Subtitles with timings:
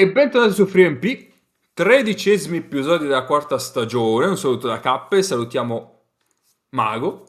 [0.00, 1.26] E bentornati su FreeMP,
[1.74, 4.26] tredicesimi episodio della quarta stagione.
[4.26, 6.02] Un saluto da Cappe, salutiamo
[6.68, 7.26] Mago.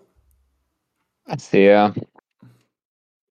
[1.24, 1.92] Buonasera.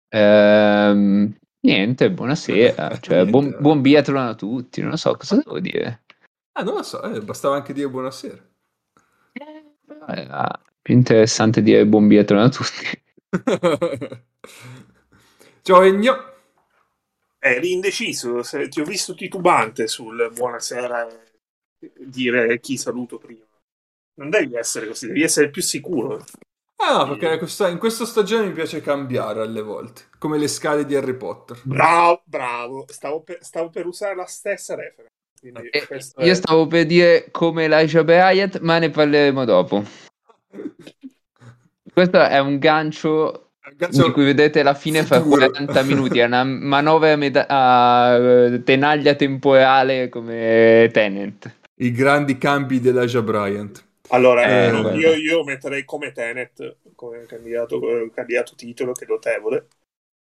[0.09, 2.97] Ehm, niente, buonasera.
[3.03, 4.81] Cioè, buon, buon biathlon a tutti.
[4.83, 6.05] Non lo so cosa devo dire.
[6.53, 8.39] Ah, non lo so, eh, bastava anche dire buonasera.
[9.33, 9.65] Eh,
[10.07, 10.49] era
[10.81, 13.03] più interessante dire buon biathlon a tutti.
[15.63, 16.34] Ciao Egno.
[17.47, 23.45] Eri indeciso, se- ti ho visto titubante sul buonasera eh, dire chi saluto prima.
[24.15, 26.25] Non devi essere così, devi essere più sicuro.
[26.77, 30.87] Ah, no, perché questa- in questa stagione mi piace cambiare alle volte, come le scale
[30.87, 31.61] di Harry Potter.
[31.65, 35.13] Bravo, bravo, stavo per, stavo per usare la stessa reference.
[35.39, 39.83] Quindi E questo io è- stavo per dire come Elijah Bryant, ma ne parleremo dopo.
[41.93, 43.44] Questo è un gancio
[43.77, 45.51] Ragazzi, di cui vedete la fine fra futuro.
[45.51, 46.19] 40 minuti.
[46.19, 51.55] È una manovra a meda- a eh, tenaglia temporale come Tenant.
[51.77, 53.85] I grandi cambi dell'Aja Bryant.
[54.11, 54.93] Allora, Eh, guarda.
[54.95, 59.67] io, io metterei come Tenet, come candidato, eh, candidato titolo, che è notevole.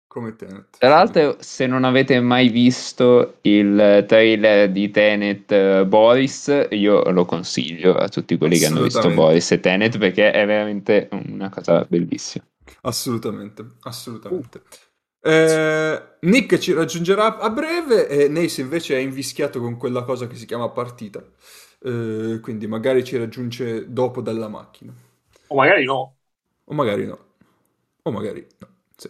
[0.07, 0.77] Come Tenet.
[0.79, 7.25] Tra l'altro, se non avete mai visto il trailer di Tenet eh, Boris, io lo
[7.25, 9.09] consiglio a tutti quelli che hanno visto.
[9.11, 12.45] Boris e Tenet perché è veramente una cosa bellissima.
[12.81, 14.61] Assolutamente, assolutamente.
[15.21, 20.35] Eh, Nick ci raggiungerà a breve e Nace invece è invischiato con quella cosa che
[20.35, 21.23] si chiama partita.
[21.79, 24.93] Eh, quindi magari ci raggiunge dopo dalla macchina.
[25.47, 26.15] O magari no.
[26.63, 27.19] O magari no.
[28.03, 28.67] O magari no.
[28.95, 29.09] Sì.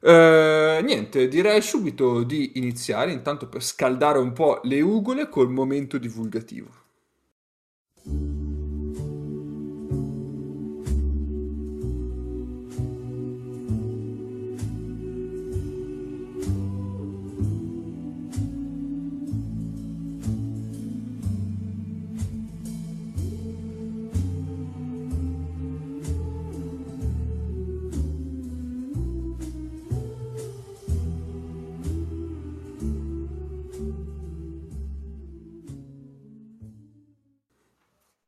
[0.00, 5.98] Eh, niente, direi subito di iniziare, intanto per scaldare un po' le ugole col momento
[5.98, 6.82] divulgativo.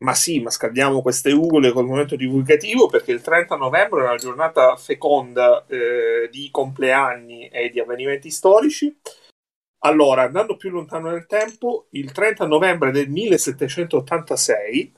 [0.06, 4.14] Ma sì, ma scaldiamo queste ugole col momento divulgativo perché il 30 novembre è una
[4.14, 8.96] giornata feconda eh, di compleanni e di avvenimenti storici.
[9.80, 14.92] Allora, andando più lontano nel tempo, il 30 novembre del 1786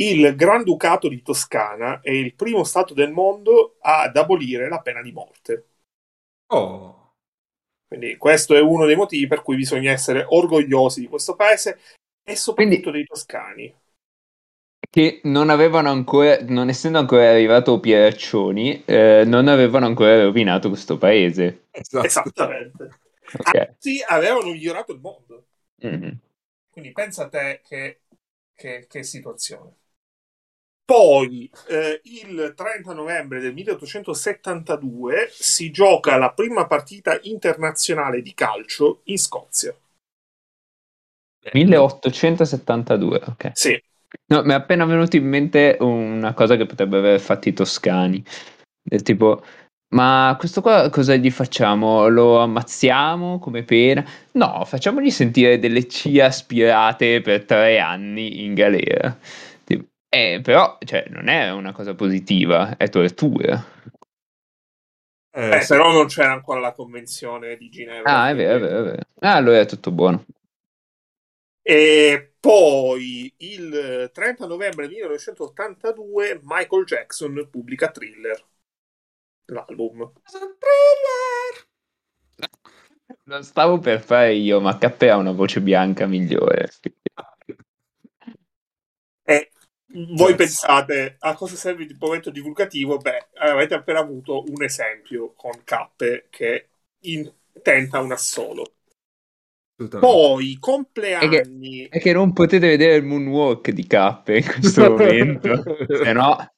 [0.00, 5.12] il Granducato di Toscana è il primo stato del mondo ad abolire la pena di
[5.12, 5.66] morte.
[6.48, 7.12] Oh,
[7.86, 11.78] Quindi questo è uno dei motivi per cui bisogna essere orgogliosi di questo paese
[12.24, 13.80] e soprattutto Quindi- dei toscani.
[14.92, 20.98] Che non avevano ancora, non essendo ancora arrivato Pieraccioni, eh, non avevano ancora rovinato questo
[20.98, 21.68] paese.
[21.70, 22.06] esatto.
[22.06, 22.98] Esattamente.
[23.38, 23.74] Ok.
[23.78, 25.46] Anzi, avevano migliorato il mondo.
[25.82, 26.20] Mhm.
[26.70, 28.02] Quindi pensa a te che,
[28.54, 29.76] che- che situazione.
[30.84, 39.00] Poi, eh, il 30 novembre del 1872 si gioca la prima partita internazionale di calcio
[39.06, 39.74] in Scozia.
[41.54, 43.44] 1872, ok.
[43.52, 43.80] Sì,
[44.32, 48.22] No, mi è appena venuto in mente una cosa che potrebbero aver fatto i toscani.
[48.82, 49.42] Del tipo,
[49.94, 52.08] ma questo qua cosa gli facciamo?
[52.08, 54.04] Lo ammazziamo come pena?
[54.32, 59.16] No, facciamogli sentire delle CIA aspirate per tre anni in galera.
[59.64, 63.62] Tipo, eh, però, cioè, non è una cosa positiva, è tortura.
[65.34, 68.22] Eh, Eh, però non c'era ancora la convenzione di Ginevra.
[68.22, 69.02] Ah, è vero, è vero, è vero.
[69.20, 70.24] Ah, allora è tutto buono.
[71.64, 78.44] E poi il 30 novembre 1982 Michael Jackson pubblica Thriller,
[79.46, 80.10] l'album.
[83.24, 86.68] Lo stavo per fare io, ma Cappe ha una voce bianca migliore.
[89.24, 89.50] E
[90.16, 90.36] voi Yes.
[90.36, 92.96] pensate a cosa serve il momento divulgativo?
[92.98, 96.68] Beh, avete appena avuto un esempio con Cappe che
[97.00, 98.74] intenta un assolo.
[99.76, 101.88] Poi, compleanni.
[101.88, 106.52] È che non potete vedere il moonwalk di Cappe in questo momento, se no...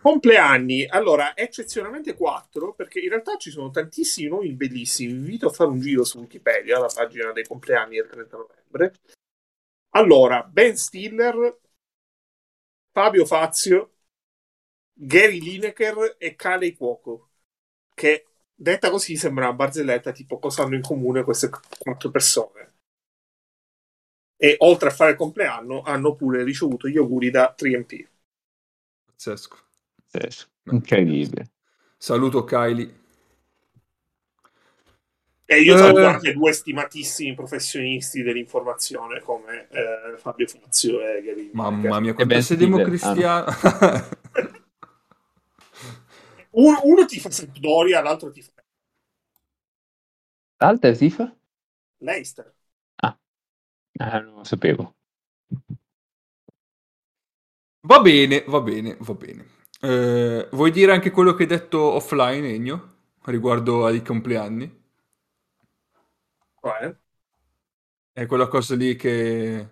[0.00, 5.12] Compleanni, allora, eccezionalmente 4, perché in realtà ci sono tantissimi nomi bellissimi.
[5.12, 8.94] Vi invito a fare un giro su Wikipedia, la pagina dei compleanni del 30 novembre.
[9.90, 11.58] Allora, Ben Stiller,
[12.92, 13.96] Fabio Fazio,
[14.92, 17.30] Gary Lineker e Kalei Cuoco,
[17.92, 18.27] che
[18.60, 22.72] detta così sembra una barzelletta, tipo cosa hanno in comune queste quattro persone.
[24.36, 28.06] E oltre a fare il compleanno, hanno pure ricevuto gli auguri da 3MP.
[29.04, 30.48] Pazzesco.
[30.70, 31.50] Incredibile.
[31.96, 32.96] Saluto Kylie.
[35.44, 36.04] E io saluto eh...
[36.04, 41.50] anche due stimatissimi professionisti dell'informazione come eh, Fabio Fazio e Gary.
[41.52, 43.46] Mamma mia, quanto sei democristiano.
[46.64, 48.52] Uno, uno ti fa Sampdoria, l'altro ti fa...
[50.60, 51.34] L'altro ti fa?
[52.00, 52.52] Leicester.
[53.02, 53.18] Ah,
[54.00, 54.94] ah non lo sapevo.
[57.90, 59.46] Va bene, va bene, va bene.
[59.80, 62.94] Eh, vuoi dire anche quello che hai detto offline, Egno,
[63.24, 64.76] riguardo ai compleanni?
[66.60, 66.98] Qual
[68.12, 68.26] è?
[68.26, 69.68] quella cosa lì che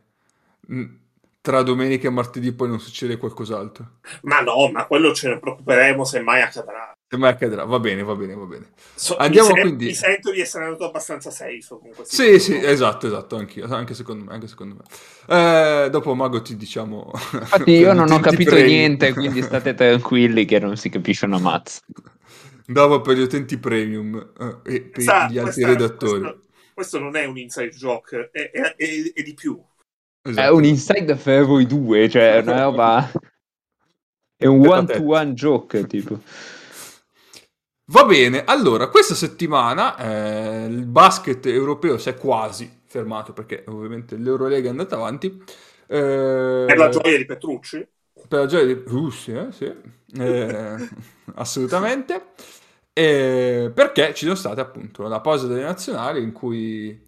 [0.72, 0.96] mm,
[1.46, 3.98] tra domenica e martedì poi non succede qualcos'altro.
[4.22, 6.92] Ma no, ma quello ce ne preoccuperemo se mai accadrà.
[7.08, 8.70] Se mai accadrà, va bene, va bene, va bene.
[8.96, 9.84] So, Andiamo mi, quindi...
[9.84, 13.94] mi sento di essere andato abbastanza safe con questi Sì, sì, esatto, esatto, anch'io, anche
[13.94, 15.84] secondo me, anche secondo me.
[15.84, 17.12] Eh, dopo Mago ti diciamo...
[17.14, 21.78] Infatti io non ho capito niente, quindi state tranquilli che non si capisce una mazza.
[22.66, 26.22] Dopo per gli utenti premium eh, e per esatto, gli altri redattori.
[26.22, 26.40] Questo
[26.74, 29.58] questo non è un inside joke, è, è, è, è di più.
[30.26, 30.40] Esatto.
[30.40, 33.10] È un inside per voi due, cioè è una roba...
[34.36, 36.20] è un one-to-one joke, tipo.
[37.92, 44.16] Va bene, allora, questa settimana eh, il basket europeo si è quasi fermato perché ovviamente
[44.16, 45.28] l'Eurolega è andata avanti.
[45.86, 47.86] Eh, per la gioia di Petrucci?
[48.28, 49.72] Per la gioia di Petrucci, eh, sì.
[50.18, 50.88] Eh,
[51.34, 52.32] assolutamente.
[52.92, 56.98] Perché ci sono state appunto la pausa delle nazionali in cui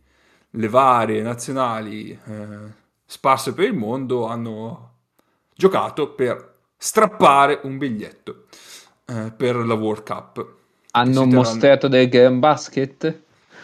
[0.50, 4.97] le varie nazionali eh, sparse per il mondo hanno
[5.55, 8.45] giocato per strappare un biglietto
[9.07, 10.57] eh, per la World Cup.
[10.91, 13.23] Hanno mostrato del Grand Basket?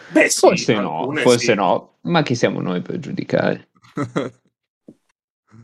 [0.09, 1.53] Beh, sì, forse no, forse sì.
[1.53, 3.69] no, ma chi siamo noi per giudicare?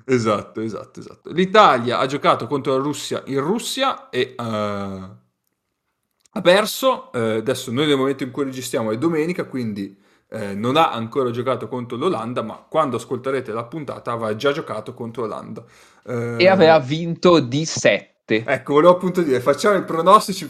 [0.06, 1.32] esatto, esatto, esatto.
[1.32, 7.88] L'Italia ha giocato contro la Russia in Russia e uh, ha perso, eh, adesso noi
[7.88, 9.98] nel momento in cui registriamo è domenica, quindi
[10.34, 14.94] eh, non ha ancora giocato contro l'Olanda, ma quando ascolterete la puntata avrà già giocato
[14.94, 15.64] contro l'Olanda.
[16.06, 18.46] Eh, e aveva vinto di 7.
[18.46, 20.50] Ecco, volevo appunto dire, facciamo i pronostici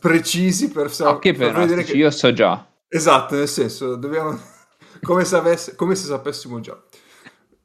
[0.00, 1.92] precisi per, sa- che per vedere che...
[1.92, 2.66] Io so già.
[2.88, 4.38] Esatto, nel senso, dobbiamo...
[5.02, 5.74] come, se avesse...
[5.76, 6.80] come se sapessimo già.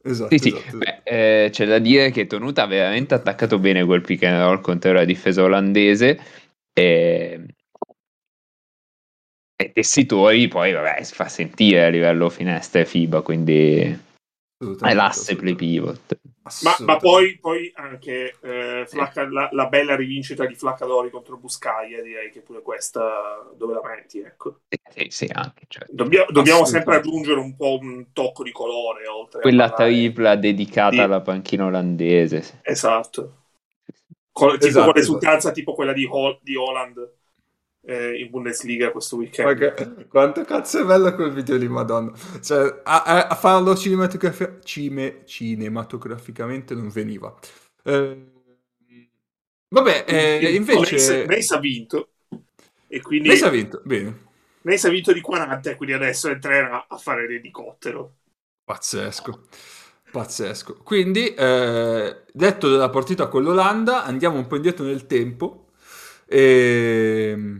[0.02, 0.70] Esatto, sì, esatto.
[0.70, 0.78] sì.
[0.78, 4.60] Beh, eh, c'è da dire che Tonuta ha veramente attaccato bene quel pick and roll
[4.60, 6.20] contro la difesa olandese
[6.74, 7.46] e,
[9.56, 14.12] e Tessitori poi vabbè, si fa sentire a livello finestre FIBA, quindi
[14.82, 16.20] è l'asse play pivot.
[16.62, 22.02] Ma, ma, poi, poi anche eh, Flacca, la, la, bella rivincita di Flaccadori contro Buscaia,
[22.02, 24.60] direi che pure questa dove la metti, ecco.
[24.94, 25.86] Sì, sì, anche, cioè.
[25.90, 31.00] Dobbia, dobbiamo sempre aggiungere un po' un tocco di colore oltre quella tripla dedicata sì.
[31.00, 32.60] alla panchina olandese.
[32.62, 33.44] Esatto.
[34.32, 35.56] Con, tipo esatto, l'esultanza esatto.
[35.56, 37.10] tipo quella di, Hol- di Holland
[37.86, 39.62] eh, in Bundesliga questo weekend.
[39.62, 40.08] Okay.
[40.08, 42.12] Quanto cazzo è bello quel video lì, madonna.
[42.42, 47.34] Cioè, a, a, a farlo cinematografi- cime, cinematograficamente non veniva.
[47.84, 48.32] Eh,
[49.68, 51.26] vabbè, eh, invece...
[51.28, 52.10] Mace ha vinto.
[52.88, 53.28] E quindi...
[53.28, 54.22] Mace ha vinto, bene.
[54.62, 58.14] Mace ha vinto di 40 e quindi adesso entrerà a fare l'elicottero.
[58.64, 59.48] Pazzesco.
[60.10, 60.78] Pazzesco.
[60.84, 65.72] Quindi, eh, detto della partita con l'Olanda, andiamo un po' indietro nel tempo.
[66.26, 67.60] E...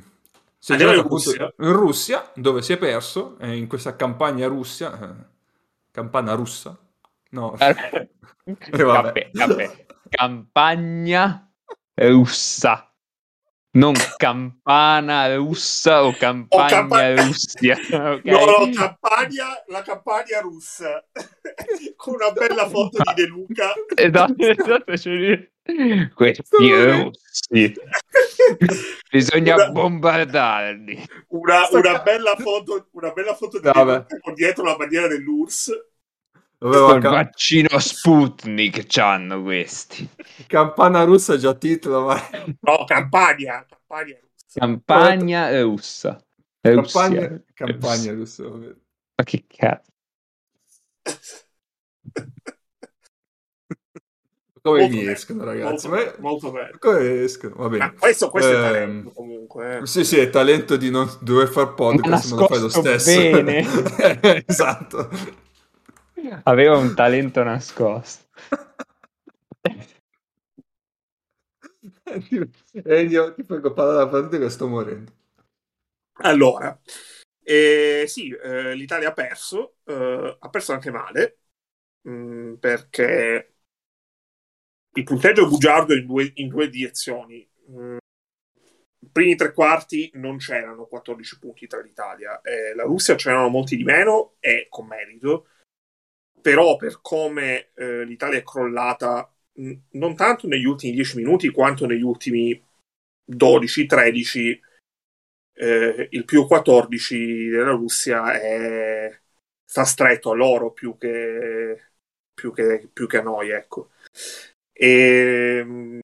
[0.64, 1.54] Si è in Russia.
[1.58, 4.98] in Russia, dove si è perso, eh, in questa campagna russia.
[4.98, 5.26] Eh,
[5.92, 6.80] campana russa?
[7.32, 7.58] No.
[7.58, 8.10] Eh,
[8.72, 9.32] vabbè.
[9.34, 11.52] Vabbè, Campagna
[11.96, 12.94] russa
[13.76, 17.14] non campana russa o campagna o campa...
[17.16, 17.76] Russia.
[17.92, 18.32] Okay?
[18.32, 21.04] No, no, campagna, la campagna russa
[21.98, 23.74] con una bella foto di De Luca.
[23.96, 24.98] Esatto, esatto.
[24.98, 25.52] Cioè,
[26.14, 26.44] questi
[26.74, 27.74] russi
[29.10, 31.06] bisogna una, bombardarli.
[31.30, 35.72] Una, una, bella foto, una bella foto di Luca con dietro la bandiera dell'URSS.
[36.58, 40.08] Doveva il cam- vaccino Sputnik c'hanno questi.
[40.48, 42.30] Campana russa già titolo, ma...
[42.62, 43.66] No, campagna.
[43.66, 44.60] Campagna russa.
[44.60, 46.24] Campagna russa.
[46.62, 48.44] Campagna, campagna russa.
[48.44, 49.92] Ma che cazzo.
[54.64, 55.90] Come molto mi escono, ragazzi?
[55.90, 56.16] Molto, ma...
[56.20, 56.72] molto bene.
[56.80, 57.56] Come escono?
[57.56, 57.84] Va bene.
[57.84, 59.78] Ma questo, questo eh, è talento, comunque.
[59.80, 59.86] Eh.
[59.86, 63.20] Sì, sì, è talento di non dover fare podcast, ma lo fai lo stesso.
[63.20, 63.66] bene.
[64.48, 65.10] esatto.
[66.44, 68.24] Aveva un talento nascosto.
[72.72, 75.12] e io ti prego parlare la partita che sto morendo.
[76.22, 76.80] Allora,
[77.42, 81.40] eh, sì, eh, l'Italia ha perso, eh, ha perso anche male,
[82.04, 83.53] mh, mm, perché
[84.94, 87.48] il punteggio è bugiardo in due, in due direzioni.
[87.72, 87.98] Mm,
[89.12, 92.42] primi tre quarti non c'erano 14 punti tra l'Italia.
[92.42, 95.48] Eh, la Russia c'erano molti di meno e con merito,
[96.42, 101.86] però per come eh, l'Italia è crollata mh, non tanto negli ultimi 10 minuti quanto
[101.86, 102.62] negli ultimi
[103.32, 104.60] 12-13,
[105.56, 109.20] eh, il più 14 della Russia è...
[109.66, 111.92] sta stretto a loro più che,
[112.34, 113.92] più che, più che a noi, ecco.
[114.74, 116.02] E,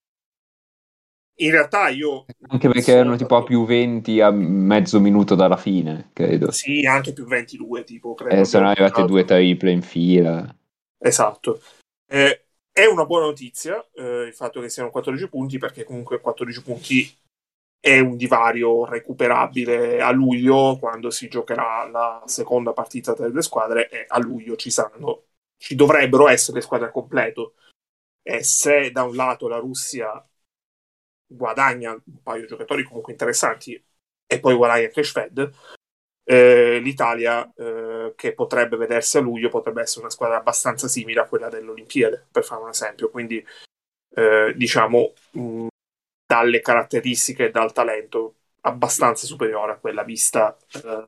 [1.42, 2.26] in realtà io...
[2.48, 6.52] Anche perché erano tipo a più 20 a mezzo minuto dalla fine, credo.
[6.52, 8.14] Sì, anche più 22 tipo.
[8.14, 10.56] Credo, eh, sono arrivate due triple in fila.
[10.98, 11.62] Esatto.
[12.12, 16.64] Eh, è una buona notizia eh, il fatto che siano 14 punti perché comunque 14
[16.64, 17.18] punti
[17.80, 23.42] è un divario recuperabile a luglio quando si giocherà la seconda partita tra le due
[23.42, 25.24] squadre e a luglio ci saranno
[25.58, 27.56] ci dovrebbero essere squadre a completo
[28.30, 30.24] e se da un lato la Russia
[31.26, 33.82] guadagna un paio di giocatori comunque interessanti
[34.26, 35.52] e poi guadagna anche Shved,
[36.24, 41.28] eh, l'Italia eh, che potrebbe vedersi a luglio potrebbe essere una squadra abbastanza simile a
[41.28, 43.10] quella dell'Olimpiade, per fare un esempio.
[43.10, 43.44] Quindi,
[44.16, 45.68] eh, diciamo, mh,
[46.28, 51.08] dalle caratteristiche e dal talento abbastanza superiore a quella vista, eh,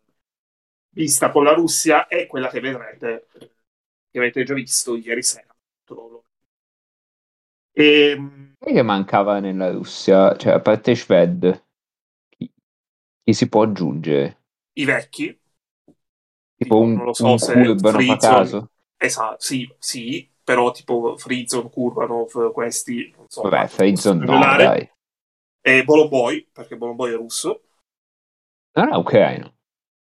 [0.90, 3.28] vista con la Russia e quella che vedrete,
[4.10, 5.56] che avete già visto ieri sera.
[7.74, 10.36] E, ehm, chi che mancava nella Russia?
[10.36, 11.66] Cioè, a parte Shved,
[12.30, 12.52] chi,
[13.24, 14.44] chi si può aggiungere?
[14.74, 15.40] I vecchi.
[16.56, 18.72] Tipo un, non lo so un se Kurbanov a caso?
[18.98, 23.42] Esatto, sì, sì, però tipo Frizon, Kurbanov, questi, non so.
[23.42, 24.90] Vabbè, Frizon no, dai.
[25.62, 27.64] E Bolomboy, perché Bolomboy è russo.
[28.74, 29.56] Non è ucraino.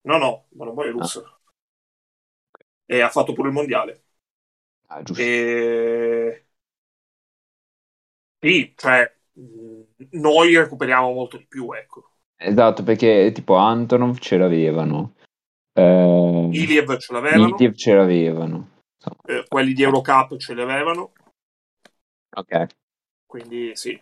[0.01, 0.91] No, no, Bolomboy è ah.
[0.93, 1.25] russo.
[1.25, 1.33] Ah.
[2.85, 4.03] E ha fatto pure il mondiale.
[4.87, 5.21] Ah, giusto.
[5.21, 6.44] E
[8.45, 9.11] sì, cioè,
[10.11, 12.11] noi recuperiamo molto di più, ecco.
[12.35, 15.15] Esatto, perché tipo Antonov ce l'avevano.
[15.73, 17.47] Eh, Iliev ce l'avevano.
[17.47, 18.81] Iliev ce l'avevano.
[19.25, 21.13] Eh, quelli di Eurocup ce li avevano.
[22.35, 22.67] Ok.
[23.25, 23.99] Quindi sì.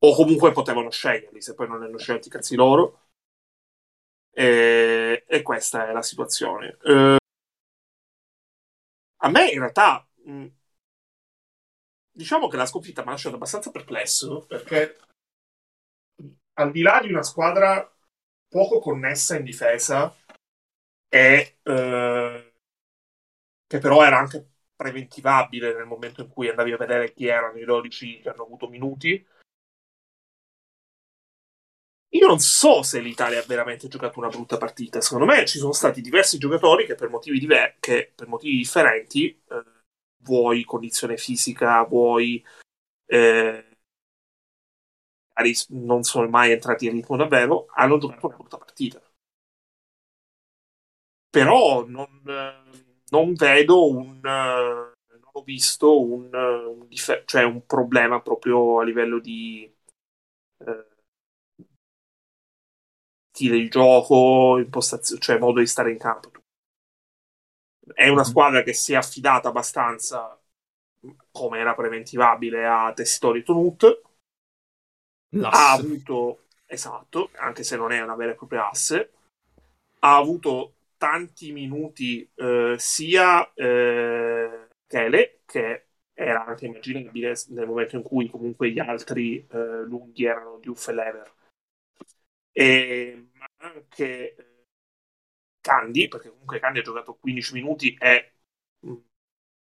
[0.00, 3.02] O comunque potevano sceglierli, se poi non hanno scelti i cazzi loro.
[4.30, 6.78] E, e questa è la situazione.
[6.82, 7.16] Eh,
[9.20, 10.46] a me in realtà mh,
[12.18, 14.96] diciamo che la sconfitta mi ha lasciato abbastanza perplesso perché
[16.54, 17.88] al di là di una squadra
[18.48, 20.12] poco connessa in difesa
[21.08, 22.52] e eh,
[23.68, 24.44] che però era anche
[24.74, 28.68] preventivabile nel momento in cui andavi a vedere chi erano i 12 che hanno avuto
[28.68, 29.24] minuti
[32.10, 35.00] io non so se l'Italia ha veramente giocato una brutta partita.
[35.00, 39.28] Secondo me ci sono stati diversi giocatori che per motivi, diver- che per motivi differenti
[39.28, 39.77] eh,
[40.28, 42.44] vuoi condizione fisica, vuoi
[43.06, 43.66] eh,
[45.70, 49.00] non sono mai entrati in ritmo davvero, hanno giocato una brutta partita.
[51.30, 52.22] Però non,
[53.10, 59.18] non vedo un non ho visto un, un, dif- cioè un problema proprio a livello
[59.20, 59.70] di
[60.58, 60.86] eh,
[63.32, 66.30] stile di gioco, impostazione, cioè modo di stare in campo
[67.94, 68.30] è una mm-hmm.
[68.30, 70.38] squadra che si è affidata abbastanza,
[71.30, 74.02] come era preventivabile, a Tessitori Tonut.
[75.40, 79.12] Ha avuto, esatto, anche se non è una vera e propria asse,
[80.00, 88.02] ha avuto tanti minuti eh, sia eh, Tele, che era anche immaginabile nel momento in
[88.02, 91.32] cui comunque gli altri eh, lunghi erano Diouf e Lever,
[92.52, 93.28] e,
[93.58, 94.57] anche
[95.60, 98.32] Candy, perché comunque Candy ha giocato 15 minuti e
[98.86, 98.94] mm,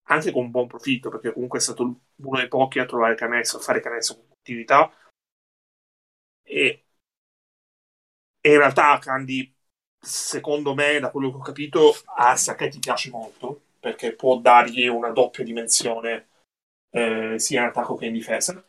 [0.09, 1.83] anche con buon profitto, perché comunque è stato
[2.17, 4.93] uno dei pochi a trovare Canesso, a fare Canesso con continuità.
[6.47, 6.83] E,
[8.41, 9.55] e in realtà Candy,
[9.99, 15.11] secondo me, da quello che ho capito, a Sakai piace molto, perché può dargli una
[15.11, 16.29] doppia dimensione
[16.91, 18.63] eh, sia in attacco che in difesa.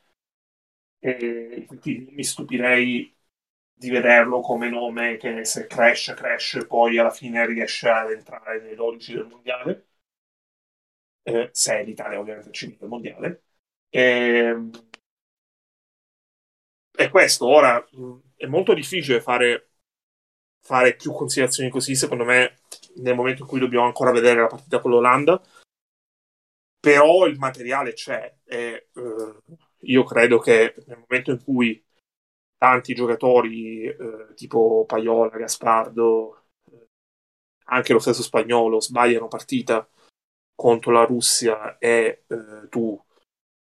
[1.00, 3.14] E quindi mi stupirei
[3.82, 8.76] di vederlo come nome che se cresce, cresce, poi alla fine riesce ad entrare nei
[8.76, 9.88] 12 del mondiale.
[11.24, 13.44] Eh, se l'Italia ovviamente ci vince il mondiale.
[13.90, 14.72] E, ehm,
[16.94, 17.84] e questo ora
[18.36, 19.72] è molto difficile fare,
[20.60, 22.60] fare più considerazioni così, secondo me,
[22.98, 25.42] nel momento in cui dobbiamo ancora vedere la partita con l'Olanda.
[26.80, 29.36] Però il materiale c'è e eh,
[29.80, 31.84] io credo che nel momento in cui
[32.62, 36.88] tanti giocatori eh, tipo Paiola, Gaspardo, eh,
[37.66, 39.88] anche lo stesso spagnolo sbagliano partita
[40.54, 43.04] contro la Russia e eh, tu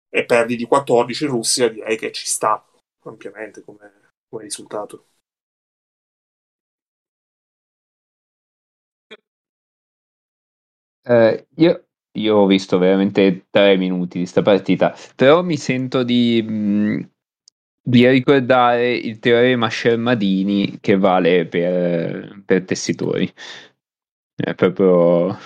[0.09, 2.64] e perdi di 14 in Russia, direi che ci sta
[3.05, 5.07] ampiamente come, come risultato.
[11.02, 16.43] Eh, io, io ho visto veramente tre minuti di sta partita, però mi sento di,
[16.43, 17.11] mh,
[17.88, 23.33] di ricordare il teorema Scermadini che vale per, per tessitori.
[24.35, 25.38] È proprio...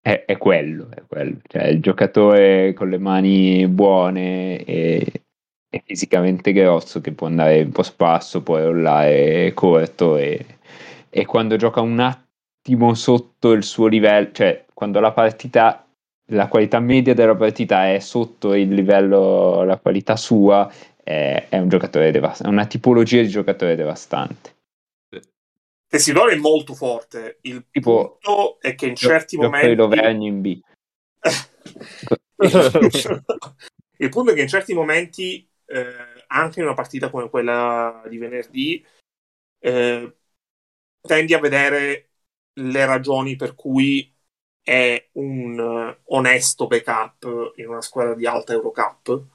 [0.00, 1.36] È, è quello, è quello.
[1.46, 5.24] Cioè, il giocatore con le mani buone e,
[5.68, 10.44] e fisicamente grosso che può andare un po' spasso, può rollare corto e,
[11.10, 15.86] e quando gioca un attimo sotto il suo livello, cioè quando la partita,
[16.30, 20.68] la qualità media della partita è sotto il livello, la qualità sua,
[21.02, 24.56] è, è un giocatore devastante, è una tipologia di giocatore devastante.
[25.92, 27.38] Tessidore è molto forte.
[27.42, 29.74] Il tipo, punto è che in certi gio- momenti.
[29.74, 30.58] L'Auvergne in B.
[33.98, 38.16] il punto è che in certi momenti, eh, anche in una partita come quella di
[38.16, 38.82] venerdì,
[39.58, 40.16] eh,
[41.00, 42.08] tendi a vedere
[42.54, 44.10] le ragioni per cui
[44.62, 49.31] è un uh, onesto backup in una squadra di alta Eurocup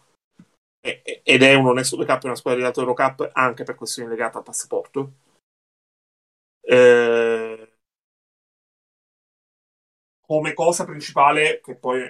[0.79, 4.43] ed è un onesto backup una squadra di alta Eurocup anche per questioni legate al
[4.43, 5.13] passaporto.
[6.62, 7.77] Eh,
[10.22, 12.01] come cosa principale, che poi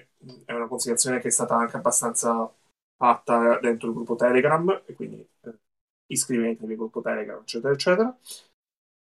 [0.46, 2.52] è una considerazione che è stata anche abbastanza
[2.96, 5.60] fatta dentro il gruppo Telegram, e quindi eh,
[6.08, 8.18] iscrivetevi al gruppo Telegram, eccetera, eccetera.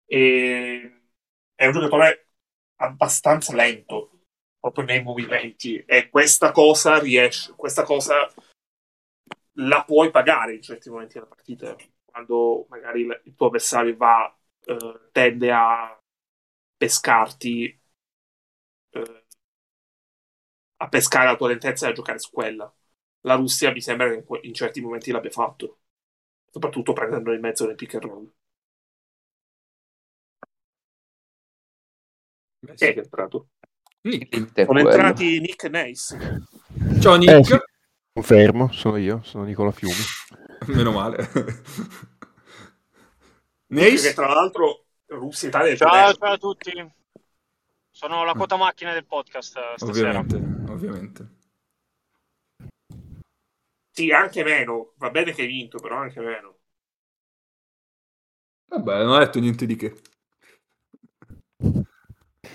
[0.06, 1.02] E
[1.54, 2.26] è un giocatore
[2.80, 4.10] abbastanza lento
[4.60, 8.32] proprio nei movimenti e questa cosa riesce, questa cosa
[9.58, 15.08] la puoi pagare in certi momenti della partita quando magari il tuo avversario va eh,
[15.12, 16.00] tende a
[16.76, 17.80] pescarti
[18.90, 19.24] eh,
[20.76, 22.72] a pescare la tua lentezza e a giocare su quella
[23.22, 25.80] la Russia mi sembra che in, certi momenti l'abbia fatto
[26.50, 28.32] soprattutto prendendo in mezzo nel pick and roll
[32.60, 33.50] Beh, Chi è che è entrato?
[34.00, 34.64] Nick.
[34.64, 36.18] Sono entrati Nick e Nace.
[37.00, 37.30] Ciao Nick.
[37.30, 37.56] Eh, sì.
[38.18, 39.94] Confermo, sono io, sono Nicola Fiumi.
[40.74, 41.28] Meno male.
[43.68, 46.72] Che tra l'altro Russia Italia Ciao, ciao a tutti.
[47.90, 50.18] Sono la quota macchina del podcast stasera.
[50.18, 51.28] Ovviamente, ovviamente.
[53.90, 54.94] Sì, anche meno.
[54.96, 56.58] Va bene che hai vinto, però anche meno.
[58.68, 60.00] Vabbè, non ho detto niente di che.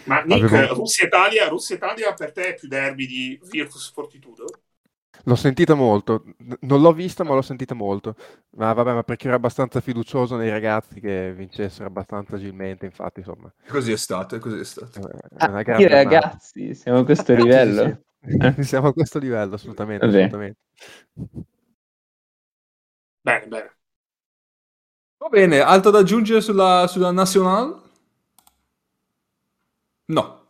[0.06, 4.63] Ma Nick, Avevo- Russia-Italia, Russia-Italia per te è più derby di Virtus Fortitudo?
[5.26, 6.24] L'ho sentita molto,
[6.62, 8.16] non l'ho vista ma l'ho sentita molto,
[8.58, 13.52] ma vabbè, ma perché ero abbastanza fiducioso nei ragazzi che vincessero abbastanza agilmente, infatti, insomma,
[13.68, 15.00] Così è stato, così è stato.
[15.00, 17.84] è Ah, i ragazzi, siamo a questo Sì, sì, livello.
[17.84, 18.02] sì.
[18.64, 20.18] Siamo a questo livello, assolutamente, Vabbè.
[20.18, 20.60] assolutamente.
[23.26, 23.70] Bene, bene.
[25.18, 27.82] Va bene, altro da aggiungere sulla, sulla Nacional?
[30.08, 30.42] No.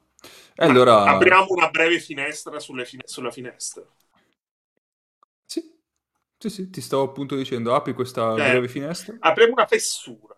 [0.55, 1.03] E allora...
[1.03, 3.83] Apriamo una breve finestra sulle fine- sulla finestra.
[6.49, 6.63] Sì.
[6.63, 8.35] sì, ti stavo appunto dicendo, apri questa Eh.
[8.35, 9.15] breve finestra.
[9.19, 10.35] Apriamo una fessura.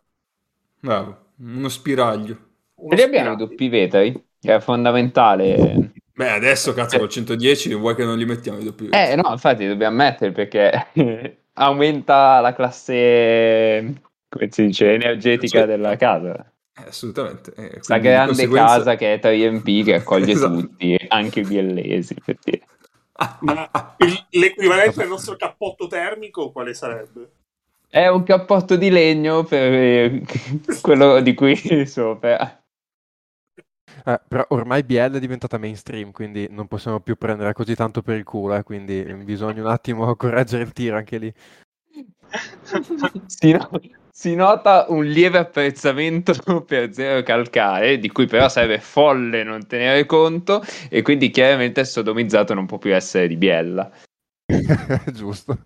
[0.79, 2.37] Bravo, uno spiraglio.
[2.75, 5.91] Uno E li abbiamo i doppi vetri, che è fondamentale.
[6.13, 8.89] Beh, adesso cazzo col 110 vuoi che non li mettiamo i doppi?
[8.89, 10.87] Eh no, infatti dobbiamo mettere perché
[11.53, 15.65] aumenta la classe, come si dice, energetica Sì.
[15.67, 16.51] della casa.
[16.77, 17.53] Eh, assolutamente.
[17.55, 20.59] Eh, Questa grande conseguenza- casa che è 3MP che accoglie Esatto.
[20.59, 22.15] tutti, anche i biellesi.
[22.23, 22.61] per dire.
[23.41, 27.31] Ma il- l'equivalente del nostro cappotto termico quale sarebbe?
[27.87, 30.23] È un cappotto di legno per eh,
[30.81, 32.61] quello di qui sopra.
[34.07, 38.17] Eh, però ormai BL è diventata mainstream, quindi non possiamo più prendere così tanto per
[38.17, 41.33] il culo, eh, quindi bisogna un attimo correggere il tiro anche lì.
[43.27, 43.69] si, no-
[44.17, 46.31] si nota un lieve apprezzamento
[46.65, 51.85] per Zero Calcare, di cui però sarebbe folle non tenere conto, e quindi chiaramente il
[51.85, 53.91] sodomizzato non può più essere di Biella.
[55.11, 55.65] Giusto.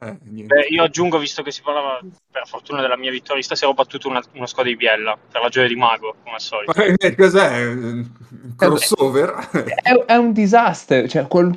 [0.00, 0.16] Eh.
[0.20, 4.08] Beh, io aggiungo, visto che si parlava per fortuna della mia vittoria, stasera ho battuto
[4.08, 6.72] una, una squadra di Biella per la gioia di Mago, come al solito.
[6.74, 7.66] Ma che cos'è?
[7.66, 9.48] Un crossover?
[9.82, 11.56] È, è un disastro, cioè qual-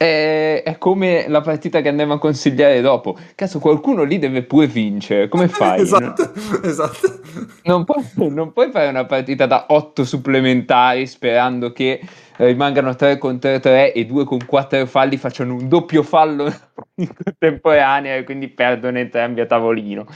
[0.00, 3.18] è, è come la partita che andiamo a consigliare dopo.
[3.34, 5.82] Cazzo, qualcuno lì deve pure vincere, come fai?
[5.82, 6.32] esatto,
[6.64, 7.20] esatto.
[7.64, 12.00] Non puoi, non puoi fare una partita da 8 supplementari sperando che
[12.38, 16.46] rimangano 3 contro 3 e 2 con 4 falli facciano un doppio fallo
[16.96, 20.06] in contemporanea e quindi perdono entrambi a tavolino.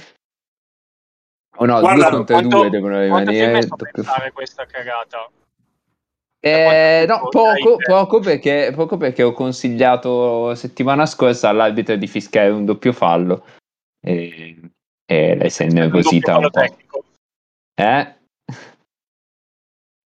[1.59, 3.53] O no, Guarda, 2 contro Quanto, 2 devono quanto ti hai rimanere.
[3.53, 5.31] messo a doppio pensare questa cagata?
[6.47, 12.67] Eh, no, poco, poco, perché, poco perché ho consigliato settimana scorsa all'arbitro di fischiare un
[12.67, 13.47] doppio fallo.
[14.05, 14.61] e,
[15.07, 16.61] e lei si è Un innervosita doppio un po'.
[16.61, 17.05] tecnico.
[17.75, 18.15] Eh?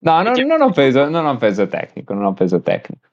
[0.05, 3.07] No, non, non ho peso, non ho peso tecnico, non ho peso tecnico.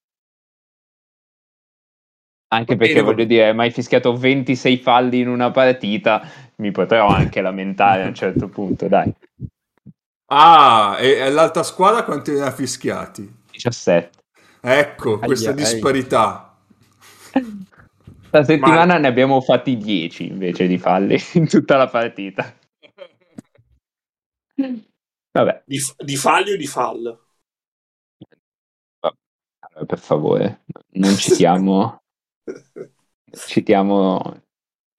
[2.49, 6.23] Anche perché voglio dire, hai mai fischiato 26 falli in una partita,
[6.57, 9.11] mi potrò anche lamentare a un certo punto, dai.
[10.37, 13.43] Ah, e e l'altra squadra quanti ne ha fischiati?
[13.53, 14.11] 17.
[14.61, 15.57] Ecco, Aia, questa aia.
[15.57, 16.59] disparità.
[17.31, 22.53] Questa settimana ne abbiamo fatti 10 invece di falli in tutta la partita.
[25.33, 27.23] Vabbè, Di, di falli o di fall?
[29.61, 32.03] allora, per favore, non citiamo,
[33.31, 34.44] citiamo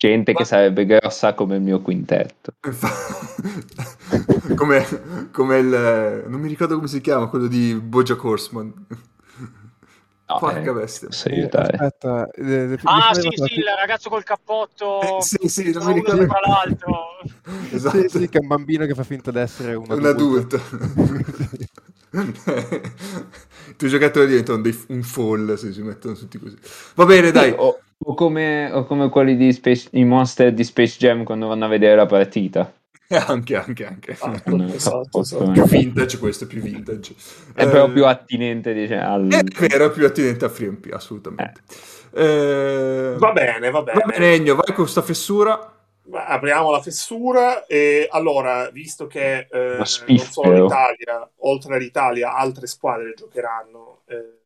[0.05, 2.53] gente che sarebbe grossa come il mio quintetto.
[4.55, 4.85] come,
[5.31, 6.25] come il...
[6.27, 8.73] non mi ricordo come si chiama, quello di Bojack Horseman.
[10.27, 11.07] No, Porca eh, bestia.
[11.25, 15.01] Eh, aspetta, eh, mi Ah, sì, sì, il ragazzo col cappotto.
[15.01, 16.25] Eh, sì, sì, non mi ricordo.
[16.25, 17.17] Tra l'altro.
[17.69, 18.01] Esatto.
[18.01, 20.55] Sì, sì, che è un bambino che fa finta di essere un Un adulto.
[20.55, 21.73] adulto.
[23.67, 26.57] I tuoi giocatori diventano dei, un fall se si mettono tutti così.
[26.95, 27.53] Va bene, dai.
[27.55, 31.65] O, o come, o come quelli di Space, i monster di Space Jam quando vanno
[31.65, 32.71] a vedere la partita.
[33.07, 34.17] Anche, anche, anche.
[34.19, 34.33] Ah,
[34.73, 35.51] esatto, esatto.
[35.51, 37.13] Più vintage questo, più vintage.
[37.53, 39.27] È Eh, proprio attinente diciamo, al...
[39.27, 41.61] È vero, più attinente a FreeMP, assolutamente.
[42.11, 43.99] Eh, Va bene, va bene.
[43.99, 45.71] Va bene, Ennio, vai con sta fessura.
[46.11, 53.13] Apriamo la fessura e allora, visto che eh, non solo l'Italia, oltre all'Italia, altre squadre
[53.15, 54.39] giocheranno, eh,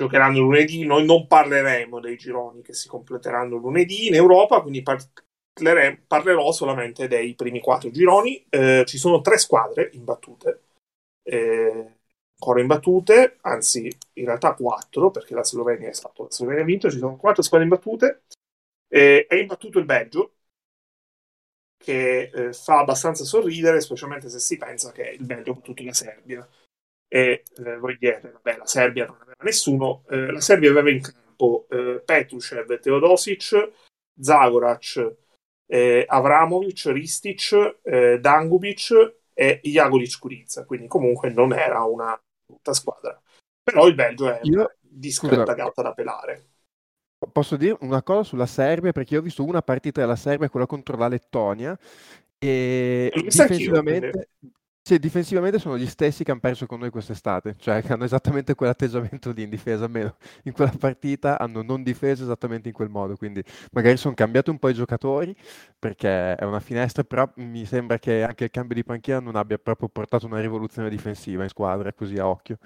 [0.00, 6.02] giocheranno lunedì, noi non parleremo dei gironi che si completeranno lunedì in Europa, quindi parlere-
[6.06, 8.46] parlerò solamente dei primi quattro gironi.
[8.48, 10.62] Eh, ci sono tre squadre imbattute,
[11.22, 11.92] eh,
[12.32, 16.90] ancora imbattute, anzi in realtà quattro, perché la Slovenia è stato la Slovenia ha vinto,
[16.90, 18.22] ci sono quattro squadre imbattute.
[18.88, 20.32] Eh, è imbattuto il Belgio,
[21.76, 25.92] che eh, fa abbastanza sorridere, specialmente se si pensa che il Belgio ha battuto la
[25.92, 26.48] Serbia.
[27.12, 30.04] E eh, voi direte, vabbè, la Serbia non aveva nessuno.
[30.08, 33.70] Eh, la Serbia aveva in campo eh, Petrušev, Teodosic,
[34.20, 35.16] Zagorac,
[35.66, 40.64] eh, Avramovic, Ristic, eh, Dangubic e Jagolic Kurica.
[40.64, 43.20] Quindi comunque non era una brutta squadra.
[43.62, 45.54] Però il Belgio è una Io- discreta scusa.
[45.54, 46.44] gatta da pelare.
[47.32, 48.92] Posso dire una cosa sulla Serbia?
[48.92, 51.78] Perché io ho visto una partita della Serbia, quella contro la Lettonia,
[52.38, 54.30] e difensivamente,
[54.82, 58.54] sì, difensivamente sono gli stessi che hanno perso con noi quest'estate, cioè che hanno esattamente
[58.56, 63.16] quell'atteggiamento lì in difesa, almeno in quella partita hanno non difeso esattamente in quel modo,
[63.16, 65.36] quindi magari sono cambiati un po' i giocatori,
[65.78, 69.58] perché è una finestra, però mi sembra che anche il cambio di panchina non abbia
[69.58, 72.58] proprio portato una rivoluzione difensiva in squadra, così a occhio.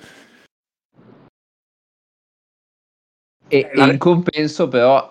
[3.48, 5.08] E, Eh, e in compenso però,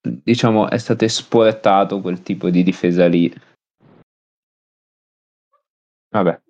[0.00, 3.32] diciamo, è stato esportato quel tipo di difesa lì.
[6.12, 6.40] Vabbè,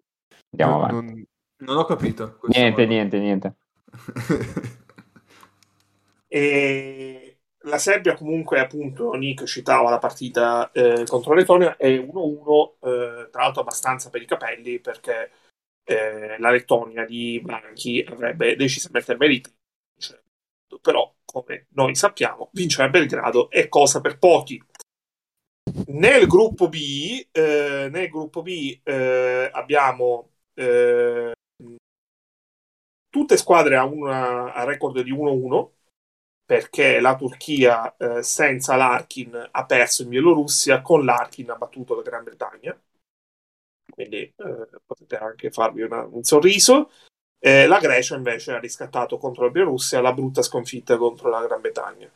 [0.50, 1.04] andiamo Non- avanti.
[1.14, 1.26] non-
[1.62, 2.38] Non ho capito.
[2.48, 3.56] Niente, niente, niente.
[6.34, 12.76] E la Serbia comunque appunto Nick citava la partita eh, contro la Lettonia è 1-1
[12.80, 15.30] eh, tra l'altro abbastanza per i capelli perché
[15.84, 19.42] eh, la Lettonia di Banchi avrebbe decisamente di
[19.94, 20.24] vincere.
[20.80, 24.60] però come noi sappiamo vincere a Belgrado è cosa per pochi
[25.86, 31.32] nel gruppo B eh, nel gruppo B eh, abbiamo eh,
[33.08, 35.74] tutte squadre a, una, a record di 1-1
[36.44, 42.02] perché la Turchia eh, senza Larkin ha perso in Bielorussia, con Larkin ha battuto la
[42.02, 42.78] Gran Bretagna.
[43.90, 46.90] Quindi eh, potete anche farvi una- un sorriso.
[47.38, 51.60] Eh, la Grecia invece ha riscattato contro la Bielorussia la brutta sconfitta contro la Gran
[51.60, 52.10] Bretagna.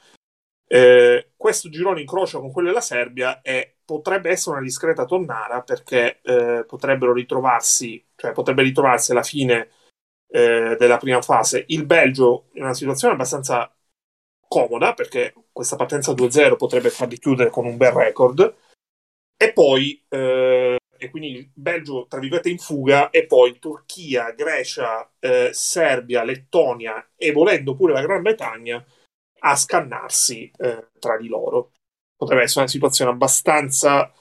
[0.68, 6.20] Eh, questo girone incrocia con quello della Serbia e potrebbe essere una discreta tonnara perché
[6.22, 9.70] eh, potrebbero ritrovarsi, cioè potrebbe ritrovarsi alla fine
[10.28, 11.64] eh, della prima fase.
[11.68, 13.72] Il Belgio in una situazione abbastanza
[14.48, 18.54] comoda perché questa partenza 2-0 potrebbe farli chiudere con un bel record.
[19.38, 25.50] E poi eh, e quindi Belgio tra virgolette in fuga e poi Turchia, Grecia, eh,
[25.52, 28.84] Serbia, Lettonia e volendo pure la Gran Bretagna
[29.50, 31.72] a scannarsi eh, tra di loro
[32.16, 34.12] potrebbe essere una situazione abbastanza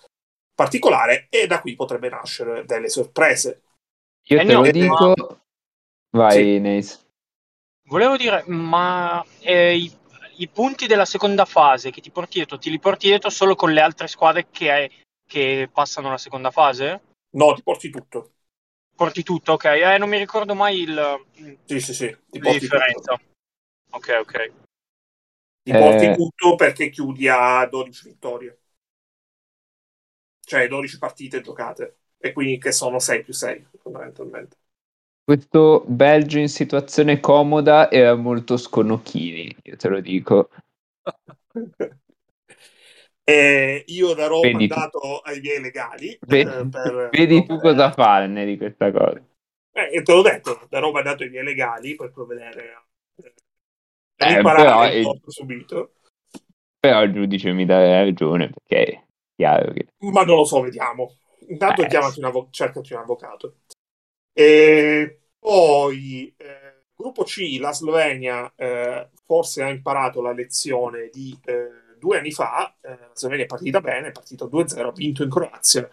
[0.53, 3.61] particolare e da qui potrebbe nascere delle sorprese
[4.27, 5.13] Io Eh te no, lo ma- dico.
[6.11, 6.59] Vai, Sì.
[6.59, 6.99] Nace.
[7.87, 9.91] Volevo dire, ma eh, i,
[10.37, 13.71] i punti della seconda fase che ti porti dietro, ti li porti dietro solo con
[13.71, 14.89] le altre squadre che,
[15.25, 17.01] che passano la seconda fase?
[17.33, 18.31] no ti porti tutto
[18.95, 19.65] Porti tutto, ok?
[19.65, 21.25] Eh, non mi ricordo mai il,
[21.65, 22.77] sì sì sì ti la porti tutto.
[22.77, 23.19] differenza.
[23.91, 24.51] Ok, ok.
[25.65, 26.13] Ti porti Eh.
[26.13, 28.57] tutto perché chiudi a 12 vittorie.
[30.39, 31.97] Cioè 12 partite giocate.
[32.17, 34.57] E quindi che sono 6 più 6, fondamentalmente.
[35.23, 40.49] Questo Belgio in situazione comoda era molto sconocchini, io te lo dico.
[43.23, 44.81] E io da Roma Vedi tu.
[44.81, 46.09] andato ai miei legali.
[46.27, 49.21] Vedi, eh, per- vedi tu cosa farne di questa cosa.
[49.73, 52.84] Eh, te l'ho detto, da Roma andato ai miei legali per provvedere a
[54.17, 55.93] Eh, però, il torto subito.
[56.79, 59.03] Però il giudice mi dà ragione perché è
[59.35, 59.87] chiaro che...
[59.99, 61.17] Ma non lo so, vediamo.
[61.47, 63.57] Intanto Eh, chiamati un avo- cercati un avvocato.
[64.31, 71.97] E poi, eh, gruppo C, la Slovenia eh, forse ha imparato la lezione di eh,
[71.99, 72.75] due anni fa.
[72.81, 75.89] Eh, la Slovenia è partita bene, è partita 2-0, ha vinto in Croazia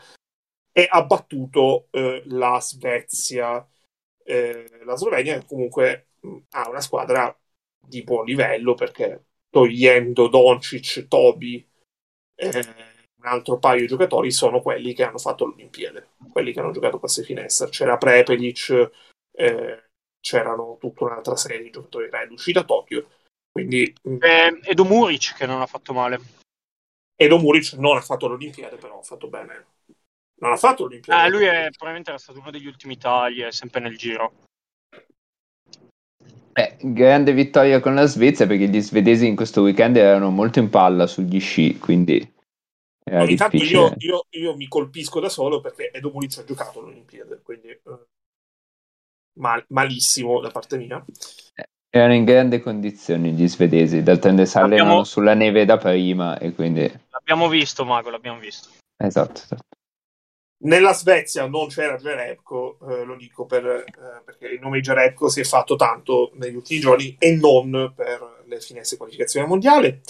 [0.72, 3.66] e ha battuto eh, la Svezia.
[4.24, 6.10] La Slovenia comunque
[6.50, 7.36] ha una squadra
[7.86, 11.66] di buon livello perché togliendo Doncic, Tobi
[12.34, 12.64] eh,
[13.22, 16.98] un altro paio di giocatori sono quelli che hanno fatto l'Olimpiade, quelli che hanno giocato
[16.98, 17.68] queste finestre.
[17.68, 18.90] C'era Prepelic,
[19.32, 19.84] eh,
[20.20, 23.08] c'erano tutta un'altra serie di giocatori reduci da Tokyo.
[23.52, 26.20] Quindi mh, Eh, Edo Muric che non ha fatto male.
[27.14, 29.66] Edo Muric non ha fatto l'Olimpiade, però ha fatto bene.
[30.40, 31.22] Non ha fatto l'Olimpiade.
[31.22, 34.32] Ah, lui è, probabilmente era stato uno degli ultimi tagli, sempre nel giro.
[36.54, 40.68] Eh, grande vittoria con la Svezia perché gli svedesi in questo weekend erano molto in
[40.68, 42.30] palla sugli sci, quindi
[43.04, 46.80] era Ogni tanto io, io- io mi colpisco da solo perché Edo Muric ha giocato
[46.80, 47.80] all'Olimpiade, quindi eh,
[49.40, 51.02] mal- malissimo da parte mia.
[51.94, 56.90] Erano in grandi condizioni gli svedesi, d'altronde Abbiamo- sulla neve da prima e quindi...
[57.10, 58.70] L'abbiamo visto, Mago, l'abbiamo visto.
[58.96, 59.64] Esatto, esatto.
[60.64, 63.84] Nella Svezia non c'era Jerebko, eh, lo dico per, eh,
[64.24, 68.60] perché il nome Jerebko si è fatto tanto negli ultimi giorni e non per le
[68.60, 70.02] finestre qualificazione mondiale.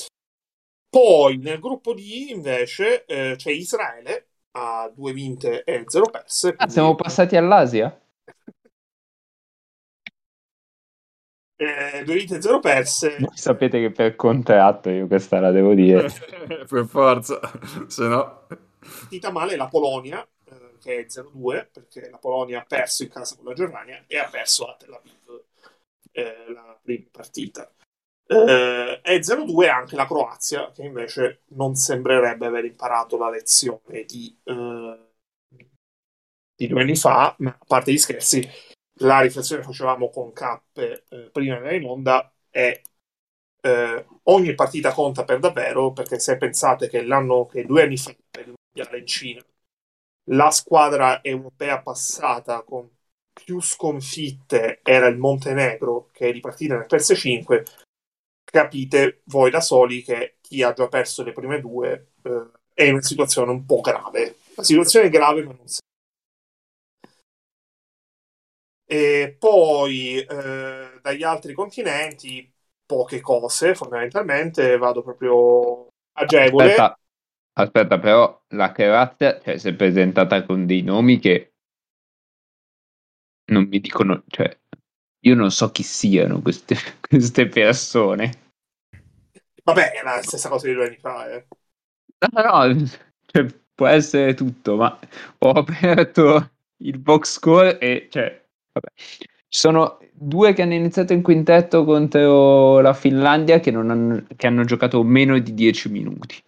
[0.90, 6.48] Poi nel gruppo D invece eh, c'è Israele a due vinte e zero perse.
[6.48, 7.98] Ah, quindi- siamo passati all'Asia?
[11.56, 13.16] eh, due vinte e zero perse.
[13.20, 16.10] Voi sapete che per contratto io questa la devo dire.
[16.68, 17.40] per forza,
[17.86, 18.46] se no...
[18.78, 20.26] partita male la Polonia,
[20.82, 24.28] che è 0-2, perché la Polonia ha perso in casa con la Germania e ha
[24.28, 25.44] perso a Tel Aviv
[26.12, 27.70] eh, la prima partita.
[28.26, 34.36] Eh, è 0-2 anche la Croazia, che invece non sembrerebbe aver imparato la lezione di,
[34.44, 34.98] eh,
[36.54, 38.48] di due anni fa, ma a parte gli scherzi,
[39.00, 42.80] la riflessione che facevamo con Cappe eh, prima andare in onda è
[43.62, 48.14] eh, ogni partita conta per davvero perché se pensate che l'anno che due anni fa
[48.30, 49.42] per il mondiale in Cina
[50.30, 52.88] la squadra europea passata con
[53.32, 57.64] più sconfitte era il Montenegro che di partite ne ha perse 5
[58.44, 62.92] capite voi da soli che chi ha già perso le prime due eh, è in
[62.92, 64.36] una situazione un po' grave.
[64.54, 65.80] La situazione è grave ma non si
[68.92, 72.52] e poi eh, dagli altri continenti
[72.84, 76.64] poche cose fondamentalmente vado proprio agevole.
[76.64, 76.98] Aspetta,
[77.54, 81.52] aspetta, però la Croazia cioè, si è presentata con dei nomi che
[83.52, 84.56] non mi dicono, cioè,
[85.24, 88.52] io non so chi siano queste, queste persone.
[89.64, 91.46] vabbè è la stessa cosa di due anni fa eh.
[92.32, 92.86] No, no,
[93.26, 94.98] cioè, può essere tutto, ma
[95.38, 98.88] ho aperto il box score e, cioè, vabbè.
[98.94, 104.46] Ci sono due che hanno iniziato in quintetto contro la Finlandia che, non hanno, che
[104.46, 106.42] hanno giocato meno di 10 minuti.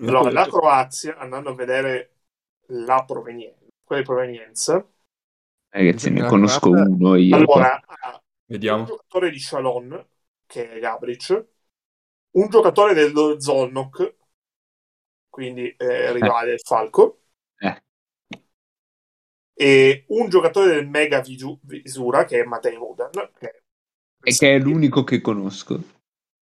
[0.00, 2.10] Allora la Croazia andando a vedere
[2.68, 4.86] la provenienza quella provenienza
[5.70, 7.36] Ragazzi, ne La conosco Croazia- uno io.
[7.36, 8.84] allora ha un Vediamo.
[8.84, 10.06] giocatore di Shalon
[10.46, 11.46] che è Gabric
[12.32, 14.14] un giocatore del Zolnok
[15.28, 17.20] quindi eh, rivale del Falco
[17.60, 17.74] Eh.
[19.56, 23.62] e un giocatore del Mega Visu- Visura che è Matej Rudan che
[24.24, 25.80] E che è l'unico che conosco.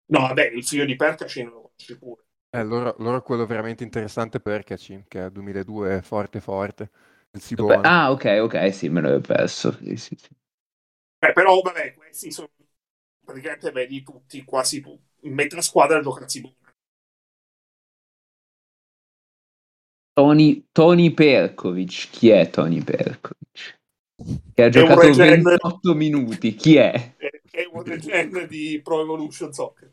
[0.07, 4.39] no vabbè il figlio di Perkacin lo conosci pure Eh, loro, loro quello veramente interessante
[4.39, 6.89] per Caci, che è 2002 forte forte,
[7.31, 7.41] il
[7.83, 9.71] ah, ok, ok, sì, me l'avevo perso.
[9.73, 10.29] Sì, sì, sì.
[11.19, 12.49] Eh, però vabbè questi sono
[13.23, 16.55] praticamente vedi tutti quasi tutti metà squadra gioca a Sibona
[20.13, 23.79] Tony, Tony Perkovic, chi è Tony Perkovic?
[24.53, 27.13] Che ha un giocato regen- 28 minuti, chi è?
[27.17, 29.91] è, è un regen di Pro Evolution Soccer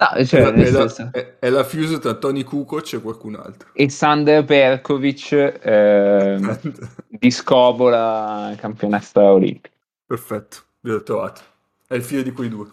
[0.00, 2.92] No, È cioè, la, nel è la- senso- è- è la fuse tra Tony Kukoc
[2.94, 3.68] e qualcun altro.
[3.74, 5.32] E Sander Perkovic
[5.62, 6.58] ehm,
[7.08, 9.68] di Scobola, campionessa olimpica.
[10.06, 11.40] Perfetto, vi ho trovato.
[11.86, 12.70] È il figlio di quei due.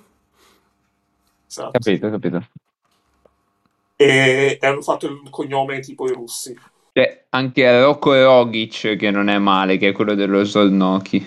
[1.48, 1.74] Esatto.
[1.80, 2.42] Capito, capito.
[3.96, 6.56] E, e hanno fatto il cognome tipo i russi.
[6.92, 11.26] Cioè, anche Rocco Rogic, che non è male, che è quello dello Solnoki.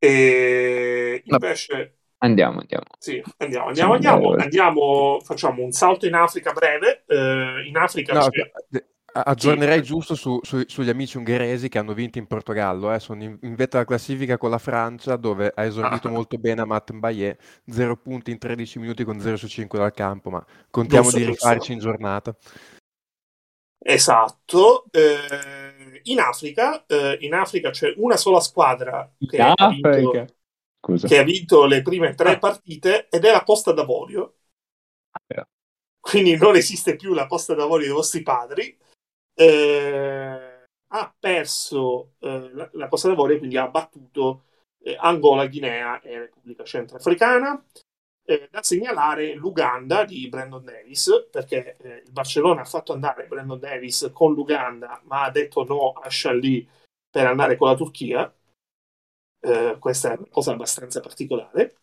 [0.00, 2.84] E invece, Andiamo, andiamo.
[2.98, 7.04] sì, andiamo, andiamo, andiamo, andiamo, facciamo un salto in Africa breve.
[7.06, 8.84] Eh, in Africa No, c'è-
[9.16, 9.84] aggiornerei Sì.
[9.84, 12.92] giusto su- su- sugli amici ungheresi che hanno vinto in Portogallo.
[12.92, 16.12] eh, Sono in, in vetta alla classifica con la Francia, dove ha esordito Ah.
[16.12, 20.30] molto bene Amat Mbaye, 0 punti in 13 minuti con 0 su 5 dal campo,
[20.30, 22.34] ma contiamo Giusto, di rifarci in giornata.
[23.86, 24.84] Esatto.
[24.90, 30.26] Eh, in Africa, eh, in Africa c'è una sola squadra che ha, vinto,
[30.84, 31.08] Scusa.
[31.08, 32.38] che ha vinto le prime tre Ah.
[32.38, 34.34] partite ed è la Costa d'Avorio.
[35.28, 35.44] Eh.
[35.98, 38.76] Quindi non esiste più la Costa d'Avorio dei vostri padri.
[39.34, 44.44] Eh, ha perso eh, la, la Costa d'Avorio, quindi ha battuto
[44.82, 47.64] eh, Angola, Guinea e Repubblica Centrafricana.
[48.26, 53.58] Eh, da segnalare l'Uganda di Brandon Davis, perché eh, il Barcellona ha fatto andare Brandon
[53.58, 56.66] Davis con l'Uganda, ma ha detto no a Shalli
[57.10, 58.34] per andare con la Turchia.
[59.44, 61.76] Eh, questa è una cosa abbastanza particolare,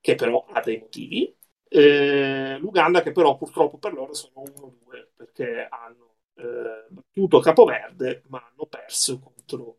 [0.00, 1.34] che però ha dei motivi.
[1.68, 8.44] Eh, L'Uganda, che però purtroppo per loro sono 1-2 perché hanno eh, battuto Capoverde, ma
[8.44, 9.78] hanno perso contro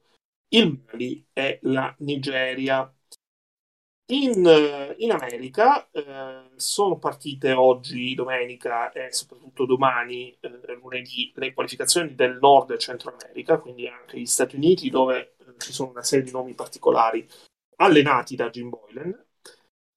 [0.50, 2.91] il Mali e la Nigeria.
[4.12, 11.54] In, eh, in America eh, sono partite oggi, domenica e soprattutto domani, eh, lunedì, le
[11.54, 16.04] qualificazioni del Nord e Centro America, quindi anche gli Stati Uniti, dove ci sono una
[16.04, 17.28] serie di nomi particolari
[17.78, 19.26] allenati da Jim Boylan.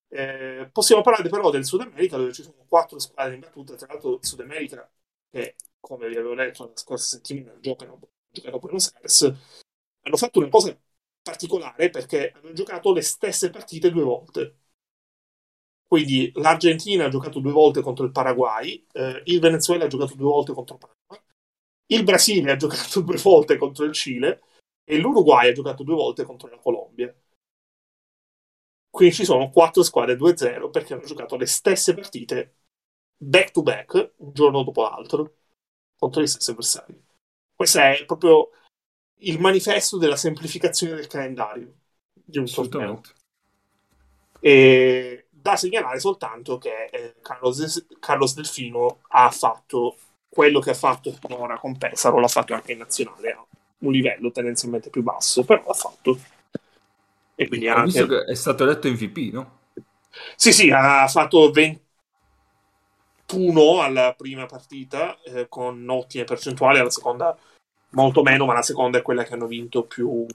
[0.08, 3.74] Eh, possiamo parlare però del Sud America, dove ci sono quattro squadre in battuta.
[3.74, 4.90] Tra l'altro, il Sud America,
[5.30, 9.34] che come vi avevo detto la scorsa settimana, giocano, giocano a Buenos Aires,
[10.02, 10.76] hanno fatto una cosa
[11.22, 14.58] particolare perché hanno giocato le stesse partite due volte.
[15.86, 20.26] Quindi l'Argentina ha giocato due volte contro il Paraguay, eh, il Venezuela ha giocato due
[20.26, 21.24] volte contro Panama,
[21.86, 24.42] il Brasile ha giocato due volte contro il Cile
[24.84, 27.14] e l'Uruguay ha giocato due volte contro la Colombia.
[28.90, 32.54] Quindi ci sono quattro squadre 2-0 perché hanno giocato le stesse partite
[33.16, 35.34] back to back, un giorno dopo l'altro,
[35.96, 37.02] contro gli stessi avversari.
[37.54, 38.50] Questo è proprio
[39.18, 41.74] il manifesto della semplificazione del calendario
[42.12, 43.00] di un torneo.
[44.40, 49.96] E da segnalare soltanto che eh, Carlos, Carlos Delfino ha fatto
[50.28, 53.46] quello che ha fatto finora con Pesaro, l'ha fatto anche in nazionale
[53.86, 56.18] un livello tendenzialmente più basso, però l'ha fatto.
[57.34, 58.06] E quindi visto anche...
[58.06, 59.62] che è stato eletto MVP, no?
[60.36, 67.36] Sì, sì, ha fatto 21 alla prima partita eh, con ottime percentuali, alla seconda
[67.90, 70.26] molto meno, ma la seconda è quella che hanno vinto più,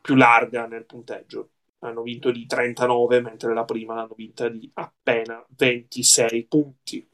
[0.00, 1.48] più larga nel punteggio.
[1.80, 7.06] Hanno vinto di 39, mentre la prima l'hanno vinta di appena 26 punti.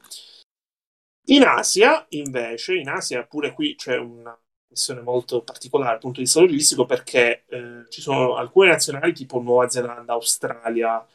[1.25, 4.37] In Asia, invece, in Asia pure qui c'è una
[4.71, 9.41] questione molto particolare dal punto di vista logistico perché eh, ci sono alcune nazionali tipo
[9.41, 11.05] Nuova Zelanda, Australia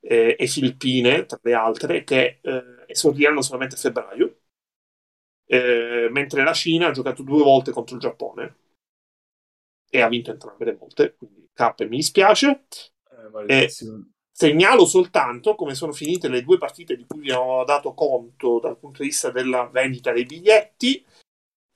[0.00, 4.40] eh, e Filippine, tra le altre, che eh, esordiranno solamente a febbraio,
[5.46, 8.56] eh, mentre la Cina ha giocato due volte contro il Giappone
[9.88, 12.64] e ha vinto entrambe le volte, quindi K mi dispiace.
[13.08, 14.10] Eh, maledizione.
[14.32, 18.76] Segnalo soltanto come sono finite le due partite di cui vi ho dato conto dal
[18.76, 21.02] punto di vista della vendita dei biglietti.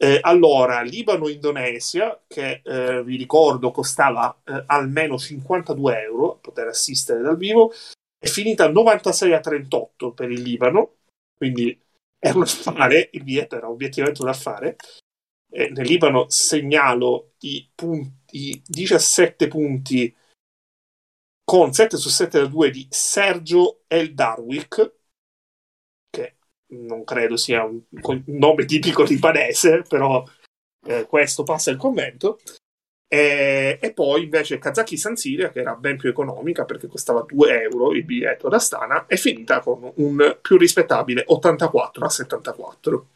[0.03, 7.37] Eh, allora, Libano-Indonesia, che eh, vi ricordo costava eh, almeno 52 euro poter assistere dal
[7.37, 7.71] vivo,
[8.19, 11.01] è finita 96 a 38 per il Libano,
[11.37, 11.79] quindi
[12.19, 14.77] è un affare, il biglietto era obiettivamente un affare.
[15.53, 20.17] Eh, nel Libano segnalo i, punti, i 17 punti
[21.45, 25.00] con 7 su 7 da 2 di Sergio El Darwick,
[26.71, 30.25] non credo sia un, un nome tipico libanese, però
[30.87, 32.39] eh, questo passa il commento.
[33.13, 37.93] E, e poi invece Kazakistan Siria, che era ben più economica perché costava 2 euro
[37.93, 43.07] il biglietto da Stana, è finita con un più rispettabile 84 a 74.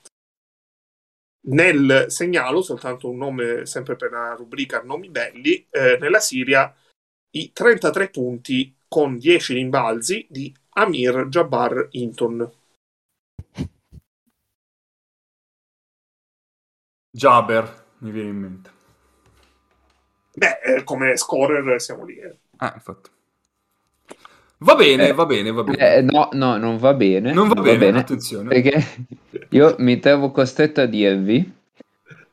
[1.46, 6.74] Nel segnalo, soltanto un nome sempre per la rubrica nomi belli, eh, nella Siria
[7.36, 12.50] i 33 punti con 10 rimbalzi di Amir Jabbar Hinton.
[17.14, 18.70] Jabber, mi viene in mente.
[20.36, 22.16] Beh, eh, come scorer siamo lì.
[22.18, 22.36] eh.
[22.56, 23.10] Ah, infatti.
[24.58, 25.94] Va bene, Eh, va bene, va bene.
[25.96, 27.32] Eh, no, no, non va bene.
[27.32, 28.48] non va bene, attenzione.
[28.48, 28.82] Perché
[29.50, 31.52] io mi trovo costretto a dirvi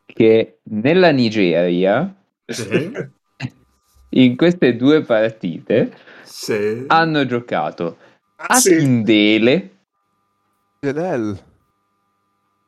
[0.06, 2.12] che nella Nigeria
[2.48, 2.92] Sì.
[4.14, 6.86] in queste due partite Sì.
[6.88, 7.98] hanno giocato
[8.38, 8.76] Ah, sì.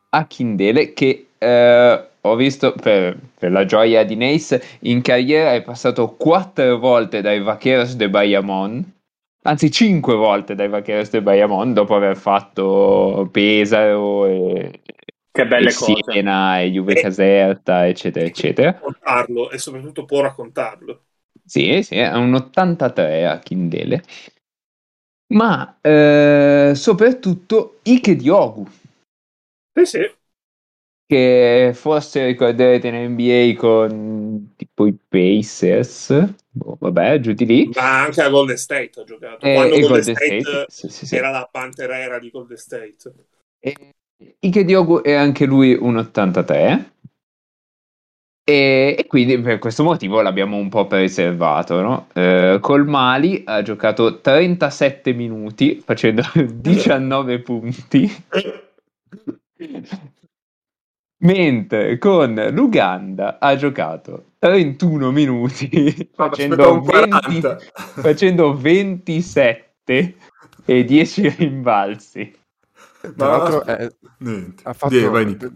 [0.09, 6.16] Achindele che eh, ho visto per, per la gioia di Nace in carriera è passato
[6.16, 8.91] quattro volte dai Vaqueros de Bayamon
[9.44, 14.82] anzi cinque volte dai Vaqueros de Bayamon dopo aver fatto Pesaro e,
[15.32, 15.96] Che belle e cose.
[16.08, 17.02] Siena e Juve Eh.
[17.02, 21.02] Caserta eccetera eccetera Raccontarlo e soprattutto può raccontarlo.
[21.46, 24.02] Sì, sì, è un 83 a Kindele.
[25.34, 28.66] Ma eh, soprattutto Ike Diogu,
[29.76, 30.00] Sì, sì.
[31.06, 37.70] Che forse ricorderete in NBA con tipo i Pacers, boh, vabbè, giù di lì.
[37.76, 39.45] Ma anche a Golden State ha giocato.
[39.45, 41.16] E, Quando Golden, Golden State, State, sì, sì, sì.
[41.16, 43.14] era la Panther era di Golden State.
[43.60, 43.76] E
[44.39, 46.91] Ike Diogu è anche lui un 83.
[48.45, 51.82] E, e quindi per questo motivo l'abbiamo un po' preservato.
[51.82, 52.08] No?
[52.14, 58.10] Eh, col Mali ha giocato 37 minuti facendo 19 punti.
[61.24, 67.57] Mentre con l'Uganda ha giocato 31 minuti facendo, Aspettavo 20 40.
[68.01, 70.15] facendo 27
[70.65, 72.36] e 10 rimbalzi.
[72.99, 73.95] Tra l'altro eh,
[74.63, 75.51] ha, fatto, ha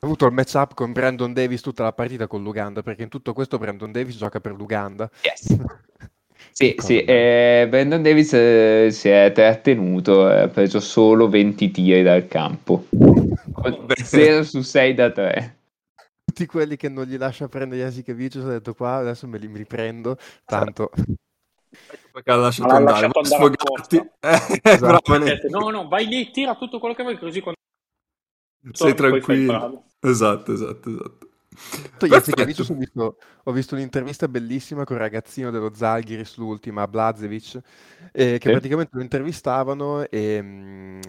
[0.00, 3.32] avuto il match up con Brandon Davis tutta la partita con l'Uganda, perché in tutto
[3.34, 5.10] questo Brandon Davis gioca per l'Uganda.
[5.22, 5.56] Yes.
[6.60, 12.28] Sì, sì, eh, Brandon Davis eh, si è trattenuto, ha preso solo 20 tiri dal
[12.28, 12.84] campo,
[13.50, 15.56] con 0 su 6 da 3.
[16.22, 19.56] Tutti quelli che non gli lascia prendere Jasikevic, ho detto qua, adesso me li mi
[19.56, 20.90] riprendo, tanto...
[20.92, 23.08] Ecco perché l'ha lasciato andare.
[23.08, 23.96] lasciato andare sfogarti?
[24.20, 25.12] Eh, Esatto.
[25.14, 27.58] Ha detto, no, no, vai lì, tira tutto quello che vuoi, così quando
[28.72, 29.84] Sei tranquillo.
[29.98, 31.29] Esatto, esatto, esatto.
[31.96, 32.62] Perfetto.
[32.72, 37.60] ho visto, ho visto un'intervista bellissima con il ragazzino dello Zalgiris, l'ultima, Blazevic,
[38.12, 38.50] eh, che Sì.
[38.50, 41.00] praticamente lo intervistavano e mm,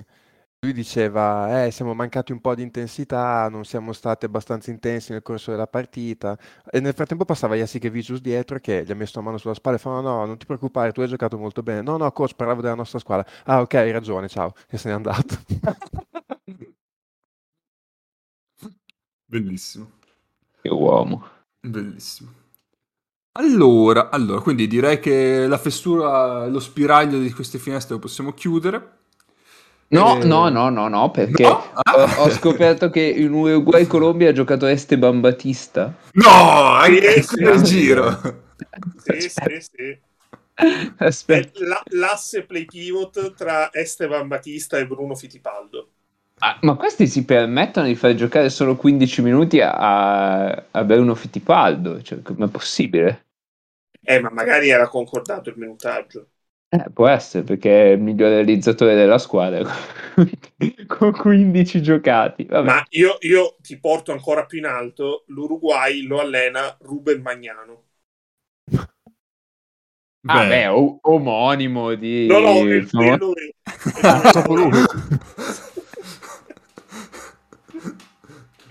[0.60, 5.24] lui diceva, eh, siamo mancati un po' di intensità, non siamo stati abbastanza intensi nel
[5.24, 6.38] corso della partita.
[6.70, 9.80] E nel frattempo passava Jasikevic dietro che gli ha messo la mano sulla spalla e
[9.80, 11.82] fa, no, no, non ti preoccupare, tu hai giocato molto bene.
[11.82, 13.26] No, no, coach, parlavo della nostra squadra.
[13.46, 14.54] Ah, ok, hai ragione, ciao.
[14.70, 15.36] E se n'è andato.
[19.28, 19.90] Bellissimo,
[20.62, 21.28] Che uomo.
[21.60, 22.30] bellissimo.
[23.40, 29.00] Allora, allora, quindi direi che la fessura, lo spiraglio di queste finestre lo possiamo chiudere.
[29.90, 31.72] No, Eh, no, no, no, no, perché No?
[31.74, 32.04] Ah.
[32.18, 35.94] ho, ho scoperto che in Uruguay-Colombia ha giocato Esteban Batista.
[36.14, 37.64] No, anche Sì, nel sì.
[37.64, 38.20] giro.
[39.04, 40.00] Sì, sì, sì.
[40.98, 41.60] Aspetta.
[41.92, 45.90] L'asse play pivot tra Esteban Batista e Bruno Fittipaldo.
[46.44, 52.02] Ah, ma questi si permettono di far giocare solo 15 minuti a, a Bruno Fittipaldo?
[52.02, 53.26] Cioè, com'è possibile?
[54.04, 56.30] Eh, ma magari era concordato il minutaggio.
[56.74, 59.62] Eh, può essere perché è il miglior realizzatore della squadra
[60.88, 62.46] con 15 giocati.
[62.46, 62.68] Vabbè.
[62.68, 65.26] Ma io, io ti porto ancora più in alto.
[65.28, 67.84] L'Uruguay lo allena Ruben Magnano.
[70.28, 70.68] Ah, Beh.
[70.68, 72.28] o- omonimo di...
[72.28, 73.18] No, no, è, è no?
[73.18, 73.56] proprio lui.
[73.94, 74.02] È
[74.70, 74.86] lui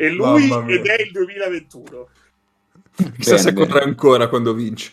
[0.08, 0.76] Mamma mia.
[0.76, 2.08] ed è il 2021.
[3.16, 3.90] Chissà se Bene, corre bene.
[3.90, 4.92] ancora quando vince.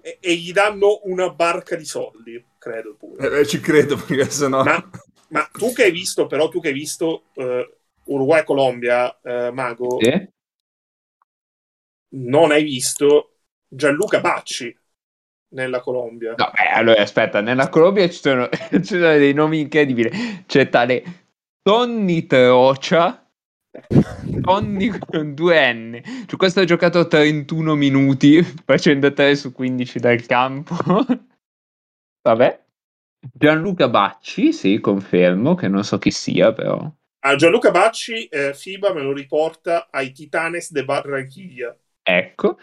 [0.00, 3.28] E, e gli danno una barca di soldi, credo pure.
[3.28, 4.62] Eh, eh, ci credo perché sennò...
[4.62, 4.90] Ma,
[5.28, 10.28] ma tu che hai visto, però, tu che hai visto eh, Uruguay-Colombia, eh, Mago, Sì?
[12.16, 14.76] non hai visto Gianluca Bacci
[15.54, 16.34] nella Colombia.
[16.36, 20.44] No, beh, allora aspetta, nella Colombia ci sono, ci sono dei nomi incredibili.
[20.46, 21.02] C'è tale
[21.62, 23.23] Tonni Trocia,
[24.42, 26.00] Tonni con due N.
[26.26, 30.74] Cioè, questo ha giocato 31 minuti facendo 3 su 15 dal campo.
[32.22, 32.62] Vabbè.
[33.32, 36.90] Gianluca Bacci, sì, confermo che non so chi sia, però.
[37.20, 41.74] Ah, Gianluca Bacci, eh, FIBA me lo riporta ai Titanes de Barranquilla.
[42.02, 42.58] Ecco.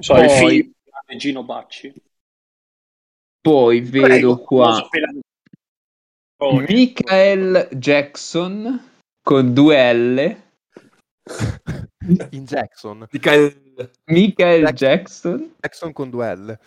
[0.00, 0.72] So il Poi- figlio
[1.06, 1.92] di Gino Bacci.
[3.40, 4.88] Poi vedo Prego, qua
[6.66, 8.90] Michael Jackson
[9.22, 10.42] con due L.
[12.30, 13.06] In Jackson.
[13.20, 13.60] Kyle-
[14.06, 14.74] Michael Jackson.
[14.74, 15.54] Jackson.
[15.60, 16.58] Jackson con due L.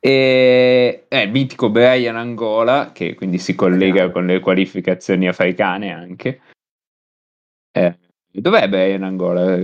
[0.00, 6.40] E è il mitico Brian Angola, che quindi si collega con le qualificazioni africane anche.
[7.72, 7.98] Eh,
[8.30, 9.56] dov'è Brian Angola?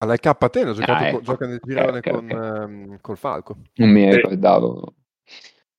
[0.00, 1.20] Alla K Atene, ha giocato Ah, co- ecco.
[1.22, 2.32] gioca nel girone ok, con, ok.
[2.32, 3.56] ehm, col Falco.
[3.74, 4.94] Non mi ricordavo.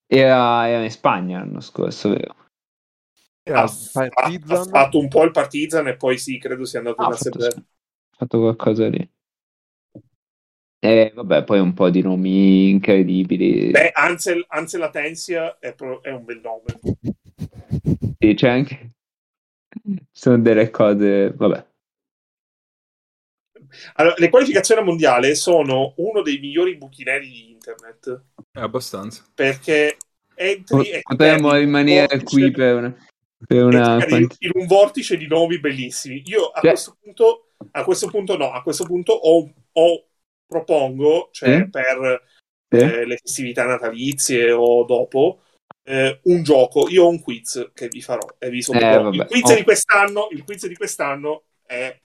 [0.05, 2.35] Era, era in Spagna l'anno scorso, vero?
[3.49, 7.07] Era Ha, ha fatto un po' il Partizan e poi sì, credo sia andato Ah,
[7.07, 7.57] in ha fatto, ACB.
[7.57, 7.63] ha
[8.17, 9.11] fatto qualcosa lì.
[10.81, 13.71] E vabbè, poi un po' di nomi incredibili.
[13.71, 16.79] Beh, Ansel, Ansel Atensia è, pro- è un bel nome.
[18.17, 18.91] Sì, c'è anche...
[20.11, 21.31] Sono delle cose...
[21.31, 21.67] Vabbè.
[23.95, 29.25] Allora, le qualificazioni al mondiale sono uno dei migliori buchi neri di internet È abbastanza.
[29.33, 29.97] perché
[30.33, 32.97] entri e ti Potremmo rimanere qui per una...
[33.47, 34.05] Una
[34.39, 36.21] in un vortice di nomi bellissimi.
[36.25, 40.05] Io a Cioè- questo punto, a questo punto no, a questo punto ho, ho-
[40.45, 41.69] propongo, cioè Sì.
[41.69, 42.23] per
[42.69, 42.77] Sì.
[42.83, 45.43] eh, le festività natalizie o dopo,
[45.83, 46.89] eh, un gioco.
[46.89, 49.03] Io ho un quiz che vi farò e vi sottoporrò.
[49.03, 49.15] vabbè.
[49.15, 49.55] il quiz Oh.
[49.55, 51.97] di quest'anno, il quiz di quest'anno è,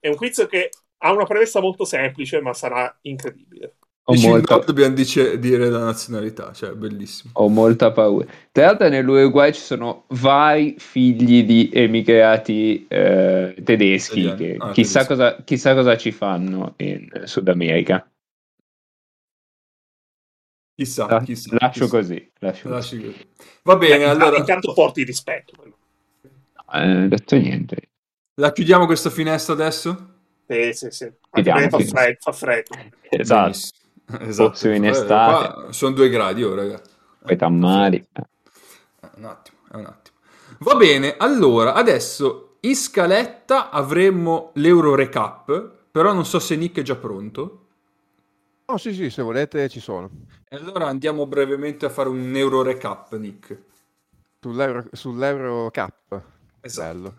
[0.00, 0.70] è un quiz che
[1.04, 3.76] ha una premessa molto semplice, ma sarà incredibile.
[4.06, 7.32] Ho Dici no, dobbiamo dice- dire la nazionalità, cioè bellissimo.
[7.36, 8.26] Ho molta paura.
[8.52, 14.36] Tra l'altro nell'Uruguay ci sono vari figli di emigrati eh, tedeschi Italiani.
[14.36, 15.06] che Ah, chissà, tedeschi.
[15.08, 18.06] cosa, chissà cosa ci fanno in Sud America.
[20.76, 21.56] Chissà, La- chissà.
[21.58, 21.96] lascio chissà.
[21.96, 22.30] così.
[22.40, 22.68] Lascio.
[22.68, 23.26] Lasci così.
[23.62, 25.52] Va bene, Eh, allora Intanto porti rispetto.
[26.72, 27.88] Eh, non ho detto niente.
[28.34, 30.10] la chiudiamo questa finestra adesso?
[30.46, 31.10] Sì, sì, sì.
[31.30, 31.78] Fa freddo,
[32.20, 32.74] fa freddo.
[33.08, 33.40] Esatto.
[33.42, 33.82] Benissimo.
[34.20, 34.50] Esatto.
[34.50, 35.52] Fossimo in Eh, estate.
[35.52, 36.80] qua sono due gradi ora, raga.
[37.24, 38.06] Poi tammari.
[38.12, 38.22] Eh,
[39.16, 40.16] Un attimo, è un attimo.
[40.58, 46.82] Va bene, allora, adesso in scaletta avremmo l'Euro Recap, però non so se Nick è
[46.82, 47.66] già pronto.
[48.66, 50.08] No, sì, sì, se volete ci sono.
[50.48, 53.58] E allora andiamo brevemente a fare un Euro Recap, Nick.
[54.40, 56.22] Sull'Euro, sull'Euro Cup.
[56.60, 56.92] Esatto.
[56.92, 57.14] Bello.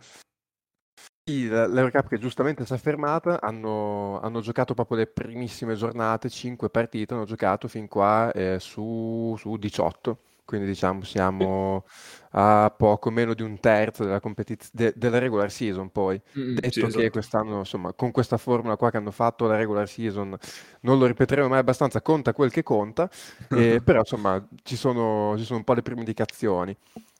[1.27, 6.69] Sì, L'Eurocup che giustamente si è fermata, hanno, hanno giocato proprio le primissime giornate, 5
[6.69, 11.83] partite hanno giocato fin qua eh, su, su 18, quindi diciamo siamo
[12.31, 16.21] a poco meno di un terzo della, competiz- de- della regular season poi.
[16.37, 17.09] Mm, Detto sì, che esatto.
[17.09, 20.37] quest'anno, insomma, con questa formula qua che hanno fatto la regular season,
[20.81, 23.09] non lo ripeteremo mai abbastanza, conta quel che conta,
[23.49, 26.75] eh, però insomma ci sono, ci sono un po' le prime indicazioni.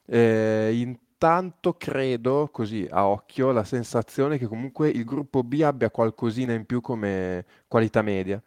[0.07, 0.71] Eh,
[1.17, 6.65] intanto credo, così a occhio, la sensazione che comunque il gruppo B abbia qualcosina in
[6.65, 8.41] più come qualità media.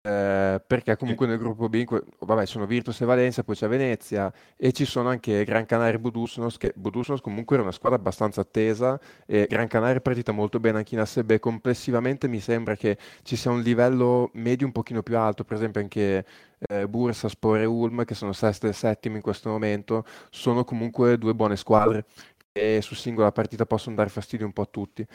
[0.00, 1.84] Eh, perché comunque nel gruppo B,
[2.20, 5.98] vabbè, sono Virtus e Valencia, poi c'è Venezia e ci sono anche Gran Canaria e
[5.98, 10.60] Budusnos, che Budusnos comunque era una squadra abbastanza attesa e Gran Canaria è partita molto
[10.60, 11.38] bene anche in ASB.
[11.38, 15.80] Complessivamente mi sembra che ci sia un livello medio un pochino più alto, per esempio
[15.80, 16.24] anche
[16.68, 21.18] eh, Bursa, Spore e Ulm, che sono seste e settimi in questo momento, sono comunque
[21.18, 22.04] due buone squadre
[22.52, 25.06] e su singola partita possono dare fastidio un po' a tutti.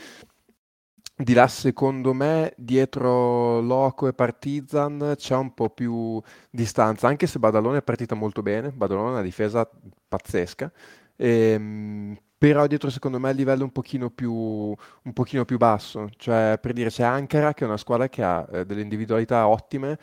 [1.23, 7.39] Di là, secondo me, dietro Loco e Partizan c'è un po' più distanza, anche se
[7.39, 9.69] Badalone è partita molto bene, Badalone ha una difesa
[10.09, 10.69] pazzesca,
[11.15, 16.57] ehm, però dietro secondo me il livello un pochino più, un pochino più basso, cioè
[16.61, 19.97] per dire c'è Ankara che è una squadra che ha eh, delle individualità ottime,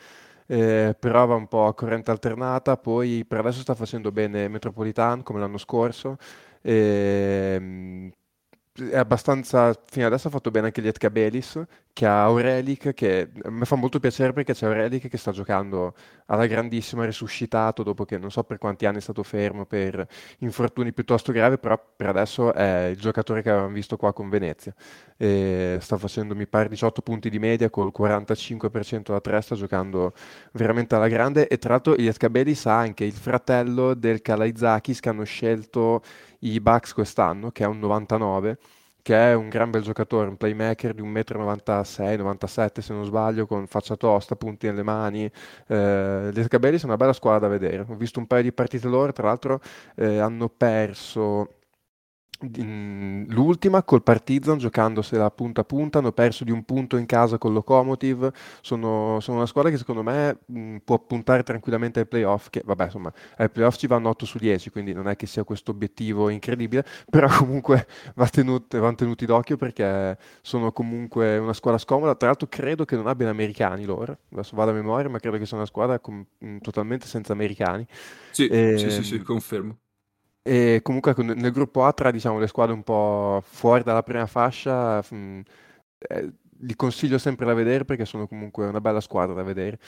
[0.47, 5.21] eh, però va un po' a corrente alternata, poi per adesso sta facendo bene Metropolitan
[5.21, 6.17] come l'anno scorso,
[6.61, 8.11] ehm,
[8.73, 11.61] è abbastanza, fino adesso ha fatto bene anche Liet Cabelis,
[11.93, 15.93] che ha Aurelic, che mi fa molto piacere perché c'è Aurelic che sta giocando
[16.27, 20.07] alla grandissima, risuscitato dopo che non so per quanti anni è stato fermo per
[20.39, 24.73] infortuni piuttosto gravi, però per adesso è il giocatore che avevamo visto qua con Venezia.
[25.17, 30.13] E sta facendo, mi pare, 18 punti di media col 45% da 3, sta giocando
[30.53, 35.09] veramente alla grande e tra l'altro Liet Cabelis ha anche il fratello del Kalaizakis che
[35.09, 36.01] hanno scelto
[36.39, 38.57] i Bucks quest'anno, che è un 99,
[39.01, 43.67] che è un gran bel giocatore, un playmaker di 1,96 m, se non sbaglio, con
[43.67, 45.29] faccia tosta, punti nelle mani.
[45.67, 47.85] Eh, gli Scabelli sono una bella squadra da vedere.
[47.87, 49.59] Ho visto un paio di partite loro, tra l'altro
[49.95, 51.60] eh, hanno perso
[52.47, 57.53] l'ultima col Partizan giocandosela punta a punta, hanno perso di un punto in casa col
[57.53, 58.31] Lokomotiv,
[58.61, 62.85] sono, sono una squadra che secondo me mh, può puntare tranquillamente ai playoff, che vabbè
[62.85, 66.29] insomma ai playoff ci vanno 8 su 10, quindi non è che sia questo obiettivo
[66.29, 72.27] incredibile, però comunque va tenut- vanno tenuti d'occhio perché sono comunque una squadra scomoda, tra
[72.27, 75.57] l'altro credo che non abbiano americani loro, adesso vado a memoria, ma credo che sia
[75.57, 77.85] una squadra com- mh, totalmente senza americani.
[78.29, 79.77] Sì, Ehm, sì, sì, sì, confermo.
[80.43, 85.03] E comunque nel gruppo A, tra diciamo, le squadre un po' fuori dalla prima fascia,
[85.09, 85.41] mh,
[85.99, 89.79] eh, li consiglio sempre da vedere perché sono comunque una bella squadra da vedere.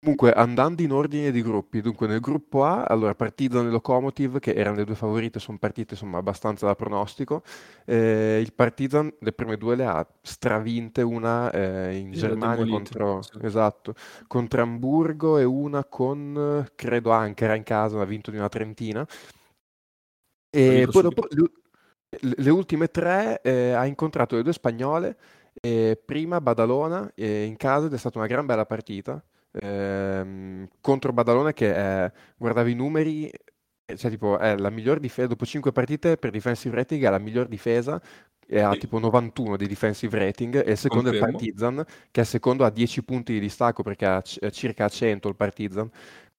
[0.00, 4.52] Comunque, andando in ordine di gruppi, dunque nel gruppo A, allora Partizan e Lokomotiv, che
[4.52, 7.42] erano le due favorite, sono partite insomma abbastanza da pronostico.
[7.84, 13.38] Eh, il Partizan le prime due le ha stravinte, una eh, in Germania contro, sì.
[13.42, 13.94] esatto,
[14.28, 19.04] contro Amburgo e una con, credo, Ankara in casa, ha vinto di una trentina.
[20.50, 21.50] E poi dopo le,
[22.36, 25.16] le ultime tre eh, ha incontrato le due spagnole
[25.60, 29.22] E prima Badalona eh, in casa ed è stata una gran bella partita
[29.52, 35.28] ehm, contro Badalona che è, guardavi i numeri, eh, cioè tipo è la miglior difesa,
[35.28, 38.00] dopo 5 partite per defensive rating è la miglior difesa
[38.50, 38.78] e ha Sì.
[38.78, 41.38] tipo 91 di defensive rating e il secondo è il Confermo.
[41.38, 44.88] Partizan che è secondo a 10 punti di distacco perché ha c- è circa a
[44.88, 45.90] 100 il Partizan.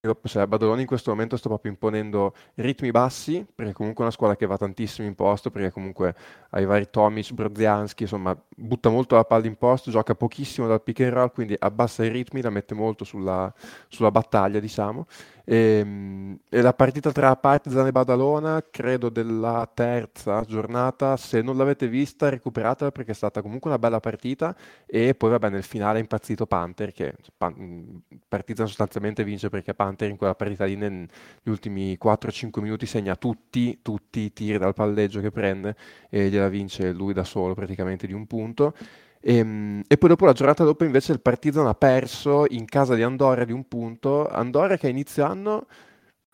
[0.02, 4.38] Cioè, Badalona in questo momento sta proprio imponendo ritmi bassi perché comunque è una squadra
[4.38, 6.16] che va tantissimo in posto perché comunque
[6.52, 10.82] ha i vari Tomic, Brozianski, insomma butta molto la palla in posto, gioca pochissimo dal
[10.82, 13.54] pick and roll quindi abbassa i ritmi, la mette molto sulla,
[13.90, 15.06] sulla battaglia diciamo
[15.52, 21.88] e, e la partita tra Partizan e Badalona, credo della terza giornata, se non l'avete
[21.88, 26.02] vista recuperatela perché è stata comunque una bella partita e poi vabbè nel finale è
[26.02, 31.08] impazzito Panther che Pan- Partizan sostanzialmente vince perché Panther in quella partita lì negli
[31.46, 35.76] ultimi 4-5 minuti segna tutti, tutti i tiri dal palleggio che prende
[36.12, 38.76] e gliela vince lui da solo praticamente di un punto.
[39.22, 43.04] E, e poi dopo la giornata dopo invece il Partizan ha perso in casa di
[43.04, 44.28] Andorra di un punto.
[44.28, 45.66] Andorra che a inizio anno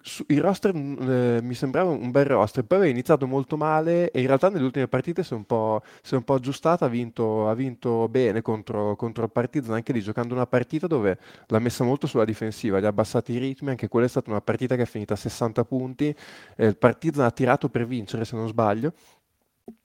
[0.05, 4.11] su- il roster mm, eh, mi sembrava un bel roster, poi aveva iniziato molto male
[4.11, 6.87] e in realtà nelle ultime partite si è un po', è un po' aggiustata, ha
[6.87, 11.17] vinto, ha vinto bene contro, contro il Partizan, anche lì giocando una partita dove
[11.47, 14.41] l'ha messa molto sulla difensiva, gli ha abbassati i ritmi, anche quella è stata una
[14.41, 16.15] partita che è finita a 60 punti,
[16.55, 18.93] eh, il Partizan ha tirato per vincere se non sbaglio.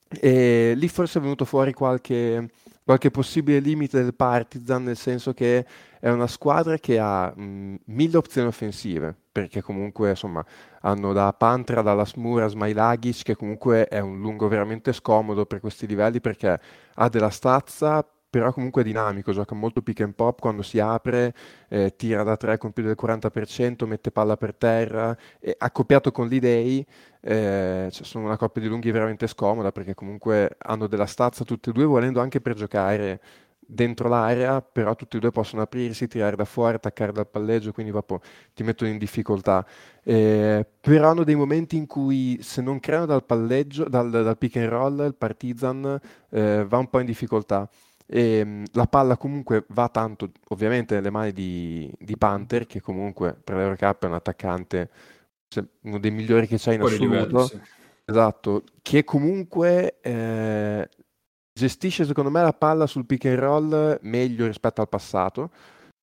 [0.09, 2.51] E lì forse è venuto fuori qualche,
[2.91, 5.65] qualche possibile limite del Partizan, nel senso che
[6.01, 10.45] è una squadra che ha mh, mille opzioni offensive, perché comunque insomma
[10.81, 15.87] hanno da Pantra, dalla Smura, Smailagic, che comunque è un lungo veramente scomodo per questi
[15.87, 16.59] livelli, perché
[16.95, 21.35] ha della stazza, però comunque è dinamico, gioca molto pick and pop quando si apre,
[21.69, 26.29] eh, tira da 3 con più del 40%, mette palla per terra, e accoppiato con
[26.29, 26.87] l'Idei
[27.23, 31.71] eh, cioè, sono una coppia di lunghi veramente scomoda perché comunque hanno della stazza tutti
[31.71, 33.21] e due, volendo anche per giocare
[33.73, 37.93] dentro l'area, però tutti e due possono aprirsi, tirare da fuori, attaccare dal palleggio, quindi
[37.93, 38.21] proprio
[38.55, 39.65] ti mettono in difficoltà.
[40.03, 44.57] Eh, però hanno dei momenti in cui se non creano dal palleggio, dal, dal pick
[44.57, 46.01] and roll, il Partizan
[46.31, 47.69] eh, va un po' in difficoltà.
[48.13, 53.35] E, mh, la palla comunque va tanto ovviamente nelle mani di, di Panther, che comunque
[53.35, 54.91] per l'Eurocup è un attaccante
[55.49, 57.47] se- uno dei migliori che c'è in livello, assoluto.
[57.47, 57.61] sì.
[58.05, 60.89] Esatto, che comunque eh,
[61.53, 65.51] gestisce secondo me la palla sul pick and roll meglio rispetto al passato.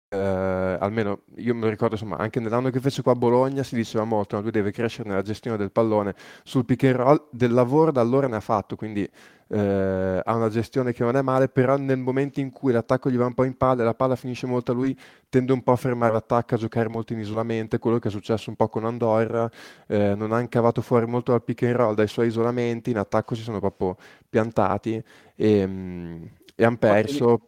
[0.10, 3.76] Eh, almeno io me lo ricordo, insomma, anche nell'anno che fece qua a Bologna si
[3.76, 7.52] diceva molto, no, lui deve crescere nella gestione del pallone sul pick and roll, del
[7.52, 9.10] lavoro da allora ne ha fatto, quindi
[9.50, 13.18] eh, ha una gestione che non è male, però nel momento in cui l'attacco gli
[13.18, 14.98] va un po' in palla e la palla finisce molto a lui,
[15.28, 18.50] tende un po' a fermare l'attacco, a giocare molto in isolamento, quello che è successo
[18.50, 19.52] un po' con Andorra,
[19.88, 23.36] eh, non ha incavato fuori molto dal pick and roll, dai suoi isolamenti, in attacco
[23.36, 23.98] si sono proprio
[24.30, 25.04] piantati
[25.36, 26.24] e, mm,
[26.56, 27.42] e hanno perso.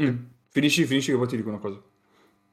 [0.00, 0.16] Mm.
[0.50, 1.80] Finisci, finisci che poi ti dico una cosa.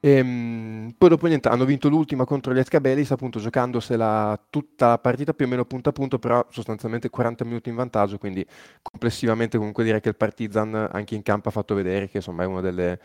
[0.05, 5.33] Ehm, poi dopo niente, hanno vinto l'ultima contro gli Escabelis, appunto giocandosela tutta la partita
[5.33, 8.45] più o meno punto a punto, però sostanzialmente 40 minuti in vantaggio, quindi
[8.83, 12.45] complessivamente comunque direi che il Partizan anche in campo ha fatto vedere che insomma è
[12.45, 12.99] una delle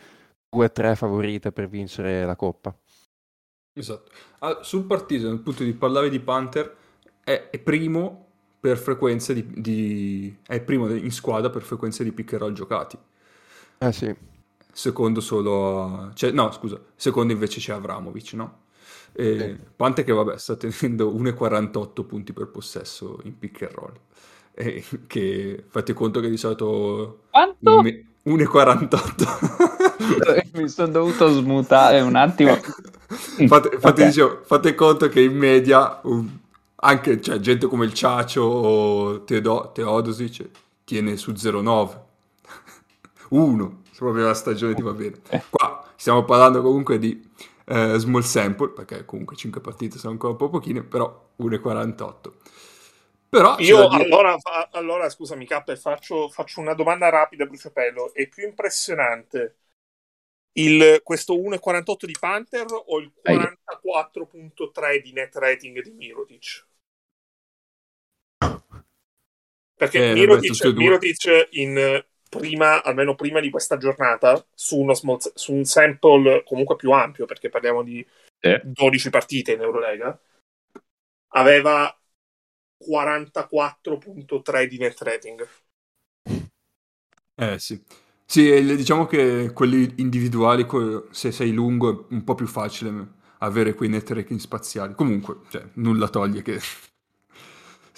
[0.46, 2.76] due o tre favorite per vincere la Coppa.
[3.72, 4.10] Esatto.
[4.40, 6.76] Ah, sul Partizan, appunto, di parlavi di Panther,
[7.24, 8.26] è, è primo
[8.60, 12.98] per frequenza di, di- è primo in squadra per frequenza di pick and roll giocati.
[13.78, 14.14] Eh sì,
[14.80, 16.10] Secondo solo a...
[16.14, 18.60] cioè, no, scusa, secondo invece c'è Avramovic, no?
[19.12, 19.56] E Sì.
[19.76, 23.92] Panther che vabbè sta tenendo 1,48 punti per possesso in pick and roll.
[24.54, 27.82] E che fate conto che di solito Quanto?
[27.82, 30.50] me- 1,48.
[30.54, 32.56] Mi sono dovuto smutare un attimo.
[33.48, 34.04] fate, fate, Ok.
[34.04, 36.38] dicevo, fate conto che in media un-
[36.82, 40.48] anche cioè, gente come il Ciacio o Teodo- Teodosic
[40.84, 41.98] tiene su 0,9
[43.30, 45.20] 1 se proprio la stagione ti va bene
[45.50, 47.22] qua stiamo parlando comunque di
[47.66, 52.34] eh, small sample perché comunque 5 partite sono ancora un po' pochine però 1,48
[53.28, 58.12] però Io dire- allora, fa- allora scusami, K, faccio, faccio una domanda rapida a bruciapelo.
[58.14, 59.56] È più impressionante
[60.52, 66.66] il, questo 1,48 di Panther o il 44.3 di net rating di Mirotic?
[69.76, 70.64] Perché Eh, Mirotic.
[70.76, 76.76] Mirotic in prima, almeno prima di questa giornata, su, uno small- su un sample comunque
[76.76, 78.06] più ampio, perché parliamo di
[78.40, 78.58] Sì.
[78.62, 80.18] 12 partite in Eurolega,
[81.34, 81.94] aveva
[82.78, 85.48] 44.3 di net rating.
[87.34, 87.82] Eh sì.
[88.24, 90.66] Sì, diciamo che quelli individuali,
[91.10, 94.94] se sei lungo, è un po' più facile avere quei net ranking spaziali.
[94.94, 96.60] Comunque, cioè, nulla toglie che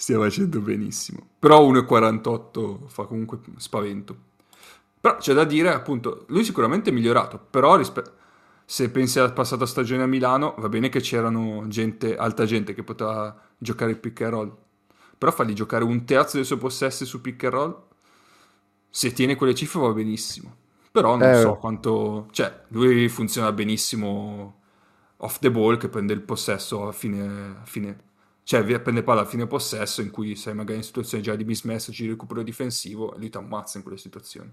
[0.03, 1.25] stia facendo benissimo.
[1.39, 4.31] Però 1,48 fa comunque spavento.
[4.99, 8.11] Però c'è da dire, appunto, lui sicuramente è migliorato, però rispe-
[8.65, 12.83] se pensi alla passata stagione a Milano, va bene che c'erano gente, alta gente che
[12.83, 14.57] poteva giocare il pick and roll,
[15.17, 17.83] però fargli giocare un terzo dei suoi possessi su pick and roll,
[18.89, 20.55] se tiene quelle cifre va benissimo.
[20.91, 22.27] Però non Eh, so quanto...
[22.31, 24.61] Cioè, lui funziona benissimo
[25.17, 27.57] off the ball, che prende il possesso a fine...
[27.61, 28.11] A fine
[28.43, 31.89] cioè, prende palla a fine possesso, in cui sei magari in situazioni già di mismatch,
[31.91, 34.51] di recupero difensivo, e lui ti ammazza in quelle situazioni.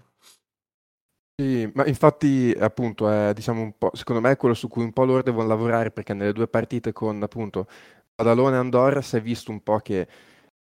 [1.39, 4.93] Sì, ma infatti appunto è diciamo un po', secondo me è quello su cui un
[4.93, 7.67] po' loro devono lavorare perché nelle due partite con appunto
[8.13, 10.07] Badalona e Andorra si è visto un po' che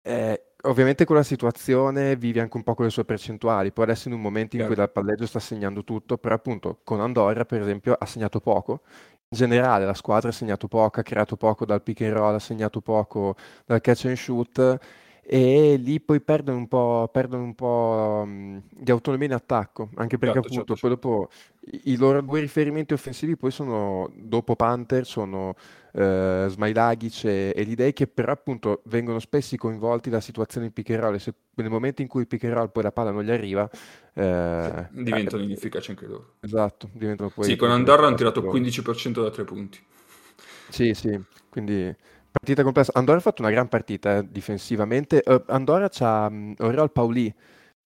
[0.01, 4.07] eh, ovviamente con la situazione vive anche un po' con le sue percentuali, poi adesso
[4.07, 4.75] in un momento in cui Chiaro.
[4.75, 8.83] dal palleggio sta segnando tutto, però appunto con Andorra per esempio ha segnato poco.
[9.31, 12.81] Generale la squadra ha segnato poco, ha creato poco dal pick and roll, ha segnato
[12.81, 14.79] poco dal catch and shoot
[15.31, 18.25] e lì poi perdono un po', perdono un po'
[18.71, 21.29] di autonomia in attacco, anche perché Certo, appunto certo, poi dopo
[21.83, 25.53] i, loro due riferimenti offensivi poi sono, dopo Panther, sono
[25.93, 30.89] eh, Smailagic e, e Lidei che però appunto vengono spesso coinvolti da situazioni di pick
[30.91, 33.11] and roll e se nel momento in cui il pick and roll poi la palla
[33.11, 33.69] non gli arriva
[34.13, 36.35] eh, Diventano eh, inefficaci anche loro.
[36.41, 38.47] esatto, diventano poi Sì, con Andorra hanno tirato loro.
[38.47, 39.83] 15% da tre punti.
[40.67, 41.19] Sì, sì,
[41.49, 41.93] quindi
[42.31, 42.91] partita complessa.
[42.95, 45.21] Andorra ha fatto una gran partita eh, difensivamente.
[45.23, 47.33] Eh, Andorra c'ha Oriol Pauli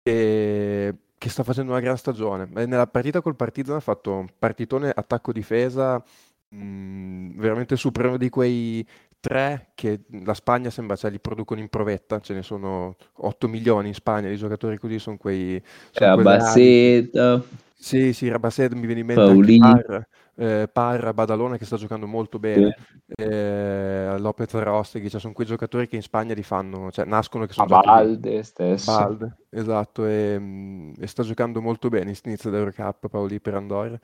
[0.02, 2.50] che, che sta facendo una gran stagione.
[2.56, 6.04] E nella partita col Partizan ha fatto un partitone attacco-difesa
[6.50, 8.86] mh, veramente super, uno di quei
[9.20, 12.20] tre che la Spagna sembra cioè, li producono in provetta.
[12.20, 15.62] Ce ne sono 8 milioni in Spagna di giocatori così, sono quei...
[15.92, 16.22] C'è Sono.
[16.22, 17.42] Bassetta,
[17.74, 19.58] Sì, sì, Rabased mi viene in mente.
[19.58, 22.76] Parra, eh, Parra, Badalona che sta giocando molto bene,
[23.06, 23.24] sì.
[23.24, 27.54] eh, Lopez Rostegui, cioè sono quei giocatori che in Spagna li fanno, cioè nascono che
[27.54, 28.92] sono Abalde stesso.
[28.92, 34.00] Balde, esatto, e, e sta giocando molto bene in inizio d'Eurocup Paoli per Andorra.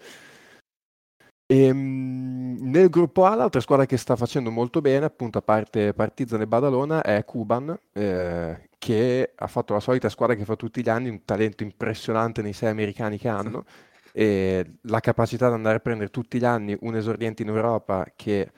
[1.52, 5.94] E, mm, nel gruppo A l'altra squadra che sta facendo molto bene, appunto a parte
[5.94, 10.84] Partizan e Badalona, è Kuban, eh, che ha fatto la solita squadra che fa tutti
[10.84, 13.66] gli anni, un talento impressionante nei sei americani che hanno,
[14.14, 18.52] e la capacità di andare a prendere tutti gli anni un esordiente in Europa che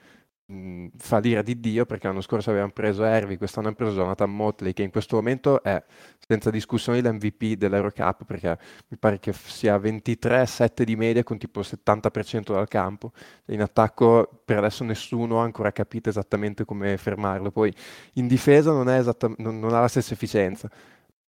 [0.46, 4.34] mh, fa l'ira di Dio, perché l'anno scorso avevano preso Hervey, quest'anno hanno preso Jonathan
[4.34, 5.82] Motley, che in questo momento è
[6.28, 8.58] senza discussione l'MVP dell'Eurocup, perché
[8.90, 13.12] mi pare che sia 23-7 di media con tipo il 70% dal campo.
[13.48, 17.52] In attacco per adesso nessuno ha ancora capito esattamente come fermarlo.
[17.52, 17.74] Poi
[18.14, 20.70] in difesa non, esatta- non- non ha la stessa efficienza,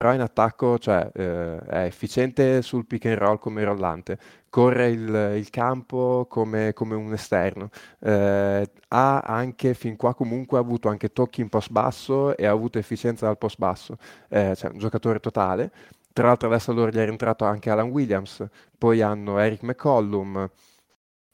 [0.03, 4.19] però in attacco cioè, eh, è efficiente sul pick and roll come rollante,
[4.51, 7.69] corre il, il campo come, come un esterno,
[8.01, 12.81] eh, ha anche fin qua comunque avuto anche tocchi in post basso e ha avuto
[12.81, 13.97] efficienza dal post basso,
[14.29, 15.71] eh, cioè un giocatore totale.
[16.13, 18.45] Tra l'altro adesso loro gli è rientrato anche Alan Williams,
[18.77, 20.51] poi hanno Eric McCollum,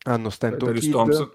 [0.05, 1.31] hanno Stanton Darius Kidd, Thompson.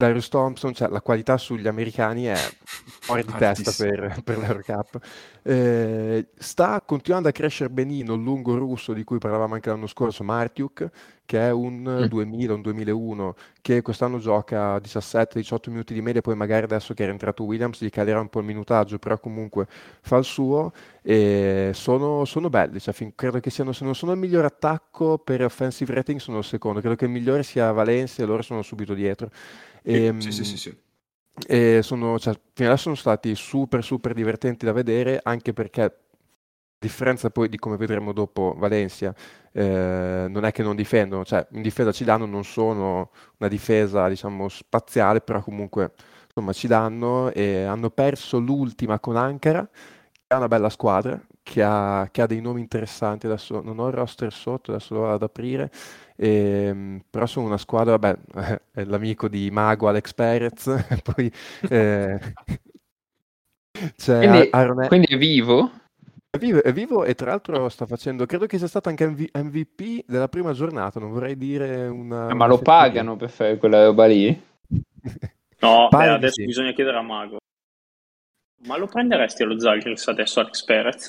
[0.00, 5.00] Darius Thompson, cioè la qualità sugli americani è fuori di testa per, per l'Eurocup.
[5.42, 10.22] Eh, sta continuando a crescere benino il lungo russo di cui parlavamo anche l'anno scorso,
[10.22, 10.88] Martiuk,
[11.28, 12.06] che è un Mm.
[12.08, 17.06] 2000, un 2001, che quest'anno gioca 17-18 minuti di media, poi magari adesso che è
[17.06, 19.66] rientrato Williams gli calerà un po' il minutaggio, però comunque
[20.00, 20.72] fa il suo
[21.02, 25.18] e sono, sono belli, cioè, fin- credo che siano, se non sono il miglior attacco
[25.18, 28.62] per offensive rating, sono il secondo, credo che il migliore sia Valencia e loro sono
[28.62, 29.30] subito dietro.
[29.90, 30.76] Sì, Ehm, sì, sì, sì, sì.
[31.46, 35.96] e sono, cioè, fino adesso sono stati super super divertenti da vedere anche perché
[36.78, 39.14] differenza poi di come vedremo dopo Valencia
[39.52, 44.08] eh, non è che non difendono cioè in difesa ci danno non sono una difesa
[44.08, 45.92] diciamo spaziale però comunque
[46.26, 49.68] insomma ci danno e hanno perso l'ultima con Ankara
[50.12, 53.88] che è una bella squadra che ha, che ha dei nomi interessanti adesso non ho
[53.88, 55.70] il roster sotto adesso lo vado ad aprire
[56.20, 58.18] Ehm, però sono una squadra, vabbè,
[58.72, 60.64] è l'amico di Mago Alex Perez,
[61.04, 61.32] poi
[61.68, 62.18] eh,
[63.96, 65.70] c'è Quindi, Ar- Aaron- quindi è vivo?
[66.30, 69.36] È vivo, è vivo e tra l'altro sta facendo, credo che sia stato anche MV-
[69.36, 72.28] MVP della prima giornata, non vorrei dire una...
[72.28, 74.46] Eh, Ma lo pagano per fare quella roba lì?
[75.60, 76.44] No, beh, adesso sì.
[76.44, 77.38] bisogna chiedere a Mago.
[78.66, 81.08] Ma lo prenderesti allo Zalgiris adesso Alex Perez?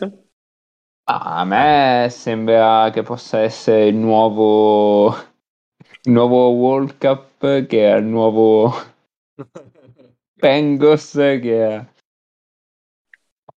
[1.05, 7.97] Ah, a me sembra che possa essere il nuovo, il nuovo World Cup che è
[7.97, 8.72] il nuovo
[10.39, 11.86] Pengos che è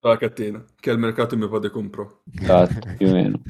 [0.05, 2.09] La catena, che al mercato mio padre comprò.
[2.34, 3.42] esatto, più o meno.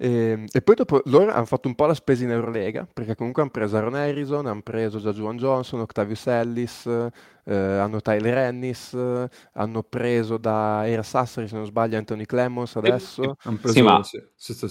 [0.00, 3.42] E, e poi dopo loro hanno fatto un po' la spesa in Eurolega, perché comunque
[3.42, 8.92] hanno preso Aaron Harrison, hanno preso già Juan Johnson, Octavius Ellis, eh, hanno Tyler Ennis,
[8.92, 13.36] eh, hanno preso da Era Sassari, se non sbaglio, Anthony Clemons adesso.
[13.42, 14.00] Hanno preso Sì, ma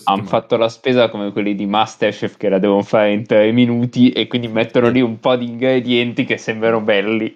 [0.04, 4.12] Hanno fatto la spesa come quelli di Masterchef che la devono fare in tre minuti
[4.12, 7.36] e quindi mettono lì un po' di ingredienti che sembrano belli.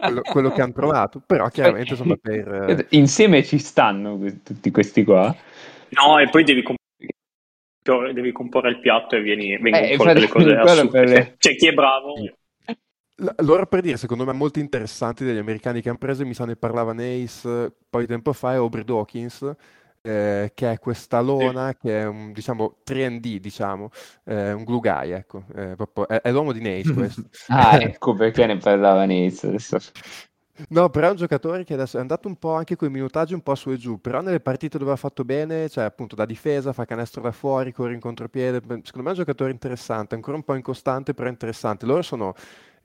[0.00, 2.86] Quello, quello che hanno trovato, però chiaramente insomma per...
[2.90, 5.34] eh, Insieme ci stanno tutti questi qua.
[5.90, 6.78] No, e poi devi, comp-
[8.12, 10.88] devi comporre il piatto e vieni, vengono Eh, fuori delle cose assurde.
[10.90, 12.14] per Cioè, chi è bravo...
[13.40, 16.56] Loro per dire, secondo me molto interessanti degli americani che hanno preso, mi sa ne
[16.56, 19.54] parlava Nace eh, un po' di tempo fa, è Aubrey Dawkins,
[20.02, 23.90] eh, che è questa lona, che è un, diciamo, 3D, diciamo,
[24.24, 27.22] eh, un glue guy, ecco, eh, proprio- è, è l'uomo di Nace questo.
[27.48, 29.78] Ah, ecco perché ne parlava Nate adesso.
[30.68, 33.32] No, però è un giocatore che adesso è andato un po' anche con i minutaggi
[33.32, 36.26] un po' su e giù, però nelle partite dove ha fatto bene, cioè appunto da
[36.26, 40.36] difesa, fa canestro da fuori, corre in contropiede, secondo me è un giocatore interessante, ancora
[40.36, 41.86] un po' incostante, però interessante.
[41.86, 42.34] Loro sono,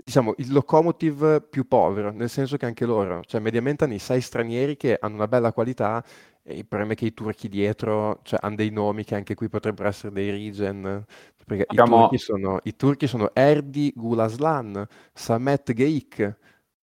[0.01, 4.21] diciamo, il locomotive più povero, nel senso che anche loro, cioè mediamente hanno i sei
[4.21, 6.01] stranieri che hanno una bella qualità,
[6.47, 9.89] il problema è che i turchi dietro, cioè hanno dei nomi che anche qui potrebbero
[9.89, 11.03] essere dei regen,
[11.45, 16.37] perché i Abbiamo- turchi sono, i turchi sono Erdi Gulaslan, Samet Geik,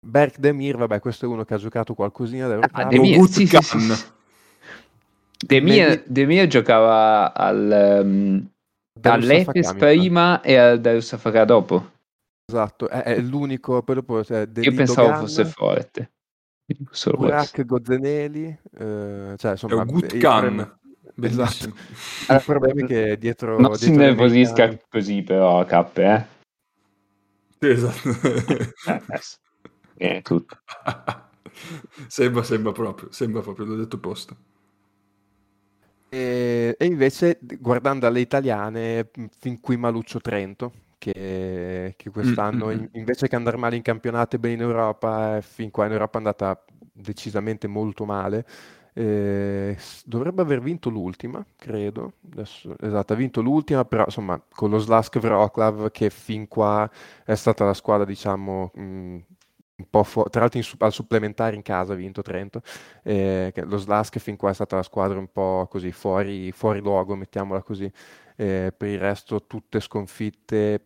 [0.07, 2.85] Berk Demir, vabbè, questo è uno che ha giocato qualcosina da Ah.
[2.85, 4.05] Demir, sì, sì, sì.
[5.47, 8.51] Demir, Demir giocava al, um,
[8.99, 11.91] Darussafaká, all'Efes prima e al Darussafaká dopo.
[12.51, 16.11] Esatto, è, è l'unico, poi dopo c'è Io pensavo Dogan, fosse forte.
[17.17, 19.85] Burak Gozeneli, eh, cioè È insomma...
[19.87, 20.79] Problema-
[21.15, 21.75] Bellissimo.
[22.29, 23.59] Il problema è che dietro...
[23.59, 26.25] Non si dietro gli nervosisca americani- così però, K, eh.
[27.59, 28.09] Sì, esatto.
[28.87, 29.39] Eh, adesso.
[29.95, 30.59] Viene tutto.
[32.07, 34.37] sembra, sembra proprio, sembra proprio, l'ho detto posto.
[36.09, 42.83] E, e invece, guardando alle italiane, fin qui Maluccio Trento, che, che quest'anno, Mm, mm,
[42.83, 45.93] in- invece che andare male in campionato e bene in Europa, eh, fin qua in
[45.93, 48.45] Europa è andata decisamente molto male.
[48.95, 52.15] Eh, dovrebbe aver vinto l'ultima, credo.
[52.33, 56.91] Adesso, esatto, ha vinto l'ultima, però insomma, con lo Slask Wroclaw, che fin qua
[57.25, 61.63] è stata la squadra, diciamo, mh, un po' fuori, tra l'altro in al supplementare in
[61.63, 62.63] casa ha vinto Trento
[63.05, 67.15] eh, lo Slask fin qua è stata la squadra un po' così fuori, fuori luogo,
[67.15, 67.91] mettiamola così.
[68.37, 70.81] Eh, per il resto tutte sconfitte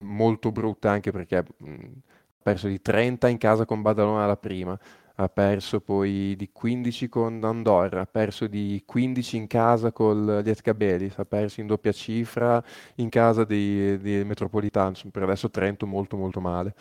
[0.00, 4.78] molto brutte anche perché mh, ha perso di 30 in casa con Badalona la prima,
[5.20, 11.18] ha perso poi di 15 con Andorra, ha perso di 15 in casa con Lietkabelis,
[11.18, 12.62] ha perso in doppia cifra
[12.96, 16.74] in casa di, di Metropolitano, per adesso Trento molto molto male.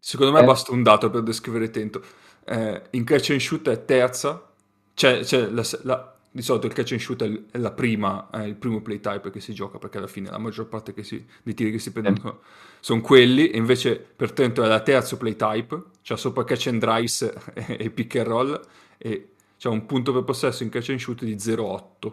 [0.00, 0.44] Secondo me Eh.
[0.44, 2.02] basta un dato per descrivere Trento.
[2.44, 4.48] Eh, in catch and shoot è terza,
[4.94, 8.56] cioè, cioè la- la- di solito il catch and shoot è, la prima, è il
[8.56, 11.54] primo play type che si gioca perché alla fine la maggior parte che si- dei
[11.54, 12.40] tiri che si prendono
[12.80, 16.78] sono quelli e invece per Trento è la terza play type, cioè sopra catch and
[16.80, 18.60] drive e, e pick and roll
[18.98, 22.12] e c'è un punto per possesso in catch and shoot di 0,8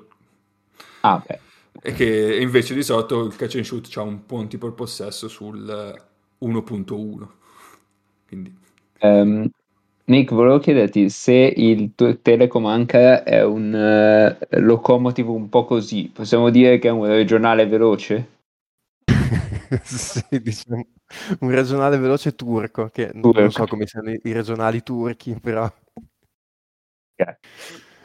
[1.02, 1.40] Ah, beh.
[1.82, 5.70] e che invece di solito il catch and shoot ha un punti per possesso sul
[5.70, 6.02] eh,
[6.46, 7.28] 1.1
[8.28, 8.56] quindi
[9.00, 9.50] Ehm,
[10.06, 16.10] Nick, volevo chiederti se il tuo Telecom Ankara è un eh, locomotive un po' così,
[16.14, 18.28] possiamo dire che è un regionale veloce?
[19.84, 20.86] Sì, diciamo,
[21.40, 23.50] un regionale veloce turco, che non Turco.
[23.50, 25.70] so come siano i, regionali turchi, però...
[27.20, 27.38] Ok.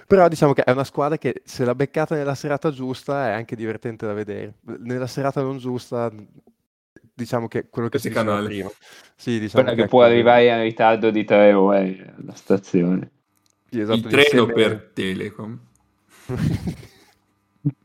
[0.07, 3.57] Però diciamo che è una squadra che se l'ha beccata nella serata giusta è anche
[3.57, 4.55] divertente da vedere.
[4.79, 6.11] Nella serata non giusta,
[7.19, 8.71] diciamo che quello che si diceva prima.
[9.17, 13.11] Sì, diciamo Quella che è può quello- arrivare in ritardo di tre ore alla stazione.
[13.69, 15.59] sì, esatto, il treno insieme- per Telecom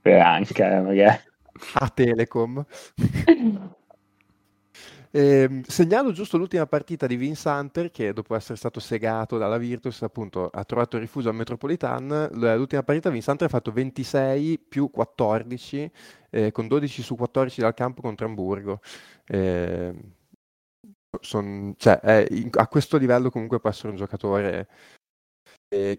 [0.01, 1.19] Per Ankara, magari.
[1.73, 2.65] a Telecom.
[5.15, 10.01] Ehm, segnalo giusto l'ultima partita di Vince Hunter che dopo essere stato segato dalla Virtus
[10.01, 12.29] appunto ha trovato rifugio al Metropolitan.
[12.33, 15.91] L'ultima partita Vince Hunter ha fatto 26 più 14
[16.31, 18.79] eh, con 12 su 14 dal campo contro Hamburgo.
[19.27, 19.99] Ehm,
[21.21, 24.67] son- cioè, è- a questo livello comunque può essere un giocatore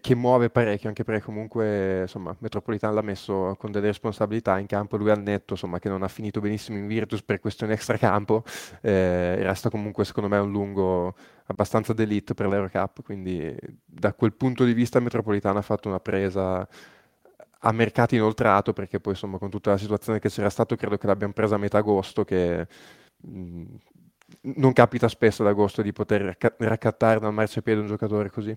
[0.01, 4.97] che muove parecchio, anche perché comunque insomma, Metropolitan l'ha messo con delle responsabilità in campo,
[4.97, 8.43] lui al netto, insomma, che non ha finito benissimo in Virtus per questioni extracampo,
[8.81, 11.15] eh, resta comunque secondo me un lungo
[11.47, 13.55] abbastanza d'elite per l'Eurocup, quindi
[13.85, 16.67] da quel punto di vista Metropolitan ha fatto una presa
[17.59, 21.07] a mercato inoltrato, perché poi insomma con tutta la situazione che c'era stato credo che
[21.07, 22.67] l'abbiamo presa a metà agosto, che
[23.17, 23.63] mh,
[24.57, 28.55] non capita spesso ad agosto di poter racca- raccattare dal marciapiede un giocatore così.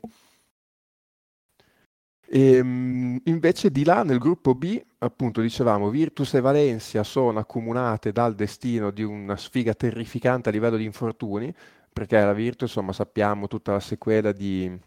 [2.31, 8.13] E, mh, invece di là nel gruppo B, appunto dicevamo, Virtus e Valencia sono accomunate
[8.13, 11.53] dal destino di una sfiga terrificante a livello di infortuni,
[11.93, 14.79] perché la Virtus, insomma, sappiamo tutta la sequela di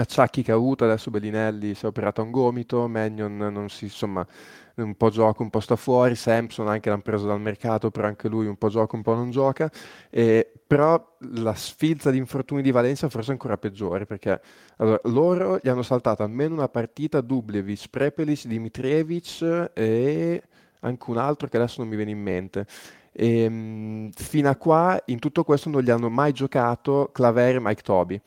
[0.00, 3.84] acciacchi che ha avuto, adesso Bellinelli si è operato a un gomito, Magnon non si,
[3.84, 4.26] insomma,
[4.76, 8.28] un po' gioca, un po' sta fuori, Samson anche l'hanno preso dal mercato, però anche
[8.28, 9.70] lui un po' gioca, un po' non gioca,
[10.10, 14.40] e, però la sfilza di infortuni di Valencia forse è ancora peggiore, perché
[14.76, 20.42] allora, loro gli hanno saltato almeno una partita Dubljevic, Prepelic, Dimitrievic e
[20.80, 22.66] anche un altro che adesso non mi viene in mente.
[23.12, 27.60] E, mh, fino a qua in tutto questo non gli hanno mai giocato Claver e
[27.60, 28.20] Mike Toby.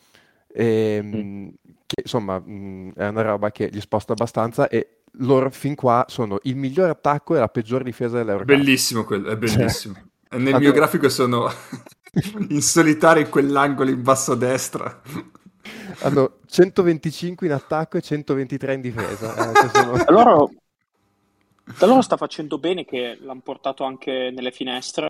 [0.52, 1.48] E, Mm.
[1.86, 6.38] che insomma mh, è una roba che gli sposta abbastanza e loro fin qua sono
[6.44, 8.48] il miglior attacco e la peggior difesa dell'Eurocup.
[8.56, 9.96] Bellissimo quello, è bellissimo.
[10.32, 11.50] E nel mio grafico sono
[12.50, 15.02] in solitario in quell'angolo in basso a destra.
[16.02, 19.34] Hanno 125 in attacco e 123 in difesa.
[19.52, 20.52] eh, sono- Da loro,
[21.80, 25.10] da loro sta facendo bene che l'hanno portato anche nelle finestre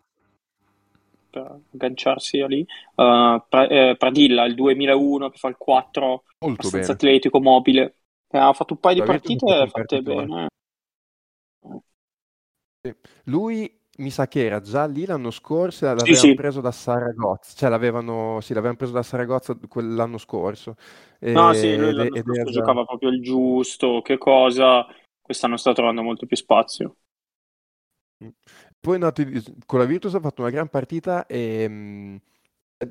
[1.30, 2.62] per agganciarsi a lì.
[2.96, 6.94] Uh, Pra- eh, Pradilla, il 2001 che fa il 4, Molto abbastanza bene.
[6.94, 7.96] atletico, mobile.
[8.32, 10.48] Eh, ha fatto un paio di partite fatte bene.
[12.82, 12.94] Sì.
[13.26, 16.34] Lui mi sa che era già lì l'anno scorso, e Sì, l'avevano sì.
[16.36, 20.76] preso da Saragozza, cioè l'avevano, sì, l'avevano preso da Saragozza quell'anno scorso.
[21.32, 24.86] No, sì, lui l'anno ed scorso era già- giocava proprio il giusto, che cosa.
[25.22, 26.96] Quest'anno sta trovando molto più spazio.
[28.82, 29.26] Poi no, ti-
[29.66, 32.22] con la Virtus ha fatto una gran partita e mh,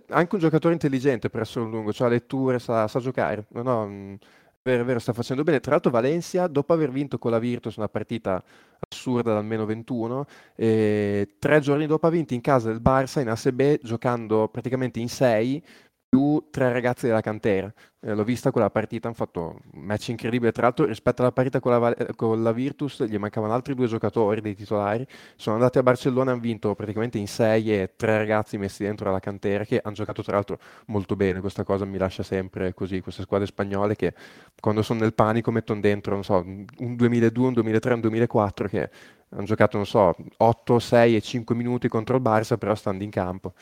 [0.08, 3.46] anche un giocatore intelligente per essere un lungo, cioè letture, sa, sa giocare.
[3.52, 4.18] No, no, mh,
[4.62, 5.60] vero, vero, sta facendo bene.
[5.60, 8.42] Tra l'altro Valencia, dopo aver vinto con la Virtus una partita
[8.90, 13.28] assurda dal meno 21, e tre giorni dopo ha vinto in casa del Barça in
[13.28, 15.62] ASB giocando praticamente in 6
[16.08, 17.72] più tre ragazzi della cantera.
[18.00, 20.52] Eh, l'ho vista quella partita, hanno fatto un match incredibile.
[20.52, 24.40] Tra l'altro, rispetto alla partita con la, con la Virtus, gli mancavano altri due giocatori
[24.40, 25.06] dei titolari.
[25.36, 29.20] Sono andati a Barcellona, hanno vinto praticamente in 6 e tre ragazzi messi dentro alla
[29.20, 31.40] cantera che hanno giocato tra l'altro molto bene.
[31.40, 34.14] Questa cosa mi lascia sempre così, queste squadre spagnole che
[34.60, 38.90] quando sono nel panico mettono dentro, non so, un 2002, un 2003, un 2004 che
[39.30, 43.10] hanno giocato, non so, 8, 6 e 5 minuti contro il Barça, però stando in
[43.10, 43.52] campo.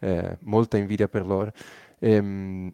[0.00, 1.52] Eh, molta invidia per loro.
[2.04, 2.72] Ehm,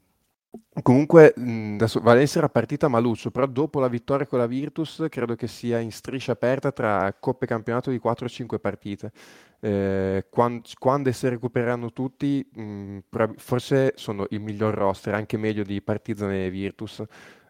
[0.83, 5.47] comunque, adesso Valencia era partita maluccio, però dopo la vittoria con la Virtus credo che
[5.47, 9.13] sia in striscia aperta tra Coppa e campionato di 4-5 partite.
[9.61, 12.99] Eh, quan- quando si recupereranno tutti, mh,
[13.37, 17.03] forse sono il miglior roster, anche meglio di Partizan e Virtus.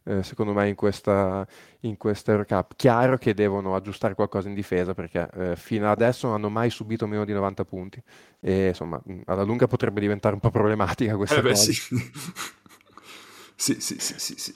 [0.09, 1.47] Eh, secondo me in questa,
[1.81, 2.73] in questa Eurocup.
[2.77, 7.07] Chiaro che devono aggiustare qualcosa in difesa perché eh, fino adesso non hanno mai subito
[7.07, 8.03] meno di 90 punti
[8.41, 11.73] e insomma alla lunga potrebbe diventare un po' problematica questa Eh beh, cosa.
[11.73, 11.73] sì.
[13.55, 14.55] sì, sì, sì, sì, sì.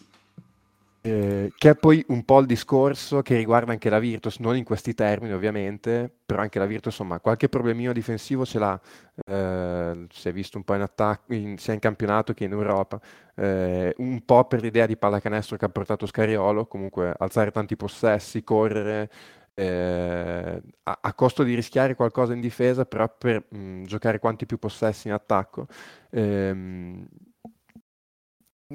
[1.04, 4.94] Eh, che poi un po' il discorso che riguarda anche la Virtus, non in questi
[4.94, 8.80] termini ovviamente, però anche la Virtus insomma qualche problemino difensivo ce l'ha,
[9.26, 13.00] eh, si è visto un po' in attacco, in- sia in campionato che in Europa,
[13.34, 18.44] Eh, un po' per l'idea di pallacanestro che ha portato Scariolo, comunque alzare tanti possessi,
[18.44, 19.10] correre,
[19.54, 24.58] eh, a, a costo di rischiare qualcosa in difesa, però per mh, giocare quanti più
[24.58, 25.66] possessi in attacco.
[26.10, 27.06] Ehm,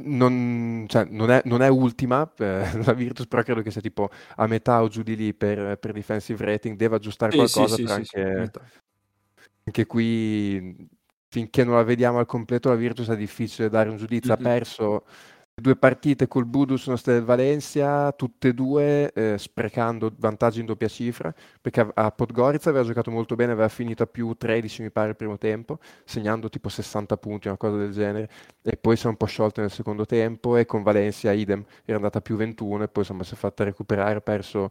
[0.06, 4.10] non, cioè, non è, non è ultima eh, la Virtus, però credo che sia tipo
[4.36, 7.68] a metà o giù di lì per, per defensive rating, deve aggiustare Sì, sì, qualcosa,
[7.68, 8.62] sì, sì, sì, anche, metà.
[9.66, 10.76] anche qui
[11.30, 14.43] finché non la vediamo al completo la Virtus è difficile dare un giudizio, ha Mhm.
[14.43, 15.06] perso
[15.60, 21.34] due partite col Budus del Valencia, tutte e due eh, sprecando vantaggi in doppia cifra,
[21.60, 25.10] perché a- a Podgorica aveva giocato molto bene, aveva finito a più 13 mi pare
[25.10, 28.30] il primo tempo, segnando tipo 60 punti, una cosa del genere,
[28.62, 31.97] e poi si è un po' sciolto nel secondo tempo e con Valencia idem, era
[31.97, 34.70] andata a più 21 e poi insomma si è fatta recuperare, ha perso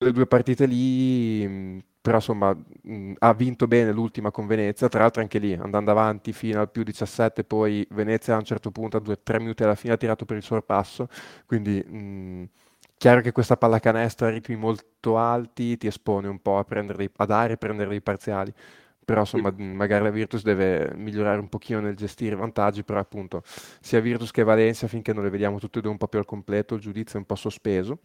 [0.00, 5.00] quelle due partite lì, mh, però insomma mh, ha vinto bene l'ultima con Venezia, tra
[5.00, 8.96] l'altro anche lì andando avanti fino al più 17, poi Venezia a un certo punto
[8.96, 11.08] a 2-3 minuti alla fine ha tirato per il sorpasso,
[11.44, 12.48] quindi mh,
[12.96, 17.10] chiaro che questa pallacanestro a ritmi molto alti ti espone un po' a, prendere dei,
[17.16, 18.52] a dare e prendere dei parziali.
[19.10, 23.42] Però insomma, magari la Virtus deve migliorare un pochino nel gestire i vantaggi, però appunto
[23.80, 26.24] sia Virtus che Valencia, finché non le vediamo tutte e due un po' più al
[26.24, 28.02] completo, il giudizio è un po' sospeso.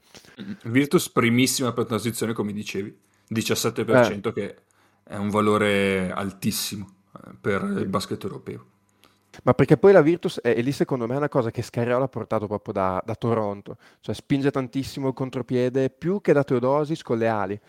[0.64, 2.98] Virtus primissima per transizione, come dicevi,
[3.32, 4.56] 17%, che
[5.04, 8.66] è un valore altissimo eh, per il basket europeo.
[9.44, 12.06] Ma perché poi la Virtus, è, e lì secondo me è una cosa che Scariola
[12.06, 17.04] ha portato proprio da, da Toronto, cioè spinge tantissimo il contropiede, più che da Teodosis
[17.04, 17.60] con le ali.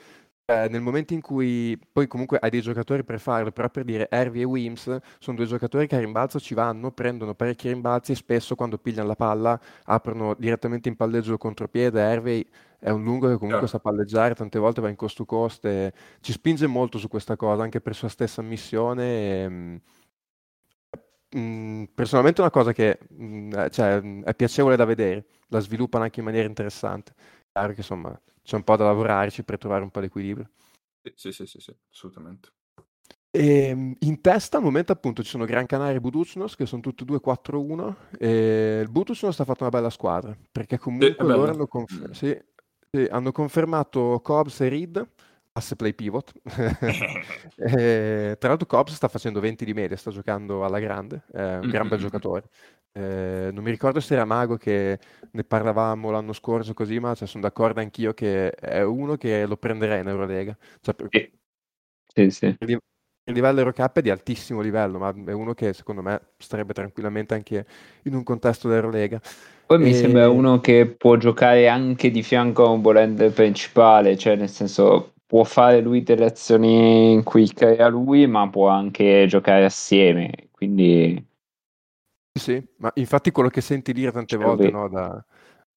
[0.48, 4.08] Eh, nel momento in cui poi comunque hai dei giocatori per farlo, però per dire
[4.08, 8.14] Hervey e Wims sono due giocatori che a rimbalzo ci vanno, prendono parecchi rimbalzi e
[8.14, 12.00] spesso quando pigliano la palla aprono direttamente in palleggio il contropiede.
[12.00, 12.46] Hervey
[12.78, 13.66] è un lungo che comunque Chiaro.
[13.66, 17.34] sa palleggiare, tante volte va in cost to cost e ci spinge molto su questa
[17.34, 19.04] cosa, anche per sua stessa ammissione.
[19.44, 19.76] E, mm,
[21.36, 26.04] mm, personalmente è una cosa che mm, eh, cioè, è piacevole da vedere, la sviluppano
[26.04, 27.14] anche in maniera interessante.
[27.50, 30.48] Chiaro che insomma c'è un po' da lavorarci per trovare un po' l'equilibrio.
[31.02, 32.50] Sì, sì, sì, sì, sì, assolutamente.
[33.30, 36.80] E, mm, in testa al momento appunto ci sono Gran Canaria e Buducnos che sono
[36.80, 41.16] tutti e due 4-1 e il Buducnos ha fatto una bella squadra perché Sì, comunque
[41.18, 41.50] loro bello.
[41.52, 42.12] hanno, confer- Mm.
[42.12, 42.40] sì,
[42.90, 45.08] sì, hanno confermato Cobbs e Reed
[45.56, 46.32] asse play pivot
[47.58, 51.66] E, tra l'altro Cobbs sta facendo 20 di media sta giocando alla grande è un
[51.66, 52.48] Mm, gran bel giocatore
[52.92, 54.98] Eh, non mi ricordo se era Mago che
[55.30, 59.56] ne parlavamo l'anno scorso così ma cioè, sono d'accordo anch'io che è uno che lo
[59.56, 61.30] prenderei in Eurolega cioè, Sì,
[62.14, 62.30] sì.
[62.30, 62.58] sì.
[62.60, 62.78] il
[63.28, 67.34] il livello Eurocup è di altissimo livello, ma è uno che secondo me starebbe tranquillamente
[67.34, 67.66] anche
[68.04, 69.20] in un contesto d'Eurolega.
[69.66, 74.16] Poi mi E- sembra uno che può giocare anche di fianco a un volante principale,
[74.16, 79.26] cioè nel senso può fare lui delle azioni in cui crea lui, ma può anche
[79.28, 80.48] giocare assieme.
[80.52, 81.24] Quindi
[82.32, 85.24] Sì, ma infatti quello che senti dire tante lo volte no, da-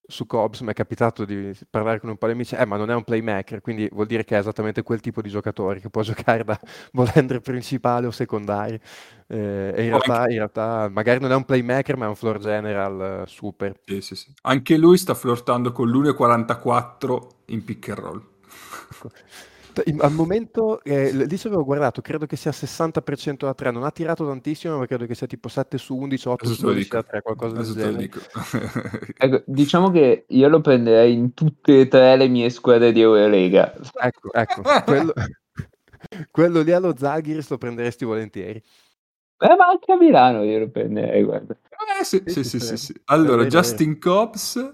[0.05, 2.89] su Cobbs, mi è capitato di parlare con un po' di amici, eh, ma non
[2.89, 6.01] è un playmaker, quindi vuol dire che è esattamente quel tipo di giocatore che può
[6.33, 6.59] giocare da
[6.93, 8.79] volante principale o secondario.
[9.27, 12.15] Eh, e in realtà, anche- in realtà magari non è un playmaker, ma è un
[12.15, 13.79] floor general eh, super.
[13.85, 14.33] Sì, sì, sì.
[14.43, 18.23] Anche lui sta flirtando con l'1,44 in pick and roll.
[19.99, 23.91] Al momento, eh, lì ci avevo guardato, credo che sia 60% da 3, non ha
[23.91, 26.73] tirato tantissimo, ma credo che sia tipo 7 su 11, 8 Adesso su te lo
[26.73, 27.09] 12 da dico.
[27.09, 27.97] 3, qualcosa del Adesso genere.
[27.97, 28.19] dico.
[29.17, 33.73] ecco, diciamo che io lo prenderei in tutte e tre le mie squadre di Eurolega.
[34.01, 35.13] Ecco, ecco, quello,
[36.31, 38.61] quello lì allo Zalgiris lo prenderesti volentieri.
[39.41, 41.55] Eh, ma anche a Milano io lo prenderei, guarda.
[41.99, 43.01] Eh, sì, Sì, sì, sì, sì.
[43.05, 43.45] Allora.
[43.45, 44.73] Justin Cobbs...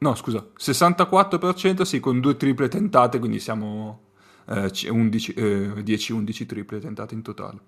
[0.00, 4.10] No, scusa, 64% sì, con due triple tentate, quindi siamo
[4.48, 7.58] eh, c- 11, eh, 10-11 triple tentate in totale.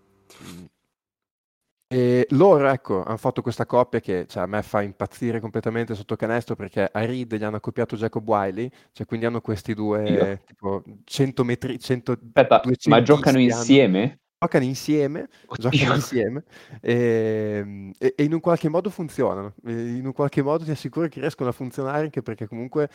[1.93, 6.15] E loro, ecco, hanno fatto questa coppia che cioè, a me fa impazzire completamente sotto
[6.15, 10.39] canestro perché a Reed gli hanno accoppiato Jacob Wiley, cioè quindi hanno questi due Io?
[10.47, 14.21] tipo 100 metri, 100, Aspetta, ma 200 giocano hanno- insieme?
[14.43, 15.29] Giocano insieme,
[15.59, 16.45] giocano insieme
[16.81, 19.53] e, e- e in un qualche modo funzionano.
[19.67, 22.89] In un qualche modo ti assicuro che riescono a funzionare anche perché comunque,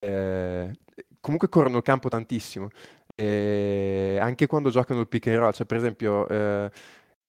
[0.00, 0.72] eh,
[1.20, 2.68] comunque corrono il campo tantissimo.
[3.14, 6.70] E anche quando giocano il pick and roll, cioè per esempio, eh,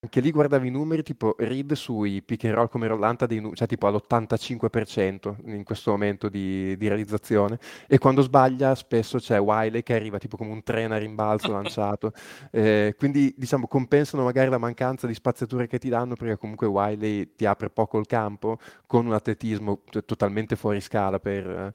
[0.03, 3.67] anche lì guardavi i numeri, tipo Reed sui pick and roll come rollanta, dei cioè
[3.67, 9.93] tipo all'85% in questo momento di, di realizzazione, e quando sbaglia spesso c'è Wiley che
[9.93, 12.11] arriva tipo come un treno a rimbalzo lanciato.
[12.51, 17.35] Eh, quindi diciamo compensano magari la mancanza di spaziature che ti danno perché comunque Wiley
[17.35, 21.71] ti apre poco il campo con un atletismo t- totalmente fuori scala per,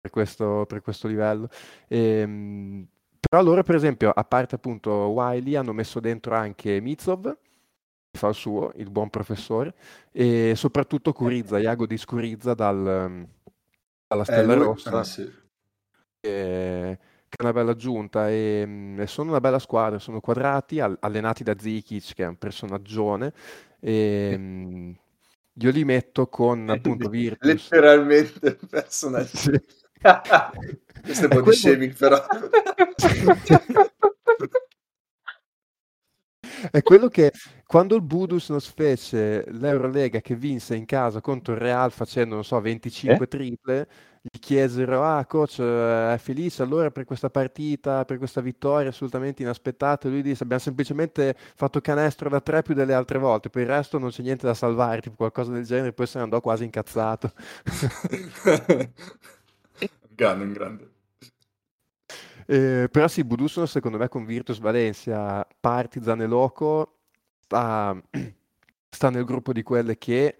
[0.00, 1.48] per questo, per questo livello.
[1.86, 2.86] Ehm,
[3.20, 6.80] però loro per esempio, a parte appunto Wiley, hanno messo dentro anche che
[8.10, 9.74] fa il suo, il buon professore,
[10.12, 13.26] e soprattutto Curizza, Iago di Scurizza dal,
[14.06, 15.30] dalla Stella Rossa ah, sì.
[16.20, 16.98] che
[17.28, 20.96] che è una bella aggiunta e, mm, e sono una bella squadra, sono quadrati, al-
[21.00, 23.34] allenati da Zikic che è un personaggione
[23.80, 24.92] e mm,
[25.52, 27.46] io li metto con appunto Virtus.
[27.46, 29.36] Letteralmente personaggio.
[29.36, 29.60] Sì.
[31.02, 32.24] Questo è È body quello- shaming, però.
[36.70, 37.30] È quello che
[37.68, 42.42] quando il Budus nos fece l'Eurolega che vinse in casa contro il Real facendo, non
[42.42, 43.28] so, 25 Eh?
[43.28, 43.88] triple,
[44.22, 49.42] gli chiesero, ah coach, eh, è felice allora per questa partita, per questa vittoria assolutamente
[49.42, 50.08] inaspettata?
[50.08, 53.68] E lui disse, abbiamo semplicemente fatto canestro da tre più delle altre volte, per il
[53.68, 56.64] resto non c'è niente da salvare, tipo qualcosa del genere, poi se ne andò quasi
[56.64, 57.30] incazzato.
[60.16, 60.90] grande, un grande.
[62.46, 66.97] Eh, però sì, Budusono secondo me con Virtus Valencia, Partizan e Loco
[67.48, 67.98] sta,
[68.90, 70.36] sta nel gruppo di quelle che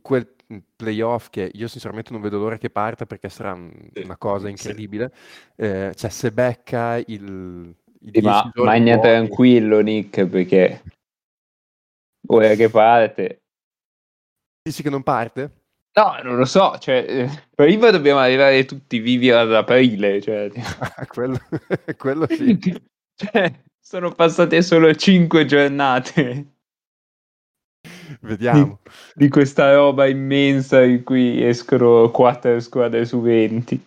[0.00, 0.32] quel
[0.76, 4.44] playoff che io sinceramente non vedo l'ora che parta perché sarà un- Sì, una cosa
[4.44, 4.50] sì.
[4.52, 5.12] incredibile.
[5.56, 10.82] Eh, cioè se becca il, i Sì, 10 ma magna buoni- tranquillo, Nick, perché
[12.28, 13.42] ora che parte.
[14.62, 15.56] dici che non parte?
[15.98, 20.48] No, non lo so, cioè, eh, prima dobbiamo arrivare tutti vivi ad aprile, cioè,
[20.78, 21.38] Ah, quello,
[21.98, 22.56] quello sì.
[23.18, 23.52] cioè,
[23.88, 26.56] sono passate solo 5 giornate
[28.20, 28.80] Vediamo.
[29.14, 33.86] di questa roba immensa in cui escono 4 squadre su 20.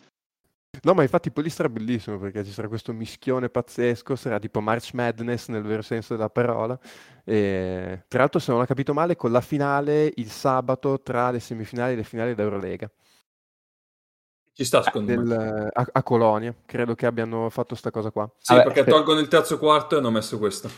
[0.81, 4.59] No, ma infatti poi lì sarà bellissimo perché ci sarà questo mischione pazzesco, sarà tipo
[4.59, 6.79] March Madness nel vero senso della parola.
[7.23, 11.39] E, tra l'altro, se non ho capito male, con la finale il sabato tra le
[11.39, 12.89] semifinali e le finali d'Eurolega.
[14.53, 15.69] Ci sta secondo Del- me.
[15.71, 18.29] a, a Colonia, credo che abbiano fatto sta cosa qua.
[18.37, 20.69] Sì, Vabbè, perché se- tolgono il terzo quarto e hanno messo questo.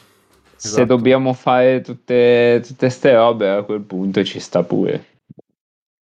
[0.56, 0.86] Se Esatto.
[0.86, 5.08] dobbiamo fare tutte, tutte ste robe, a quel punto ci sta pure.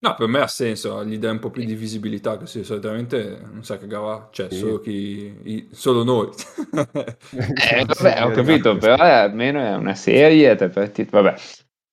[0.01, 3.63] No, per me ha senso, gli dà un po' più di visibilità, così solitamente non
[3.65, 4.57] sa che cagava, cioè Sì.
[4.57, 6.29] solo, chi, i- solo noi.
[7.31, 11.35] Eh, vabbè, ho capito, però eh, almeno è una serie, vabbè,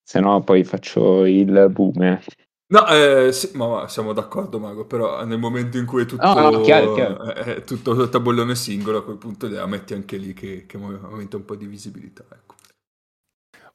[0.02, 2.18] se no poi faccio il boom.
[2.68, 6.26] No, eh, sì, ma ma siamo d'accordo, Mago, però nel momento in cui è tutto,
[6.26, 7.22] No, no, chiaro, chiaro.
[7.22, 11.36] È, tutto il tabellone singolo, a quel punto la metti anche lì che, che aumenta
[11.36, 12.24] un po' di visibilità.
[12.28, 12.54] Ecco.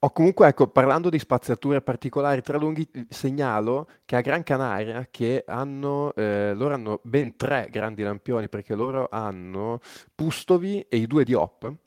[0.04, 5.44] O comunque, ecco, parlando di spaziature particolari tra lunghi, segnalo che a Gran Canaria che
[5.46, 9.80] hanno, eh, loro hanno ben tre grandi lampioni perché loro hanno
[10.16, 11.24] Pustovi e i due.
[11.24, 11.78] Eh, il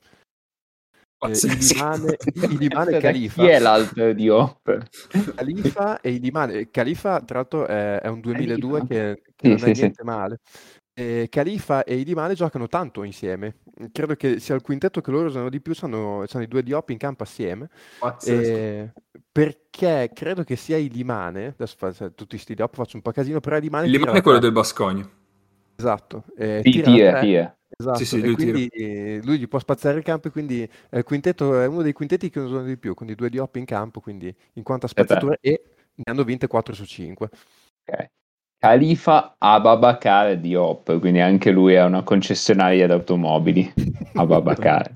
[1.17, 1.73] Pazzesco.
[1.73, 3.41] Limane, il Aspetta, Califa.
[3.41, 4.87] Chi è l'altro di Hop?
[5.35, 6.69] Califa e il Limane.
[6.69, 8.85] Califa, tra l'altro, è, è un 2002 Califa?
[8.93, 9.81] che, che non sì, è sì.
[9.81, 10.39] niente male.
[10.97, 13.57] E Califa e i Limane giocano tanto insieme.
[13.91, 16.89] Credo che sia il quintetto che loro usano di più, sono, sono i due Diop
[16.89, 17.69] in campo assieme.
[17.99, 18.51] Pazzesco.
[18.51, 18.93] Eh,
[19.31, 23.41] perché credo che sia il Limane, adesso cioè, tutti sti Diop faccio un po' casino,
[23.41, 25.05] però il Limane Il la è quello del Bascogna.
[25.77, 27.57] Esatto, eh, tira tira.
[27.77, 30.61] Esatto, Sì, sì, e lui quindi eh, lui gli può spazzare il campo e quindi
[30.89, 33.57] è, il quintetto, è uno dei quintetti che usano di più, con i due Diop
[33.57, 35.03] in campo, quindi in quanto a beh.
[35.03, 35.61] spazzatura e
[35.95, 37.29] ne hanno vinte 4 su 5.
[37.85, 38.05] Ok.
[38.57, 43.73] Khalifa Ababakar di Hop, quindi anche lui è una concessionaria d'automobili.
[44.15, 44.93] Ababakar.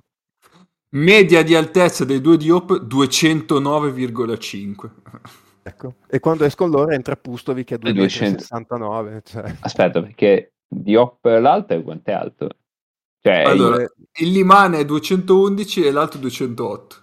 [0.92, 4.90] Media di altezza dei due Diop 209,5.
[5.62, 5.96] Ecco.
[6.08, 8.48] E quando escono loro entra Pustovi che è E 200.
[8.48, 12.50] 269, cioè, Aspetta, perché di Hop l'alto è alto?
[13.22, 16.96] Cioè, Allora, io- il Limane è 211 e l'altro 208.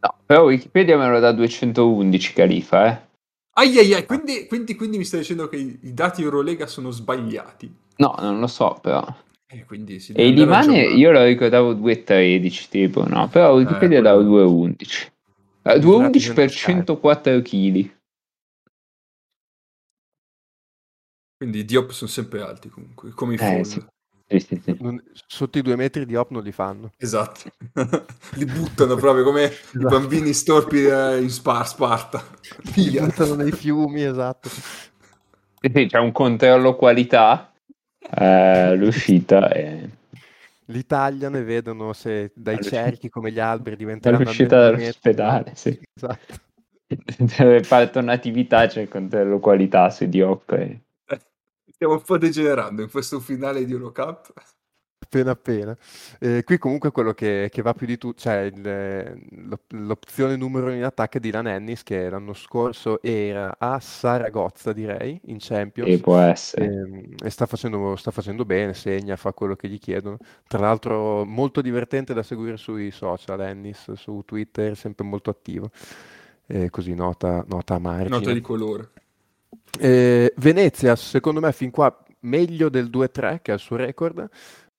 [0.00, 3.10] no, però Wikipedia me lo dà 211 Khalifa, eh.
[3.54, 6.90] Ai ai ai, quindi, quindi, quindi mi stai dicendo che i, i dati Eurolega sono
[6.90, 7.72] sbagliati.
[7.96, 9.04] No, non lo so, però.
[9.46, 9.66] Eh,
[10.14, 15.12] E il Limane io lo ricordavo 2,13 tipo, no, però Wikipedia Eh, dava quello- 2,11.
[15.64, 17.90] Eh, Misurati 2,11 per senza 104 kg.
[21.42, 23.82] Quindi i Diop sono sempre alti comunque, come i Eh, sì.
[24.28, 24.76] Sì, sì, sì.
[24.78, 26.92] non- sotto i due metri di Hop non li fanno.
[26.96, 27.50] Esatto.
[28.36, 29.88] Li buttano proprio come i Esatto.
[29.88, 32.24] bambini storpi eh, in Spar- Sparta.
[32.76, 34.48] Li buttano nei fiumi, esatto.
[34.48, 37.52] Sì, c'è un controllo qualità,
[37.98, 39.84] eh, l'uscita è...
[40.66, 44.46] Li tagliano e vedono se dai cerchi come gli alberi diventeranno due metri.
[44.46, 45.76] dall'ospedale, sì.
[45.92, 46.34] Esatto.
[47.18, 50.52] Nel reparto natività c'è il controllo qualità su di Hop.
[50.52, 50.80] e-
[51.82, 54.32] Stiamo un po' degenerando in questo finale di Eurocup.
[55.04, 55.76] Appena appena.
[56.20, 60.66] Eh, qui comunque quello che, che va più di tutto, cioè il- l'op- l'opzione numero
[60.66, 65.90] uno in attacco è Dylan Ennis che l'anno scorso era a Saragozza direi, in Champions.
[65.90, 66.66] e può essere.
[66.66, 70.18] Ehm, E, sta facendo, sta facendo bene, segna, fa quello che gli chiedono.
[70.46, 75.68] Tra l'altro molto divertente da seguire sui social, Ennis, su Twitter, sempre molto attivo.
[76.46, 78.08] Eh, così nota, nota a margine.
[78.18, 78.90] Nota di colore.
[79.78, 84.28] Eh, Venezia, secondo me, fin qua meglio del 2-3, che è il suo record.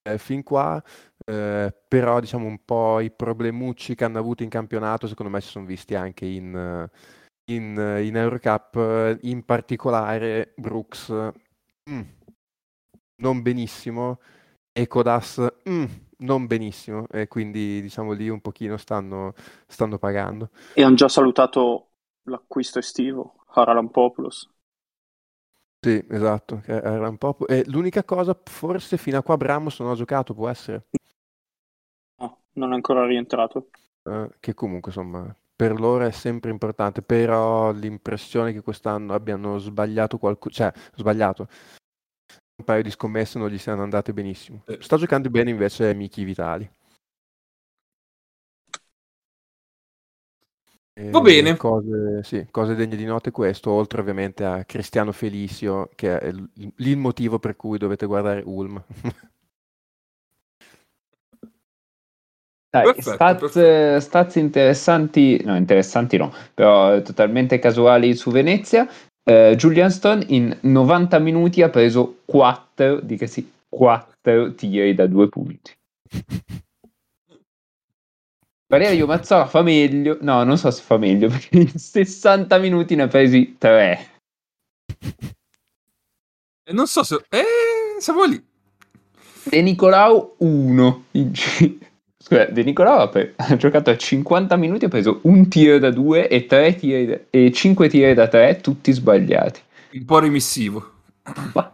[0.02, 0.82] Eh, fin qua,
[1.26, 5.50] eh, però, diciamo un po' i problemucci che hanno avuto in campionato, secondo me, si
[5.50, 6.88] sono visti anche in,
[7.52, 9.18] in, in Eurocup.
[9.22, 11.12] In particolare, Brooks,
[11.90, 12.02] mm,
[13.22, 14.20] non benissimo,
[14.72, 15.86] e Kodas, mm,
[16.20, 17.08] non benissimo.
[17.10, 19.34] E quindi, diciamo, lì un pochino stanno,
[19.68, 20.50] stanno pagando.
[20.74, 21.90] E hanno già salutato
[22.24, 24.53] l'acquisto estivo, Haralampopoulos.
[25.84, 27.38] Sì, esatto, era un po'...
[27.46, 30.86] E l'unica cosa, forse fino a qua Bramos non ha giocato, può essere,
[32.20, 33.70] No, non è ancora rientrato.
[34.06, 40.18] eh, che comunque insomma per loro è sempre importante, però l'impressione che quest'anno abbiano sbagliato
[40.18, 41.48] qualcosa, cioè sbagliato,
[42.56, 44.64] un paio di scommesse non gli siano andate benissimo.
[44.66, 44.78] Eh.
[44.82, 46.70] Sta giocando bene invece Miki Vitali.
[50.96, 51.58] Va bene.
[51.58, 56.50] Cose, sì, cose degne di note questo, oltre ovviamente a Cristiano Felicio, che è l-
[56.78, 58.84] il motivo per cui dovete guardare Ulm.
[62.70, 64.00] Dai, Perfetto, stats, perfetto.
[64.00, 68.88] stats interessanti, no, interessanti no, però totalmente casuali su Venezia.
[69.24, 75.06] Eh, Julian Stone in 90 minuti ha preso 4, di che sì, 4 tiri da
[75.06, 75.72] due punti.
[78.74, 83.04] Valerio Mazzola fa meglio, no, non so se fa meglio, perché in 60 minuti ne
[83.04, 84.08] ha presi 3.
[86.66, 87.24] E non so se...
[87.30, 88.44] Eh, siamo lì.
[89.44, 91.06] De Nicolau 1.
[92.18, 95.92] Scusa, De Nicolau ha, pre- ha giocato a 50 minuti, ha preso un tiro da
[95.92, 99.62] 2 e, tiri da- e 5 tiri da 3, tutti sbagliati.
[99.92, 100.94] Un po' remissivo.
[101.54, 101.73] Ma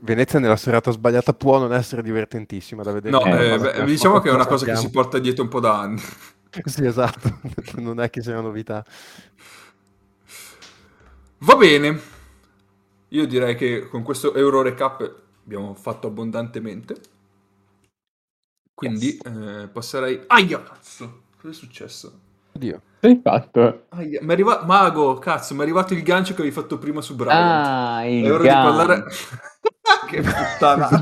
[0.00, 3.10] Venezia nella serata sbagliata può non essere divertentissima da vedere.
[3.10, 5.60] No, Eh, eh, beh, diciamo che è una cosa che si porta dietro un po'
[5.60, 6.02] da anni.
[6.64, 7.40] Sì, esatto,
[7.80, 8.84] non è che sia una novità.
[11.38, 11.98] Va bene.
[13.08, 16.96] Io direi che con questo Euro Recap abbiamo fatto abbondantemente.
[18.74, 20.24] Quindi eh, passerei...
[20.26, 21.22] Aia, cazzo!
[21.40, 22.20] Cosa è successo?
[22.54, 22.82] Oddio.
[23.00, 23.86] hai fatto?
[23.88, 24.66] Aia, mi è arrivato...
[24.66, 27.36] Mago, cazzo, mi è arrivato il gancio che avevi fatto prima su Brian.
[27.36, 29.04] Ah, è il ora di parlare...
[30.08, 30.88] che puttana.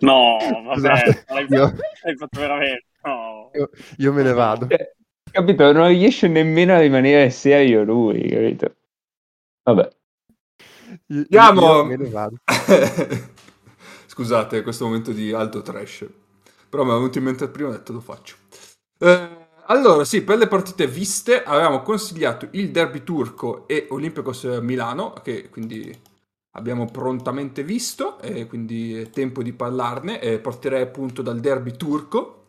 [0.00, 2.84] No, vabbè, Scusate, l'hai io- fatto, l'hai fatto veramente.
[3.02, 3.50] No.
[3.54, 4.66] Io, io me ne vado.
[4.68, 4.92] Cioè,
[5.30, 5.72] capito?
[5.72, 8.74] Non riesce nemmeno a rimanere serio lui, capito?
[9.62, 9.88] Vabbè.
[11.08, 11.76] Io, io- Andiamo!
[11.76, 12.36] io me ne vado.
[14.06, 16.06] Scusate, questo momento di alto trash.
[16.68, 18.36] Però mi è venuto in mente prima e ho detto lo faccio.
[18.98, 19.28] Eh,
[19.66, 25.48] allora, sì, per le partite viste avevamo consigliato il derby turco e Olympiacos Milano, che
[25.48, 25.96] quindi
[26.56, 30.20] abbiamo prontamente visto, e quindi è tempo di parlarne.
[30.20, 32.42] E partirei appunto dal derby turco,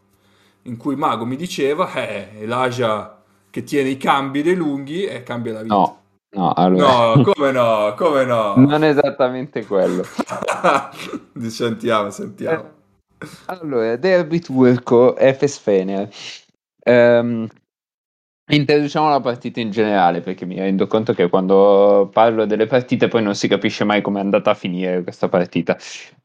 [0.64, 5.54] in cui Mago mi diceva, eh, Elijah che tiene i cambi dei lunghi e cambia
[5.54, 5.74] la vita.
[5.74, 6.02] No,
[6.32, 7.16] no, allora.
[7.16, 8.56] No, come no, come no.
[8.58, 10.04] Non esattamente quello.
[11.48, 12.76] sentiamo, sentiamo.
[13.46, 16.10] Allora, derby turco, Efes Fener.
[16.84, 17.48] Ehm,
[18.50, 23.22] introduciamo la partita in generale perché mi rendo conto che quando parlo delle partite poi
[23.22, 25.78] non si capisce mai come è andata a finire questa partita.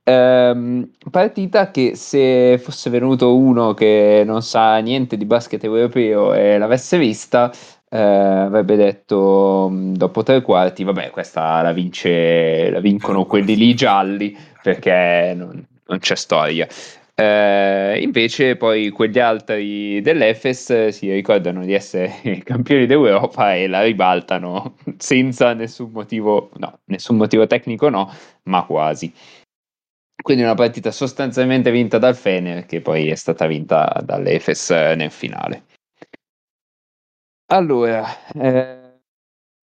[0.04, 6.58] Ehm, partita che se fosse venuto uno che non sa niente di basket europeo e
[6.58, 7.50] l'avesse vista,
[7.88, 13.74] eh, avrebbe detto mh, dopo tre quarti, vabbè, questa la vince, la vincono quelli lì
[13.74, 16.66] gialli perché non, non c'è storia.
[17.14, 22.10] Eh, invece poi quegli altri dell'Efes si ricordano di essere
[22.42, 28.10] campioni d'Europa e la ribaltano senza nessun motivo, no, nessun motivo tecnico no,
[28.44, 29.12] ma quasi.
[30.22, 35.64] Quindi una partita sostanzialmente vinta dal Fener che poi è stata vinta dall'Efes nel finale.
[37.46, 38.82] Allora, eh,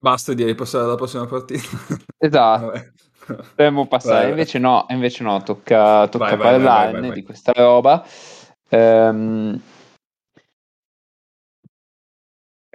[0.02, 1.68] Basta direi passare alla prossima partita.
[2.18, 2.94] esatto.
[3.36, 4.32] Potremmo passare, Vai, vai.
[4.32, 7.20] invece no, invece no, tocca, tocca Vai, vai, vai, parlarne vai, vai, vai.
[7.20, 8.06] di questa roba.
[8.70, 9.60] Ehm,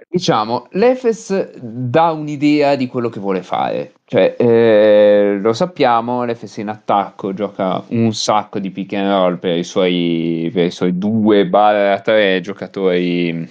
[0.07, 6.69] diciamo, l'Efes dà un'idea di quello che vuole fare, cioè eh, lo sappiamo, l'Efes in
[6.69, 11.45] attacco gioca un sacco di pick and roll per i suoi, per i suoi due
[11.47, 13.49] barra tre giocatori,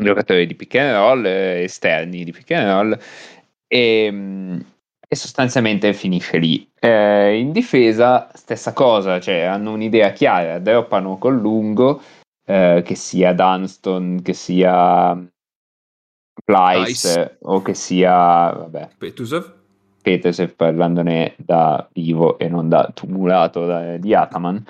[0.00, 2.98] giocatori di pick and roll, eh, esterni di pick and roll,
[3.68, 4.60] e, mm,
[5.12, 6.66] e sostanzialmente finisce lì.
[6.80, 12.00] Eh, in difesa, stessa cosa, cioè hanno un'idea chiara, droppano col lungo,
[12.46, 15.14] eh, che sia Dunston, che sia
[16.42, 19.52] Plyce o che sia, vabbè, Petusev.
[20.00, 24.64] Petersev parlandone da vivo e non da tumulato da- di Ataman.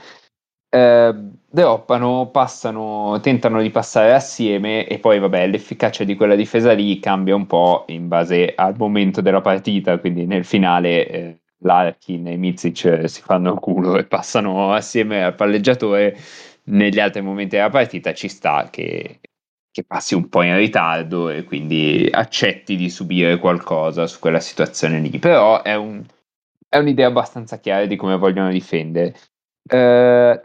[0.68, 1.14] Eh,
[1.52, 7.34] droppano, passano, tentano di passare assieme e poi vabbè l'efficacia di quella difesa lì cambia
[7.34, 12.84] un po' in base al momento della partita, quindi nel finale eh, Larkin e Mizic
[12.86, 16.16] eh, si fanno il culo e passano assieme al palleggiatore,
[16.64, 19.20] negli altri momenti della partita ci sta che,
[19.70, 25.00] che passi un po' in ritardo e quindi accetti di subire qualcosa su quella situazione
[25.00, 26.02] lì, però è, un-
[26.68, 29.14] è un'idea abbastanza chiara di come vogliono difendere.
[29.68, 30.40] Eh,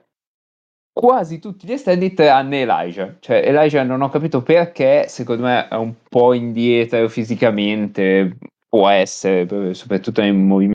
[0.98, 3.18] quasi tutti gli esterni tranne Elijah.
[3.20, 8.38] Cioè, Elijah non ho capito perché, secondo me è un po' indietro fisicamente,
[8.68, 10.74] può essere, soprattutto nei movimenti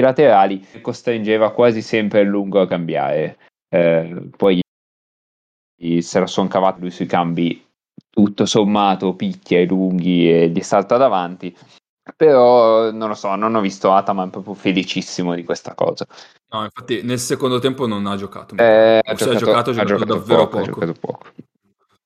[0.00, 3.38] laterali, costringeva quasi sempre il lungo a cambiare.
[3.68, 4.60] Eh, poi
[6.00, 7.64] se la sono cavata lui sui cambi
[8.10, 11.56] tutto sommato picchia i lunghi e gli salta davanti
[12.16, 16.06] però non lo so non ho visto Ataman proprio felicissimo di questa cosa
[16.52, 18.54] No, infatti nel secondo tempo non ha giocato.
[18.56, 20.58] Eh, o se ha giocato, ha giocato, davvero poco.
[20.58, 21.26] ha giocato poco.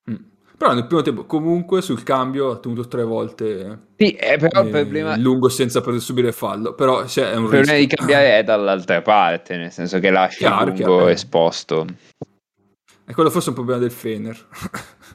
[0.09, 0.15] Mm.
[0.57, 4.67] Però nel primo tempo comunque sul cambio ha tenuto tre volte Sì, eh, però il
[4.69, 6.75] eh, problema, il lungo senza poter subire fallo.
[6.75, 7.97] Però cioè, è un problema di rischio.
[7.97, 11.07] cambiare è dall'altra parte, nel senso che lascia Chiaro, il lungo chiaro.
[11.09, 11.85] esposto.
[13.05, 14.47] E quello forse è un problema del Fener.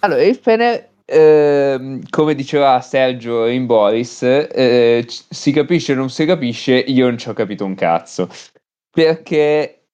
[0.00, 6.26] Allora, il Fener, ehm, come diceva Sergio in Boris, eh, si capisce o non si
[6.26, 8.28] capisce, io non ci ho capito un cazzo.
[8.90, 9.84] Perché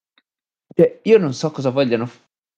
[0.75, 2.09] cioè, io non so cosa vogliono,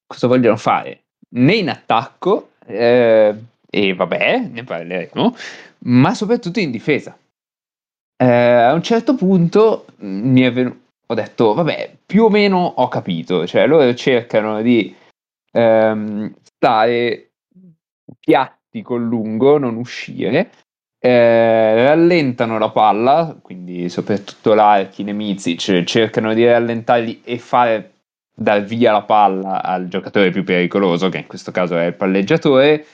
[0.07, 3.35] cosa vogliono fare, né in attacco, eh,
[3.71, 5.37] e vabbè, ne parleremo,
[5.87, 7.17] ma soprattutto in difesa.
[8.17, 12.59] eh, a un certo punto mm, mi è venuto, ho detto, vabbè, più o meno
[12.77, 14.95] ho capito, cioè loro cercano di
[15.53, 17.33] ehm, stare
[18.19, 20.51] piatti col lungo, non uscire,
[20.99, 27.93] eh, rallentano la palla, quindi soprattutto Larkin e Mizic cercano di rallentarli e fare
[28.35, 32.87] dar via la palla al giocatore più pericoloso, che in questo caso è il palleggiatore,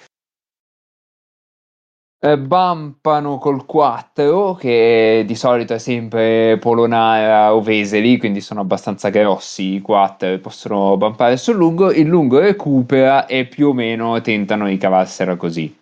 [2.23, 9.09] eh, bumpano col 4 che di solito è sempre Polonara o Veseli quindi sono abbastanza
[9.09, 11.91] grossi i 4 possono bumpare sul lungo.
[11.91, 15.75] Il lungo recupera e più o meno tentano di cavarsela così.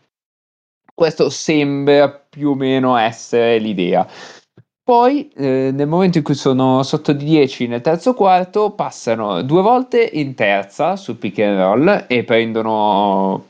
[0.94, 4.06] Questo sembra più o meno essere l'idea.
[4.82, 9.60] Poi eh, nel momento in cui sono sotto di 10 nel terzo quarto passano due
[9.60, 13.44] volte in terza sul pick and roll e prendono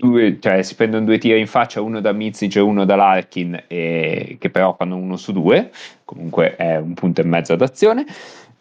[0.00, 3.64] due, cioè si prendono due tiri in faccia, uno da Mizic e uno da Larkin,
[3.66, 5.72] e, che però fanno uno su due,
[6.04, 8.06] comunque è un punto e mezzo d'azione.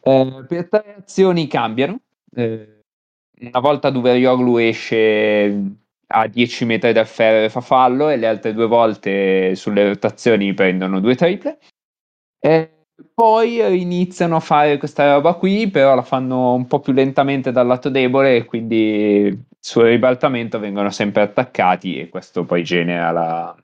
[0.02, 2.00] Eh, per tre azioni cambiano.
[2.36, 2.82] Eh,
[3.40, 5.76] una volta Duverioglu esce
[6.08, 10.56] a 10 metri dal ferro e fa fallo, e le altre due volte sulle rotazioni
[10.56, 11.60] prendono due triple.
[12.40, 12.77] E
[13.14, 17.68] poi iniziano a fare questa roba qui, però la fanno un po' più lentamente dal
[17.68, 23.56] lato debole, e quindi sul ribaltamento vengono sempre attaccati e questo poi genera la,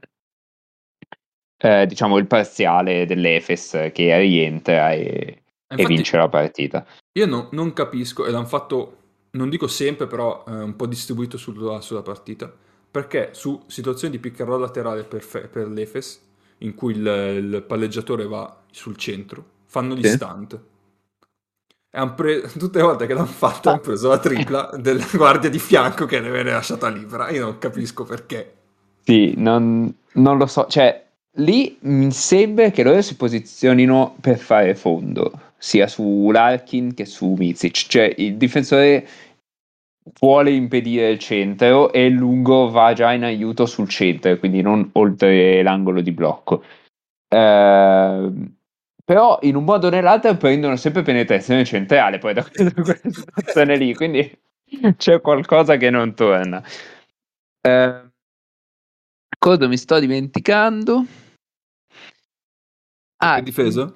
[1.58, 5.44] eh, diciamo il parziale dell'Efes che rientra e,
[5.74, 6.86] Infatti, e vince la partita.
[7.14, 8.98] Io no, non capisco, e l'hanno fatto,
[9.32, 12.52] non dico sempre, però eh, un po' distribuito sulla, sulla, partita,
[12.92, 17.64] perché su situazioni di pick and roll laterale per, per l'Efes, in cui il, il,
[17.68, 20.14] palleggiatore va sul centro, fanno gli sì.
[20.14, 20.60] stunt
[22.16, 22.42] Pre...
[22.58, 26.20] Tutte le volte che l'hanno fatto hanno preso la tripla della guardia di fianco che
[26.20, 27.30] ne viene lasciata libera.
[27.30, 28.54] Io non capisco perché.
[29.04, 30.66] Sì, non, non lo so.
[30.68, 37.06] Cioè, lì mi sembra che loro si posizionino per fare fondo, sia su Larkin che
[37.06, 37.86] su Mizic.
[37.88, 39.08] Cioè, il difensore
[40.20, 44.90] vuole impedire il centro e il lungo va già in aiuto sul centro, quindi non
[44.94, 46.64] oltre l'angolo di blocco.
[47.30, 48.56] Ehm
[49.06, 53.94] però in un modo o nell'altro prendono sempre penetrazione centrale poi da quella situazione lì,
[53.94, 54.40] quindi
[54.98, 56.64] c'è qualcosa che non torna.
[57.62, 58.10] Eh,
[59.38, 61.06] cosa mi sto dimenticando?
[63.18, 63.94] Ah, difesa?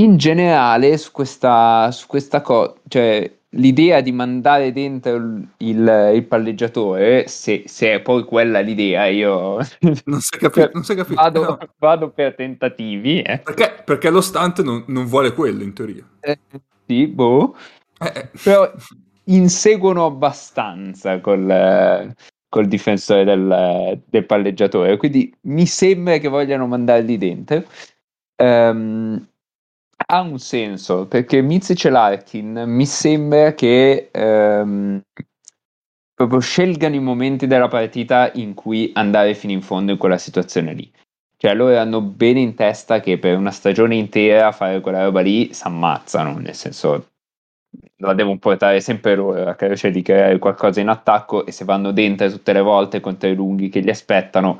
[0.00, 6.24] In generale su questa, su questa cosa, cioè l'idea di mandare dentro il, il, il
[6.24, 9.58] palleggiatore, se, se, è poi quella l'idea, io
[10.04, 11.20] non si capito, non si capito.
[11.20, 11.58] Vado, no.
[11.78, 13.22] vado, per tentativi.
[13.22, 13.38] Eh.
[13.38, 16.06] Perché, perché, lo stunt non, non, vuole quello in teoria.
[16.20, 16.38] Eh,
[16.86, 17.56] sì, boh.
[17.98, 18.30] Eh, eh.
[18.42, 18.70] Però
[19.24, 22.14] inseguono abbastanza col,
[22.48, 27.64] col difensore del, del, palleggiatore, quindi mi sembra che vogliano mandarli dentro.
[28.40, 29.26] Um,
[30.10, 35.02] ha un senso perché Mizic e Larkin mi sembra che ehm,
[36.14, 40.72] proprio scelgano i momenti della partita in cui andare fino in fondo in quella situazione
[40.72, 40.90] lì.
[41.36, 45.52] Cioè loro hanno bene in testa che per una stagione intera fare quella roba lì
[45.52, 47.10] si ammazzano, nel senso
[47.98, 51.92] la devono portare sempre loro a cioè di creare qualcosa in attacco e se vanno
[51.92, 54.58] dentro tutte le volte contro i lunghi che li aspettano,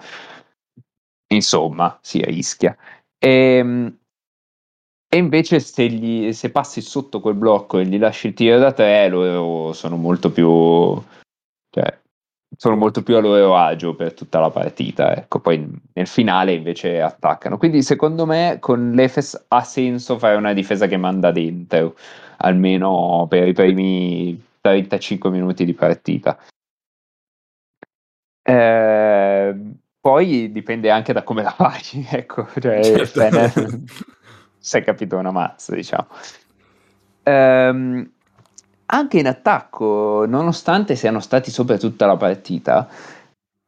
[1.28, 2.76] insomma, si rischia.
[3.18, 3.98] Ehm,
[5.10, 8.72] e invece se, gli, se, passi sotto quel blocco e gli lasci il tiro da
[8.72, 11.02] tre, loro sono molto più...
[11.70, 11.98] Cioè,
[12.56, 15.14] sono molto più a loro agio per tutta la partita.
[15.14, 17.56] Ecco, poi nel finale invece attaccano.
[17.56, 21.96] Quindi secondo me con l'Efes ha senso fare una difesa che manda dentro,
[22.38, 26.38] almeno per i primi 35 minuti di partita.
[28.42, 29.56] Eh,
[30.00, 33.82] poi dipende anche da come la fai, ecco, cioè, certo
[34.58, 36.06] si è capito una mazza, diciamo.
[37.22, 38.10] Ehm,
[38.86, 42.88] anche in attacco, nonostante siano stati sopra tutta la partita,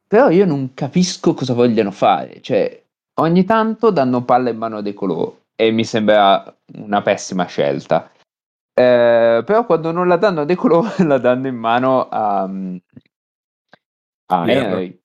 [0.07, 2.41] però io non capisco cosa vogliano fare.
[2.41, 2.83] Cioè,
[3.21, 8.11] ogni tanto danno palla in mano dei colò e mi sembra una pessima scelta.
[8.73, 12.49] Eh, però quando non la danno a De Colò la danno in mano a,
[14.27, 14.97] a Henry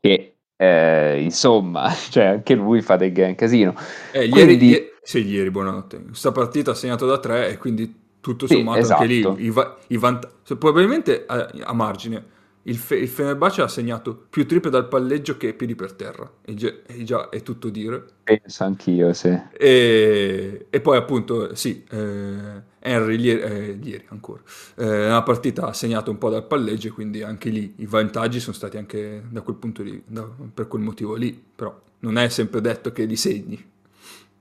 [0.00, 3.74] che eh, insomma cioè anche lui fa del gran casino
[4.10, 6.02] eh, ieri, Quindi, sì, ieri, buonanotte.
[6.02, 9.00] Questa partita ha segnato da tre e quindi tutto sommato sì, esatto.
[9.00, 9.38] anche lì esatto.
[9.38, 10.28] i, va- i vant-
[10.58, 15.54] probabilmente a, a margine il, Fe- il Fenerbahce ha segnato più triple dal palleggio che
[15.54, 20.80] piedi per terra e già, e già è tutto dire penso anch'io sì e, e
[20.82, 24.42] poi appunto sì eh, Henry ieri, eh, ieri ancora
[24.76, 28.54] eh, nella partita ha segnato un po' dal palleggio quindi anche lì i vantaggi sono
[28.54, 32.60] stati anche da quel punto di da, per quel motivo lì però non è sempre
[32.60, 33.76] detto che li segni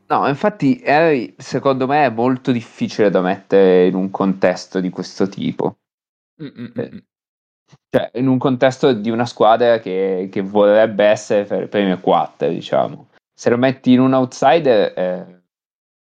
[0.09, 5.27] No, infatti Harry secondo me è molto difficile da mettere in un contesto di questo
[5.27, 5.79] tipo.
[6.41, 7.03] Mm-mm-mm.
[7.89, 13.09] Cioè, in un contesto di una squadra che, che vorrebbe essere per premio 4, diciamo.
[13.33, 15.41] Se lo metti in un outsider eh,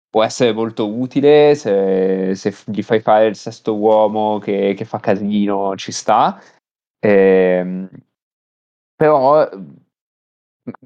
[0.09, 4.99] può essere molto utile, se, se gli fai fare il sesto uomo che, che fa
[4.99, 6.41] casino ci sta.
[7.01, 7.89] Ehm,
[8.97, 9.49] però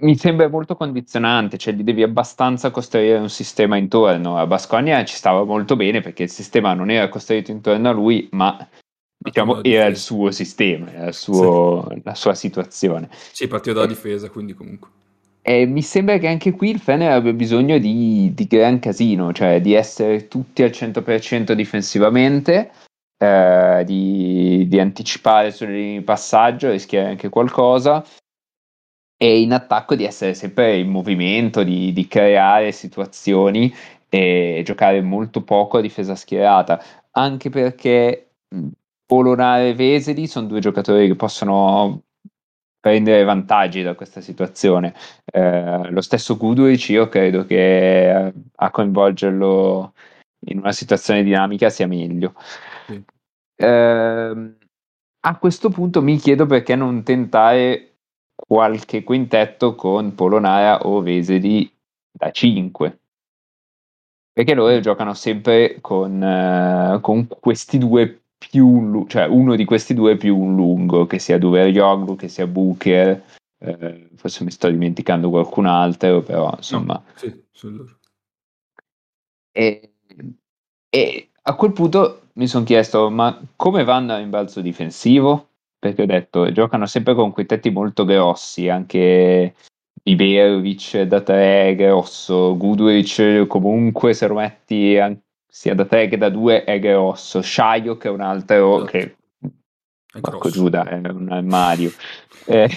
[0.00, 4.36] mi sembra molto condizionante, cioè gli devi abbastanza costruire un sistema intorno.
[4.36, 8.28] A Basconia ci stava molto bene perché il sistema non era costruito intorno a lui,
[8.32, 8.68] ma
[9.16, 13.08] diciamo era il suo sistema, era il suo- la sua situazione.
[13.32, 14.88] Sì, partiva dalla difesa, quindi comunque.
[15.46, 19.60] E mi sembra che anche qui il Fener abbia bisogno di, di gran casino, cioè
[19.60, 22.70] di essere tutti al 100% difensivamente,
[23.18, 28.02] eh, di, di anticipare sulle linee di passaggio, rischiare anche qualcosa,
[29.24, 33.74] e in attacco di essere sempre in movimento, di, di creare situazioni
[34.10, 36.78] e giocare molto poco a difesa schierata,
[37.12, 38.32] anche perché
[39.06, 42.02] Polonare e Veseli sono due giocatori che possono
[42.78, 44.92] prendere vantaggi da questa situazione.
[45.24, 49.94] Eh, lo stesso Guduric io credo che eh, a coinvolgerlo
[50.48, 52.34] in una situazione dinamica sia meglio.
[52.86, 53.02] Sì.
[53.56, 54.56] Ehm,
[55.20, 57.93] a questo punto mi chiedo perché non tentare
[58.34, 61.70] qualche quintetto con Polonara o Veseli
[62.10, 62.98] da 5
[64.32, 69.64] perché loro giocano sempre con, eh, con questi due più un lu- cioè uno di
[69.64, 73.22] questi due più un lungo che sia Duver Yoglu che sia Booker
[73.58, 77.98] eh, forse mi sto dimenticando qualcun altro però insomma No, sì, sono loro.
[79.52, 79.92] e,
[80.90, 85.50] e a quel punto mi sono chiesto, ma come vanno a rimbalzo difensivo?
[85.84, 89.54] Perché ho detto, giocano sempre con quintetti molto grossi, anche
[90.04, 96.30] Iverovic da 3 grosso, Guduric comunque se lo metti an- sia da 3 che da
[96.30, 98.90] 2 è grosso, Shaio che è un altro Esatto.
[98.90, 99.16] che
[100.22, 100.48] Porco.
[100.48, 101.92] Giuda, è un armadio.
[102.46, 102.68] Eh,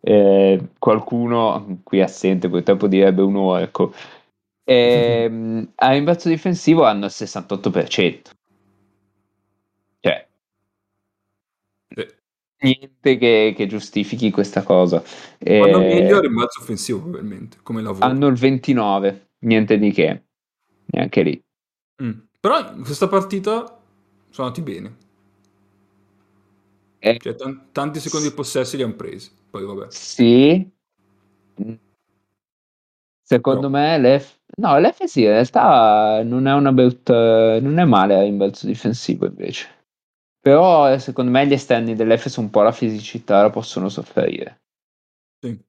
[0.00, 3.92] eh, qualcuno qui assente purtroppo direbbe un orco.
[4.64, 8.30] Ehm, a rimbalzo difensivo hanno il 68%.
[10.00, 10.26] Cioè,
[11.96, 12.06] Sì.
[12.78, 15.02] Niente che, che giustifichi questa cosa.
[15.38, 18.04] Vanno Eh, meglio a rimbalzo offensivo, probabilmente, come lavoro.
[18.04, 20.22] hanno il 29, niente di che.
[20.86, 21.44] Neanche lì.
[22.02, 22.10] Mm.
[22.40, 23.80] Però in questa partita
[24.30, 24.96] sono andati bene.
[26.98, 29.30] Eh, Cioè, tan- tanti secondi di possessi li hanno presi.
[29.50, 29.86] Poi vabbè.
[29.90, 30.68] Sì.
[33.22, 34.34] Secondo Però- me l'F...
[34.58, 37.58] No, l'F sì, in realtà non è una brutta...
[37.60, 39.66] non è male a rimbalzo difensivo invece.
[40.46, 44.60] Però eh, secondo me gli esterni dell'F su un po' la fisicità la possono soffrire.
[45.42, 45.60] Sì.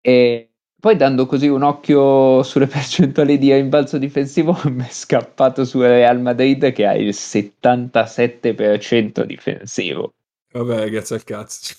[0.00, 5.82] E poi dando così un occhio sulle percentuali di rimbalzo difensivo mi è scappato su
[5.82, 10.14] Real Madrid che ha il 77% difensivo.
[10.54, 11.74] Vabbè, grazie al cazzo.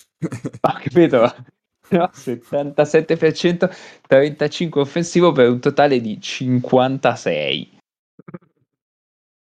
[0.60, 1.34] Ho capito?
[1.90, 3.68] No, 77%,
[4.06, 7.76] 35 offensivo per un totale di 56.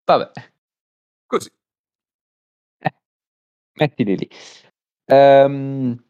[0.06, 0.30] Vabbè,
[1.26, 1.50] Così.
[2.80, 2.90] eh,
[3.74, 4.28] mettili lì.
[5.06, 6.02] Ehm,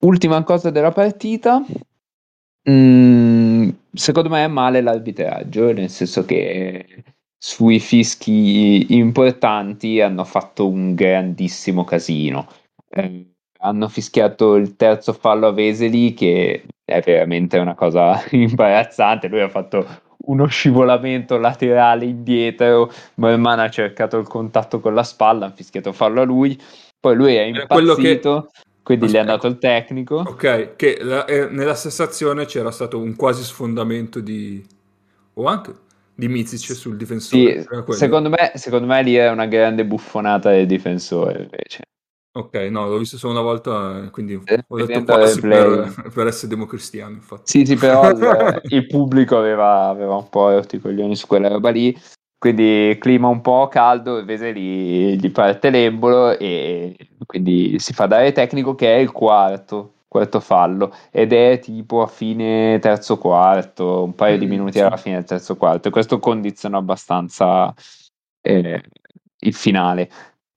[0.00, 1.64] ultima cosa della partita.
[2.68, 7.04] Mm, secondo me è male l'arbitraggio, nel senso che
[7.38, 12.48] sui fischi importanti hanno fatto un grandissimo casino.
[12.90, 19.28] Eh, hanno fischiato il terzo fallo a Veseli, che è veramente una cosa imbarazzante.
[19.28, 19.86] Lui ha fatto
[20.28, 22.90] uno scivolamento laterale indietro.
[23.14, 26.58] Merman ha cercato il contatto con la spalla, hanno fischiato fallo a lui.
[26.98, 28.50] Poi lui è Era quello che- impazzito,
[28.82, 30.16] quindi gli è andato il tecnico.
[30.16, 34.64] Ok, che la- eh, nella stessa azione c'era stato un quasi sfondamento di...
[35.34, 35.72] o anche
[36.14, 37.62] di Mizic sul difensore.
[37.62, 41.82] Sì, Era secondo me, secondo me lì è una grande buffonata del difensore invece.
[42.32, 46.26] Ok, no, l'ho visto solo una volta, eh, quindi Eh, ho detto quasi per, per
[46.26, 47.50] essere democristiano, infatti.
[47.50, 51.48] Sì, sì, però il, il pubblico aveva, aveva un po' rotto i coglioni su quella
[51.48, 51.96] roba lì,
[52.38, 56.94] quindi clima un po' caldo, invece lì gli parte l'embolo e
[57.26, 62.06] quindi si fa dare tecnico che è il quarto, quarto fallo ed è tipo a
[62.06, 64.84] fine terzo quarto, un paio di Mm, minuti sì.
[64.84, 67.74] alla fine del terzo quarto e questo condiziona abbastanza
[68.40, 68.82] eh,
[69.40, 70.08] il finale,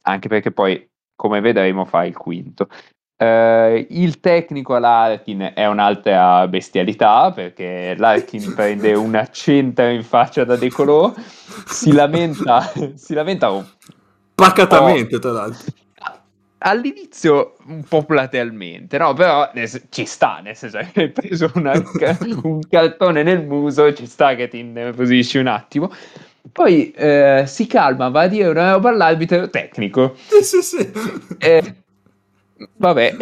[0.02, 0.88] anche perché poi
[1.22, 2.68] come vedremo fa il quinto.
[3.16, 10.56] Eh, il tecnico all'Arkin è un'altra bestialità perché l'Arkin prende una centra in faccia da
[10.56, 11.14] Decolò,
[11.68, 13.64] si lamenta, si lamenta oh,
[14.34, 15.72] Pacatamente, tra l'altro.
[16.58, 19.14] all'inizio un po' platealmente, no?
[19.14, 19.52] Però
[19.90, 21.74] ci sta, nel senso che hai preso una
[22.42, 25.92] un cartone nel muso, ci sta che ti innervosisci un attimo.
[26.52, 30.16] Poi eh, si calma, va a dire una roba all'arbitro tecnico.
[30.16, 30.92] Sì, sì, sì.
[31.38, 31.76] Eh,
[32.78, 33.16] vabbè,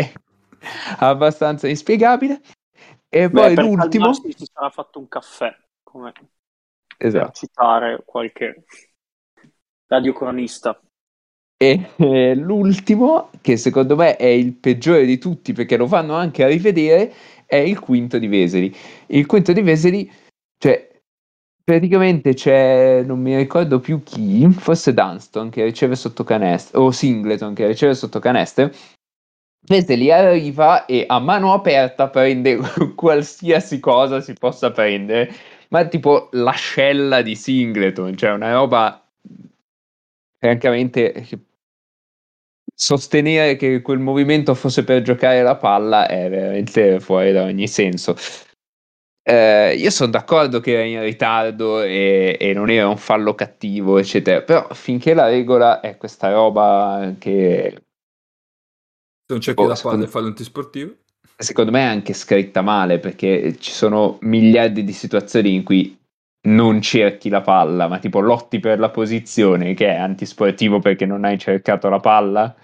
[0.98, 2.42] abbastanza inspiegabile.
[3.10, 6.28] E Beh, poi per l'ultimo, si sarà fatto un caffè, come per
[6.98, 7.32] esatto.
[7.32, 8.66] citare qualche
[9.88, 10.80] radiocronista.
[11.62, 16.44] E eh, l'ultimo, che secondo me è il peggiore di tutti perché lo fanno anche
[16.44, 17.14] a rivedere,
[17.46, 18.74] è il quinto di Veseli.
[19.08, 20.12] Il quinto di Veseli,
[20.58, 20.89] cioè,
[21.70, 27.54] praticamente c'è, non mi ricordo più chi, forse Dunston che riceve sotto canestro, o Singleton
[27.54, 28.72] che riceve sotto canestro.
[29.68, 32.58] Veseli arriva e a mano aperta prende
[32.96, 35.32] qualsiasi cosa si possa prendere,
[35.68, 39.08] ma tipo l'ascella di Singleton, cioè una roba
[40.40, 41.28] francamente
[42.74, 48.16] sostenere che quel movimento fosse per giocare la palla è veramente fuori da ogni senso.
[49.30, 54.00] Eh, io sono d'accordo che era in ritardo e, e non era un fallo cattivo,
[54.00, 57.74] eccetera, però finché la regola è questa roba che
[59.28, 60.96] Se non cerchi Oh, la secondo- palla e fallo antisportivo.
[61.38, 65.96] secondo me è anche scritta male perché ci sono miliardi di situazioni in cui
[66.48, 71.24] non cerchi la palla, ma tipo lotti per la posizione, che è antisportivo perché non
[71.24, 72.56] hai cercato la palla.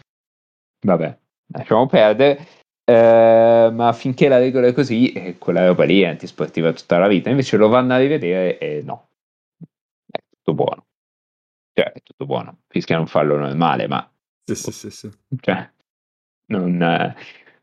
[0.83, 1.17] Vabbè,
[1.53, 2.47] lasciamo perdere.
[2.87, 7.07] Eh, ma finché la regola è così, eh, quella roba lì è antisportiva tutta la
[7.07, 7.29] vita.
[7.29, 9.09] Invece lo vanno a rivedere e no,
[10.11, 10.85] è tutto buono.
[11.73, 12.59] Cioè, è tutto buono.
[12.67, 14.07] Fischiano un fallo normale, ma
[14.45, 15.09] Sì, sì, sì, sì.
[15.41, 15.69] cioè,
[16.47, 17.15] non, eh,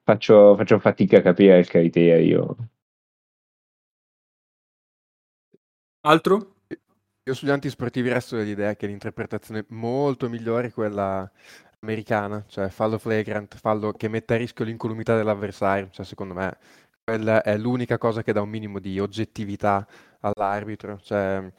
[0.02, 2.56] faccio, faccio fatica a capire il criterio.
[6.04, 6.56] Altro?
[7.24, 11.30] Io sugli antisportivi resto dell'idea che l'interpretazione molto migliore è quella
[11.82, 16.56] americana, cioè fallo flagrant, fallo che mette a rischio l'incolumità dell'avversario, cioè secondo me
[17.04, 19.86] quella è l'unica cosa che dà un minimo di oggettività
[20.20, 21.50] all'arbitro, cioè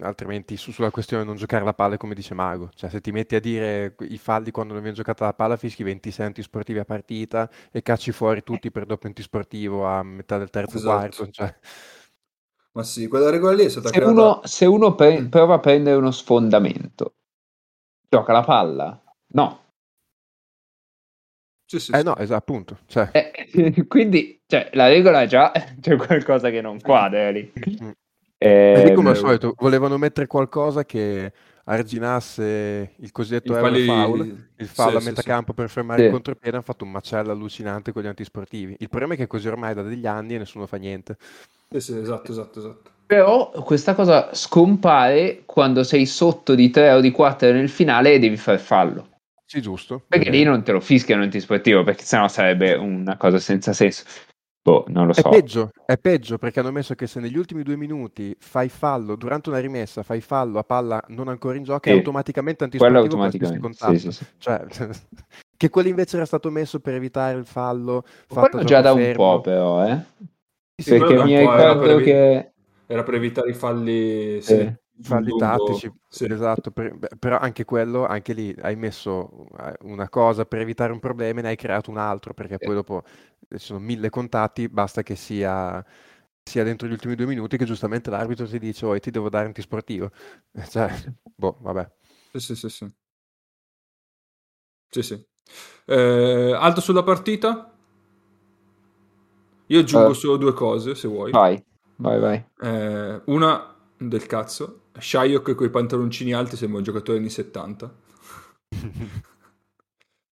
[0.00, 3.00] altrimenti su- sulla questione di non giocare la palla è come dice Mago, cioè se
[3.00, 6.78] ti metti a dire i falli quando non viene giocata la palla fischi 26 antisportivi
[6.78, 10.90] a partita e cacci fuori tutti per doppio antisportivo a metà del terzo Esatto.
[10.90, 11.54] quarto, cioè
[12.72, 14.10] Ma sì, quella regola lì è stata Se creata...
[14.10, 15.26] uno, se uno pre- Mm.
[15.28, 17.14] prova a prendere uno sfondamento,
[18.08, 19.02] gioca la palla?
[19.34, 19.60] No.
[21.66, 22.04] Sì, sì, Eh sì.
[22.04, 27.30] no, esatto, appunto, cioè Eh, quindi cioè, la regola già c'è qualcosa che non quadra
[27.30, 27.52] lì.
[27.60, 27.90] Mm.
[28.40, 31.32] Eh, E lì come al beh, solito volevano mettere qualcosa che
[31.64, 35.28] arginasse il cosiddetto I euro falli- foul, il fallo sì, a metà sì.
[35.28, 36.06] campo per fermare Sì.
[36.06, 38.76] il contropiede, hanno fatto un macello allucinante con gli antisportivi.
[38.78, 41.16] Il problema è che così ormai da degli anni e nessuno fa niente.
[41.70, 42.90] Sì, sì, esatto, esatto, esatto.
[43.06, 48.18] Però questa cosa scompare quando sei sotto di 3 o di 4 nel finale e
[48.18, 49.17] devi fare fallo.
[49.50, 50.02] Sì, giusto.
[50.06, 50.50] Perché è lì vero.
[50.50, 54.04] non te lo fischiano antisportivo, perché sennò sarebbe una cosa senza senso.
[54.60, 55.30] Boh, non lo È so.
[55.30, 59.48] peggio, è peggio perché hanno messo che se negli ultimi due minuti fai fallo, durante
[59.48, 61.96] una rimessa fai fallo a palla non ancora in gioco, è Sì.
[61.96, 63.88] automaticamente Quello antisportivo qualsiasi automaticamente.
[63.88, 63.98] contatto.
[63.98, 64.26] Sì, sì, sì.
[64.36, 64.66] Cioè,
[65.56, 68.98] che quello invece era stato messo per evitare il fallo, fatto Quello già da un
[69.00, 69.14] fermo.
[69.36, 69.98] po', però, eh.
[70.76, 72.52] Sì, sì, quello Perché mi ricordo per- che...
[72.90, 74.42] Era per evitare i falli...
[74.42, 74.54] Sì.
[74.54, 76.24] sì, falli tattici, sì.
[76.26, 80.98] esatto, per- però anche quello, anche lì hai messo eh, una cosa per evitare un
[81.00, 82.64] problema e ne hai creato un altro, perché Sì.
[82.66, 83.02] poi dopo
[83.48, 85.84] eh, ci sono mille contatti, basta che sia,
[86.42, 89.46] sia dentro gli ultimi due minuti che giustamente l'arbitro ti dice, oh, ti devo dare
[89.46, 90.10] antisportivo.
[90.68, 90.90] Cioè,
[91.36, 91.90] boh, vabbè.
[92.32, 92.92] Sì, sì, sì, sì.
[94.90, 95.26] Sì, sì.
[95.86, 97.72] Eh, altro sulla partita?
[99.66, 100.14] Io aggiungo Eh.
[100.14, 101.30] solo due cose, se vuoi.
[101.30, 101.62] Vai,
[101.96, 102.44] vai, vai.
[102.60, 104.82] Eh, una del cazzo.
[105.00, 107.94] Shayok con i pantaloncini alti sembra un giocatore anni 70.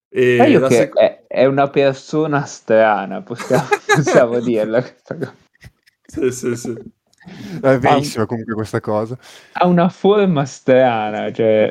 [0.09, 5.15] e Ma io la che sec- è, è una persona strana, possiamo, possiamo dirla questa
[5.15, 5.35] cosa.
[6.03, 6.95] Sì, sì, sì.
[7.61, 9.17] È verissima comunque questa cosa.
[9.53, 11.69] Ha una forma strana, cioè...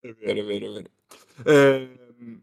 [0.00, 0.88] È vero, è vero, è vero.
[1.44, 2.40] Ehm,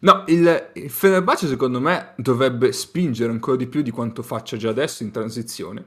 [0.00, 4.70] no, il, il Fenerbahce secondo me dovrebbe spingere ancora di più di quanto faccia già
[4.70, 5.84] adesso in transizione,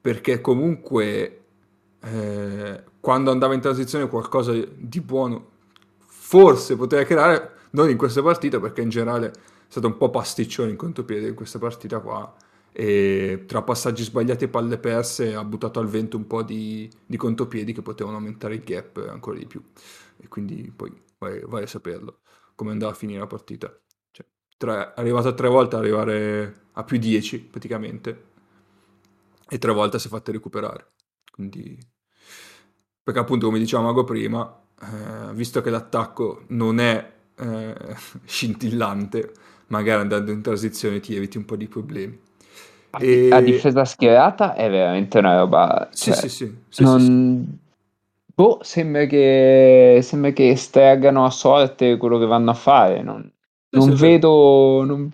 [0.00, 1.41] perché comunque
[2.02, 5.50] eh, quando andava in transizione qualcosa di buono
[5.98, 9.32] forse poteva creare, non in questa partita perché in generale è
[9.68, 12.34] stato un po' pasticcione in contropiede in questa partita qua
[12.72, 17.16] e tra passaggi sbagliati e palle perse ha buttato al vento un po' di, di
[17.18, 19.62] contropiedi che potevano aumentare il gap ancora di più.
[20.16, 22.20] E quindi poi vai, vai a saperlo
[22.54, 23.74] come andava a finire la partita.
[24.10, 24.26] Cioè,
[24.56, 28.30] tre, è arrivato a tre volte arrivare a più 10 praticamente
[29.48, 30.86] e tre volte si è fatte recuperare.
[31.30, 31.78] Quindi
[33.02, 37.74] perché appunto come diceva Mago prima eh, visto che l'attacco non è eh,
[38.24, 39.32] scintillante,
[39.68, 42.18] magari andando in transizione ti eviti un po' di problemi.
[42.98, 43.30] E...
[43.30, 45.88] A difesa schierata è veramente una roba...
[45.92, 46.56] Sì, cioè, sì, sì.
[46.68, 47.00] sì, non...
[47.00, 47.60] sì, sì.
[48.34, 53.02] Boh, sembra che, sembra che estraggano a sorte quello che vanno a fare.
[53.02, 53.30] Non,
[53.70, 55.10] non vedo, non,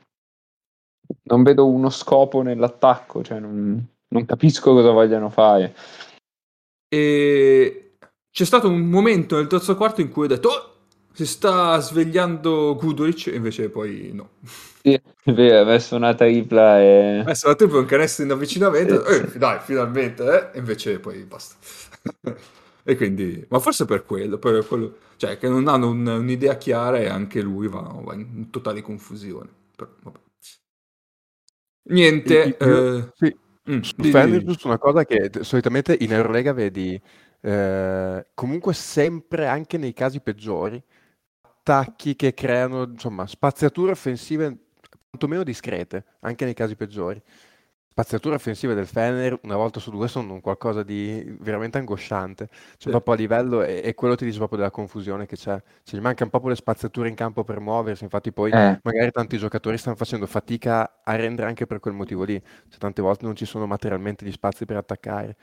[1.24, 5.74] non vedo uno scopo nell'attacco, cioè non, non capisco cosa vogliano fare.
[6.88, 7.96] E
[8.30, 10.76] c'è stato un momento nel terzo quarto in cui ho detto oh,
[11.12, 14.30] si sta svegliando Guduric e invece poi no.
[14.82, 17.18] Sì, è vero, ha messo una tripla e...
[17.20, 20.98] Ha messo la tripla un canestro in avvicinamento, Sì, eh, dai, finalmente, eh, e invece
[21.00, 21.56] poi basta.
[22.84, 26.98] e quindi, ma forse per quello, per quello, cioè che non hanno un- un'idea chiara
[26.98, 29.48] e anche lui va, va in totale confusione.
[29.76, 29.90] Però.
[31.90, 33.34] Niente, io- eh, sì,
[33.70, 37.00] mm, su di- giusto una cosa che solitamente in Eurolega vedi
[37.40, 40.82] eh, comunque sempre anche nei casi peggiori
[41.40, 44.56] attacchi che creano insomma spaziature offensive
[45.08, 47.22] quantomeno discrete anche nei casi peggiori
[47.98, 52.46] spaziature offensive del Fener una volta su due sono un qualcosa di veramente angosciante
[52.76, 52.90] cioè Sì.
[52.90, 56.02] proprio a livello e, e quello ti dice proprio della confusione che c'è cioè gli
[56.02, 59.96] mancano proprio le spaziature in campo per muoversi infatti poi Eh, magari tanti giocatori stanno
[59.96, 62.40] facendo fatica a rendere anche per quel motivo lì.
[62.68, 65.36] Cioè, tante volte non ci sono materialmente gli spazi per attaccare.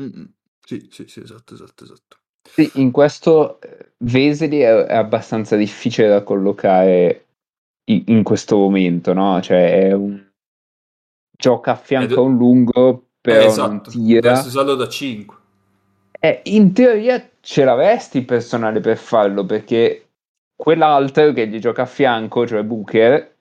[0.00, 0.24] Mm, mm.
[0.64, 2.18] Sì, sì, sì, esatto, esatto, esatto.
[2.48, 7.26] sì, in questo eh, Veseli è, è abbastanza difficile da collocare
[7.84, 9.40] i- in questo momento, no?
[9.40, 10.29] Cioè è un...
[11.40, 14.20] gioca a fianco a un lungo, Eh, però non esatto, tira.
[14.20, 15.36] dovresti usarlo da 5.
[16.20, 20.10] Eh, in teoria ce l'avresti il personale per farlo, perché
[20.54, 23.36] quell'altro che gli gioca a fianco, cioè Booker,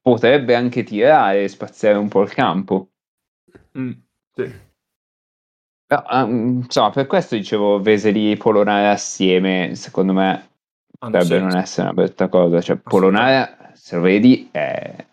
[0.00, 2.88] potrebbe anche tirare e spaziare un po' il campo.
[3.78, 3.92] Mm,
[4.34, 4.52] sì.
[5.88, 10.48] No, ehm, insomma, per questo dicevo Veseli e Polonare assieme, secondo me
[10.98, 12.60] potrebbe non essere una brutta cosa.
[12.60, 12.76] Cioè.
[12.76, 15.06] Polonare, se lo vedi, è...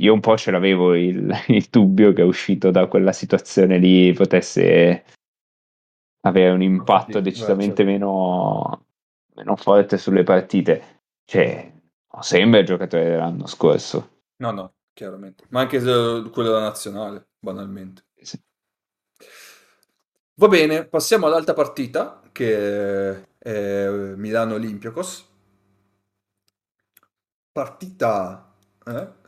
[0.00, 5.04] io un po' ce l'avevo il, il dubbio che uscito da quella situazione lì potesse
[6.22, 7.90] avere un impatto beh, decisamente certo.
[7.90, 8.86] meno,
[9.34, 11.02] meno forte sulle partite.
[11.24, 11.72] Cioè,
[12.12, 14.22] non sembra il giocatore dell'anno scorso.
[14.36, 15.44] No, no, chiaramente.
[15.50, 18.04] Ma anche se- quello della nazionale, banalmente.
[18.20, 18.38] Sì.
[20.34, 25.28] Va bene, passiamo all'altra partita, che è Milano Olympiacos.
[27.52, 28.54] Partita
[28.86, 29.19] eh,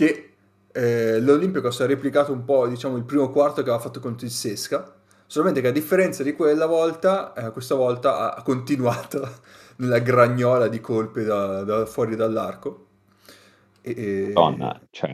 [0.00, 0.32] che
[0.72, 4.32] eh, l'Olympiacos ha replicato un po', diciamo, il primo quarto che aveva fatto contro il
[4.32, 4.94] Sesca,
[5.26, 9.28] solamente che a differenza di quella volta, eh, questa volta ha continuato
[9.76, 12.86] nella gragnola di colpi da, da fuori dall'arco.
[13.82, 15.12] E, Madonna, cioè,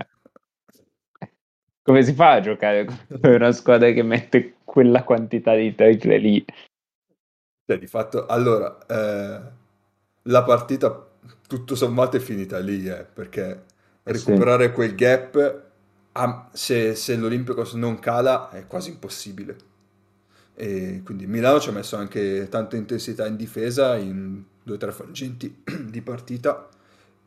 [1.83, 2.97] come si fa a giocare con
[3.35, 6.45] una squadra che mette quella quantità di triple lì?
[7.67, 9.41] Cioè, di fatto, allora, eh,
[10.23, 11.09] la partita
[11.49, 13.66] tutto sommato è finita lì, eh, perché
[14.07, 14.33] Eh sì.
[14.35, 15.63] recuperare quel gap,
[16.13, 19.57] ah, se, se l'Olympiacos non cala, è quasi impossibile.
[20.55, 24.93] E quindi Milano ci ha messo anche tanta intensità in difesa, in due o tre
[24.93, 26.69] frangenti di partita,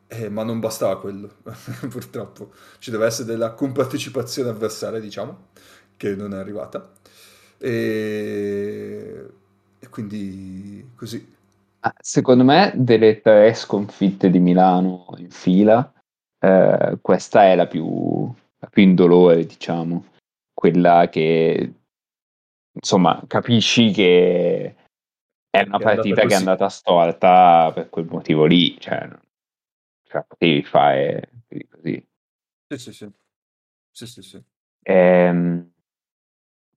[0.08, 1.36] eh, ma non bastava quello,
[1.88, 2.52] purtroppo.
[2.78, 5.48] Ci deve essere della compartecipazione avversaria, diciamo,
[5.96, 6.90] che non è arrivata.
[7.58, 9.26] E,
[9.78, 11.38] e quindi così.
[11.82, 15.90] Ah, Secondo me, delle tre sconfitte di Milano in fila,
[16.40, 20.06] eh, questa è la più, la più indolore, diciamo,
[20.52, 21.74] quella che,
[22.72, 24.74] insomma, capisci che
[25.50, 29.08] è una È partita che è andata storta per quel motivo lì, cioè,
[30.08, 31.30] cioè potevi fare
[31.70, 32.06] così.
[32.68, 33.10] Sì, sì, sì.
[33.92, 34.42] Sì, sì, sì.
[34.82, 35.72] Ehm,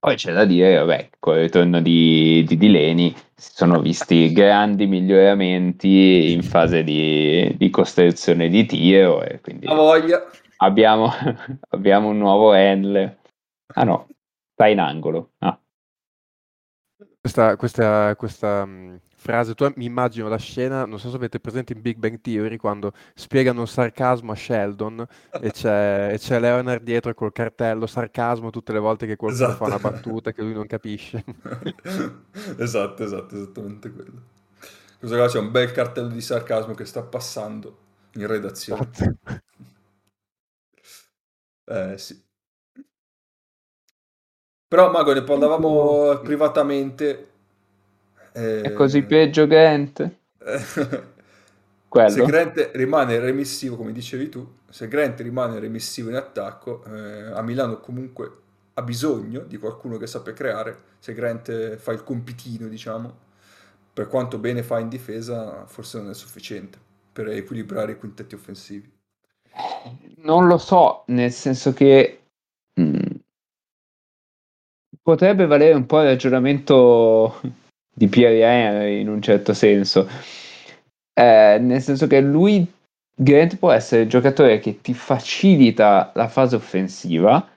[0.04, 4.86] poi c'è da dire, vabbè, con il ritorno di, di Dileni si sono visti grandi
[4.86, 10.30] miglioramenti in fase di, di costruzione di tiro e quindi La voglia.
[10.58, 11.10] abbiamo,
[11.70, 13.18] abbiamo un nuovo handler.
[13.76, 14.10] Ah no,
[14.52, 15.32] sta in angolo.
[15.38, 15.58] Ah,
[17.22, 21.74] Questa, questa, questa mh, frase, tu mi immagino la scena, non so se avete presente
[21.74, 25.06] in Big Bang Theory, quando spiegano il sarcasmo a Sheldon
[25.40, 29.66] e c'è, e c'è Leonard dietro col cartello sarcasmo tutte le volte che qualcuno fa
[29.66, 29.80] una Esatto.
[29.80, 31.24] battuta che lui non capisce.
[32.58, 34.22] Esatto, esatto, esattamente quello.
[35.00, 37.78] Questo qua c'è un bel cartello di sarcasmo che sta passando
[38.14, 38.90] in redazione.
[38.92, 39.18] Esatto.
[41.66, 42.22] Eh, sì.
[44.68, 47.33] Però, Mago, ne parlavamo privatamente.
[48.34, 50.10] È così eh, peggio Grant?
[50.44, 51.06] se
[51.88, 52.26] Quello?
[52.26, 57.80] Grant rimane remissivo, come dicevi tu, se Grant rimane remissivo in attacco, eh, a Milano
[57.80, 58.38] comunque
[58.74, 60.76] ha bisogno di qualcuno che sappia creare.
[60.98, 63.16] Se Grant fa il compitino, diciamo,
[63.94, 66.80] per quanto bene fa in difesa, forse non è sufficiente
[67.14, 68.92] per equilibrare i quintetti offensivi.
[70.18, 72.24] Non lo so, nel senso che
[72.74, 73.16] mh, mm,
[75.04, 77.40] potrebbe valere un po' il ragionamento
[77.94, 80.08] di Pierre Henry in un certo senso.
[81.14, 82.66] Eh, nel senso che lui,
[83.16, 87.48] Grant, può essere il giocatore che ti facilita la fase offensiva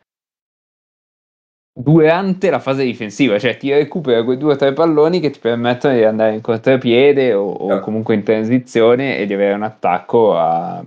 [1.78, 5.94] durante la fase difensiva, cioè ti recupera quei due o tre palloni che ti permettono
[5.94, 10.82] di andare in contropiede o, o comunque in transizione e di avere un attacco a,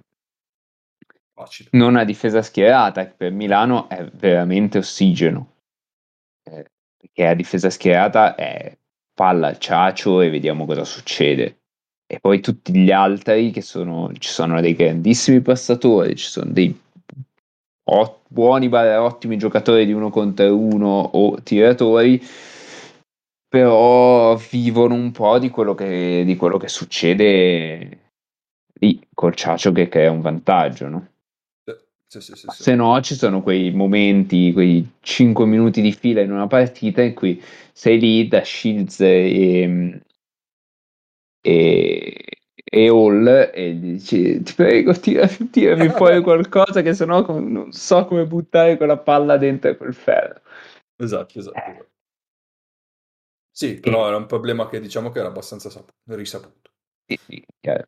[1.33, 1.69] Facile.
[1.73, 5.53] non a difesa schierata, che per Milano è veramente ossigeno.
[6.43, 6.65] Eh,
[6.97, 8.75] perché a difesa schierata è
[9.19, 11.57] palla al ciacio e vediamo cosa succede.
[12.07, 16.73] E poi tutti gli altri che sono, ci sono dei grandissimi passatori, ci sono dei
[17.83, 22.23] ot- buoni, ottimi giocatori di uno contro uno o tiratori,
[23.45, 27.99] però vivono un po' di quello che, di quello che succede
[28.79, 31.07] lì col Ciacio che crea un vantaggio, no?
[32.11, 36.31] Sì, sì, sì, Se no, ci sono quei momenti, quei 5 minuti di fila in
[36.31, 37.39] una partita in cui
[37.71, 40.01] sei lì da Shields e,
[41.41, 42.25] e,
[42.63, 48.25] e Hall e dici ti prego tirami, tirami fuori qualcosa che sennò non so come
[48.25, 50.41] buttare quella palla dentro quel ferro
[50.97, 51.87] esatto esatto, esatto.
[53.51, 54.07] sì però e...
[54.07, 56.71] era un problema che diciamo che era abbastanza saputo, risaputo
[57.05, 57.87] sì, sì, chiaro.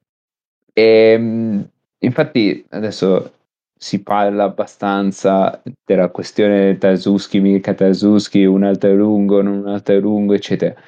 [0.74, 0.84] E,
[1.14, 1.70] ehm,
[2.00, 3.41] infatti adesso
[3.84, 10.36] si parla abbastanza della questione Tarzuski, Mirka Tarzuski, un altro lungo, non un altro lungo,
[10.36, 10.80] eccetera.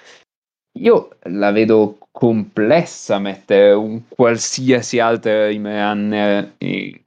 [0.80, 6.56] Io la vedo complessa mettere un qualsiasi altro runner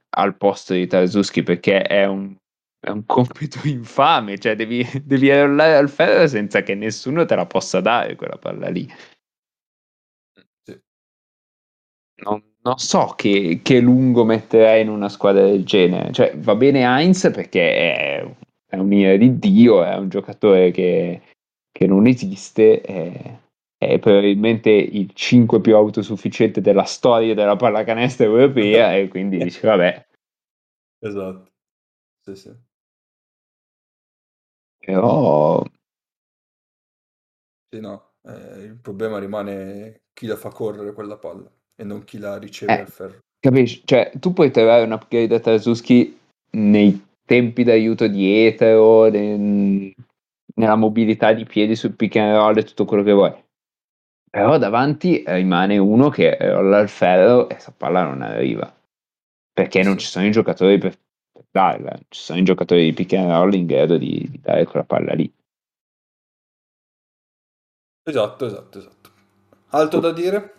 [0.09, 2.35] al posto di Tarzuski perché è un,
[2.79, 7.45] è un compito infame, cioè devi, devi rollare al ferro senza che nessuno te la
[7.45, 8.85] possa dare quella palla lì.
[12.23, 16.11] Non, non, so che, che, lungo metterei in una squadra del genere.
[16.11, 18.33] Cioè, va bene Heinz perché è,
[18.67, 21.21] è un di Dio, è un giocatore che,
[21.71, 22.81] che non esiste.
[22.81, 23.39] È
[23.77, 30.07] è probabilmente il 5 più autosufficiente della storia della pallacanestro europea e quindi dici vabbè.
[30.99, 31.51] Esatto.
[32.23, 32.55] Sì, sì.
[34.79, 35.63] Però...
[37.69, 42.17] Sì, no, eh, il problema rimane chi la fa correre quella palla e non chi
[42.17, 43.19] la riceve eh, al ferro.
[43.39, 43.81] Capisci?
[43.85, 46.17] Cioè, tu puoi trovare un upgrade a Tarzuski
[46.51, 53.03] nei tempi d'aiuto dietro, nella mobilità di piedi sul pick and roll e tutto quello
[53.03, 53.45] che vuoi
[54.37, 58.71] però davanti rimane uno che rolla il ferro e questa palla non arriva.
[59.51, 60.95] Perché non ci sono i giocatori per,
[61.31, 64.65] per darla, ci sono i giocatori di pick and roll in grado di, di dare
[64.65, 65.33] quella palla lì.
[68.03, 69.09] Esatto, esatto, esatto.
[69.69, 70.53] Altro da dire?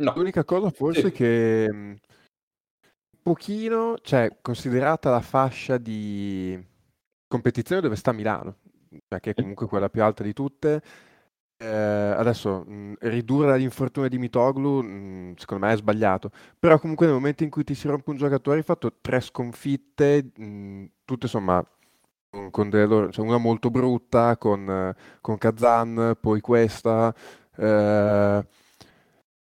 [0.00, 0.14] No.
[0.16, 1.12] L'unica cosa forse sì.
[1.12, 1.98] che un
[3.22, 6.58] pochino, cioè considerata la fascia di
[7.28, 8.56] competizione dove sta Milano,
[9.08, 10.82] cioè che è comunque quella più alta di tutte.
[11.62, 17.14] Eh, adesso mh, ridurre l'infortunio di Mitoglu mh, secondo me è sbagliato, però comunque nel
[17.14, 21.62] momento in cui ti si rompe un giocatore hai fatto tre sconfitte, mh, tutte insomma
[22.50, 27.14] con delle, cioè una molto brutta con, con Kazan, poi questa.
[27.54, 28.46] Eh,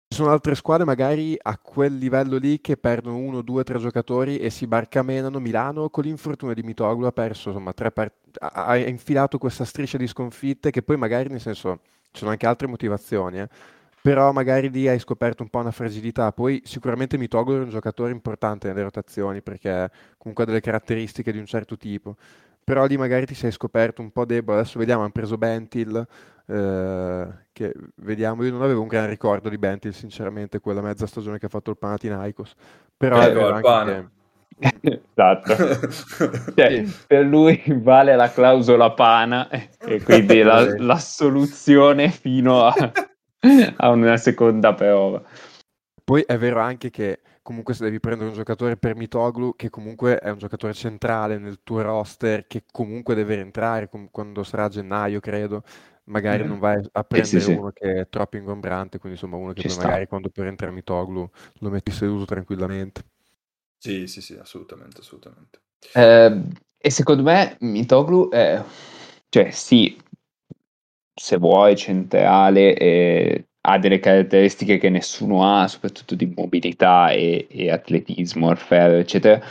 [0.10, 4.38] ci sono altre squadre magari a quel livello lì che perdono uno, due, tre giocatori
[4.38, 5.40] e si barcamenano.
[5.40, 10.08] Milano con l'infortunio di Mitoglu ha perso, insomma, tre part- ha infilato questa striscia di
[10.08, 11.82] sconfitte che poi magari, nel senso,
[12.12, 13.50] ci sono anche altre motivazioni, eh?
[14.02, 16.32] però magari lì hai scoperto un po' una fragilità.
[16.32, 21.40] Poi sicuramente Mitoglu è un giocatore importante nelle rotazioni perché comunque ha delle caratteristiche di
[21.40, 22.16] un certo tipo.
[22.64, 24.60] Però lì magari ti sei scoperto un po' debole.
[24.60, 26.06] Adesso vediamo, hanno preso Bentil,
[26.48, 31.40] eh, che vediamo, io non avevo un gran ricordo di Bentil, sinceramente, quella mezza stagione
[31.40, 32.54] che ha fatto il Panathinaikos.
[32.96, 34.10] Però eh, vero anche
[34.60, 35.02] che...
[35.12, 35.56] esatto.
[36.56, 36.96] cioè, sì.
[37.08, 42.74] Per lui vale la clausola pana e quindi la, la soluzione fino a,
[43.78, 45.22] a una seconda prova.
[46.04, 50.20] Poi è vero anche che comunque se devi prendere un giocatore per Mitoglu, che comunque
[50.20, 54.70] è un giocatore centrale nel tuo roster, che comunque deve rientrare com- quando sarà a
[54.70, 55.64] gennaio, credo,
[56.08, 56.48] magari mm.
[56.48, 57.80] non vai a prendere eh, sì, uno sì.
[57.80, 61.30] che è troppo ingombrante, quindi insomma uno che poi magari quando puoi rientrare Mitoglu
[61.60, 63.04] lo metti seduto tranquillamente.
[63.78, 65.62] Sì, sì, sì, assolutamente, assolutamente.
[65.94, 66.42] Eh,
[66.78, 68.62] e secondo me Mitoglu è,
[69.30, 69.98] cioè sì,
[71.14, 77.70] se vuoi, centrale, eh, ha delle caratteristiche che nessuno ha, soprattutto di mobilità e, e
[77.72, 79.42] atletismo, al ferro, eccetera.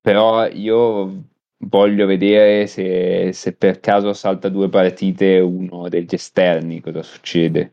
[0.00, 1.24] Però io
[1.58, 7.72] voglio vedere se, se per caso salta due partite uno degli esterni, cosa succede.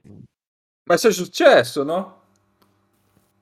[0.88, 2.22] Ma se è successo, no?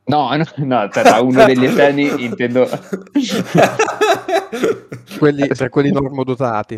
[0.05, 2.67] No, no, no, aspetta, uno degli esterni intendo...
[5.17, 6.77] quelli, per quelli normodotati.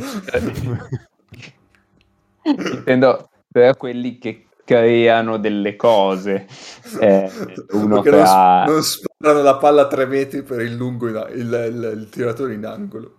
[2.43, 6.47] intendo per quelli che creano delle cose.
[6.99, 7.31] Eh,
[7.71, 8.25] uno non, fra...
[8.25, 11.97] sp- non sparano la palla a tre metri per il lungo, in a- il, il-
[12.01, 13.17] il tiratore in angolo.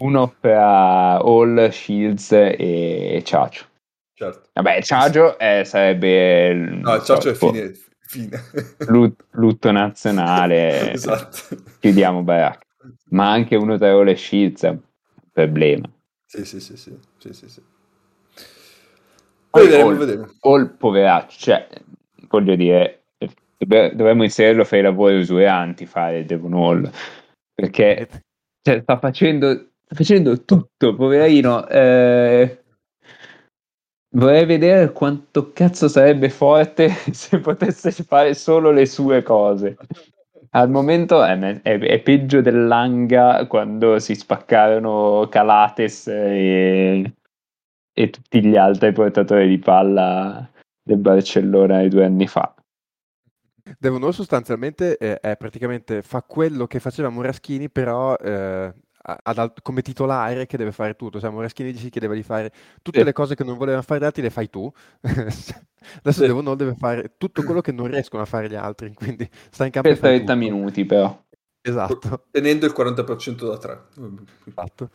[0.00, 3.66] Uno fra All, Shields e Ciacio.
[4.14, 4.48] Certo.
[4.52, 7.72] Vabbè, Ciacio eh, sarebbe il, No, il ciaccio è so, fine.
[8.00, 8.38] fine.
[8.88, 10.92] lut- lutto nazionale.
[10.92, 11.38] esatto.
[11.80, 12.66] Chiudiamo baracca.
[13.10, 14.80] Ma anche uno tra All e Shields è un
[15.32, 15.88] problema.
[16.26, 17.62] Sì, sì, sì, sì, sì, sì, sì.
[19.50, 20.26] Poi Vedremo, All- vedremo.
[20.40, 21.66] All, poveraccio, cioè,
[22.28, 23.02] voglio dire,
[23.58, 26.90] dov- dovremmo inserirlo fra i lavori usuranti, fare Devon Hall,
[27.52, 28.06] perché
[28.62, 31.66] cioè, sta facendo, sta facendo tutto, poverino.
[31.68, 32.62] Eh,
[34.14, 39.76] vorrei vedere quanto cazzo sarebbe forte se potesse fare solo le sue cose.
[40.52, 47.14] Al momento è, è- è peggio dell'Anga quando si spaccarono Calates e,
[47.92, 50.48] e tutti gli altri portatori di palla
[50.82, 52.52] del Barcellona di due anni fa.
[53.78, 59.82] Devono sostanzialmente eh, è praticamente fa quello che faceva Moraschini, però eh, ad alt- come
[59.82, 61.20] titolare che deve fare tutto.
[61.20, 62.52] Cioè, Moraschini gli si chiedeva di fare
[62.82, 63.04] tutte Sì.
[63.04, 64.70] le cose che non volevano fare gli altri, le fai tu.
[66.02, 66.26] Adesso Sì.
[66.26, 69.70] Devono deve fare tutto quello che non riescono a fare gli altri, quindi sta in
[69.72, 70.36] campo Per e fai 30 tutto.
[70.36, 71.22] minuti però.
[71.62, 73.86] Esatto, Tenendo il 40% da 3.
[74.46, 74.90] esatto.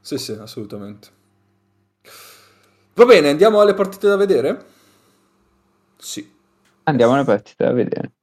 [0.00, 1.08] Sì, sì, assolutamente.
[2.94, 4.64] Va bene, andiamo alle partite da vedere?
[5.98, 6.36] Sì.
[6.88, 8.14] Andiamo alla partita a vedere.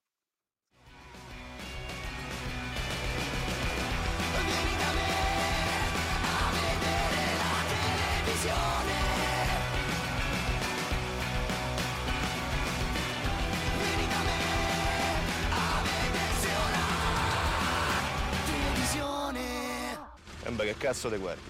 [20.85, 21.41] Cazzo te guardi?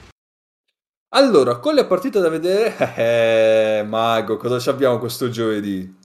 [1.09, 6.03] Allora, con le partite da vedere, eh, Mago, cosa ci abbiamo questo giovedì?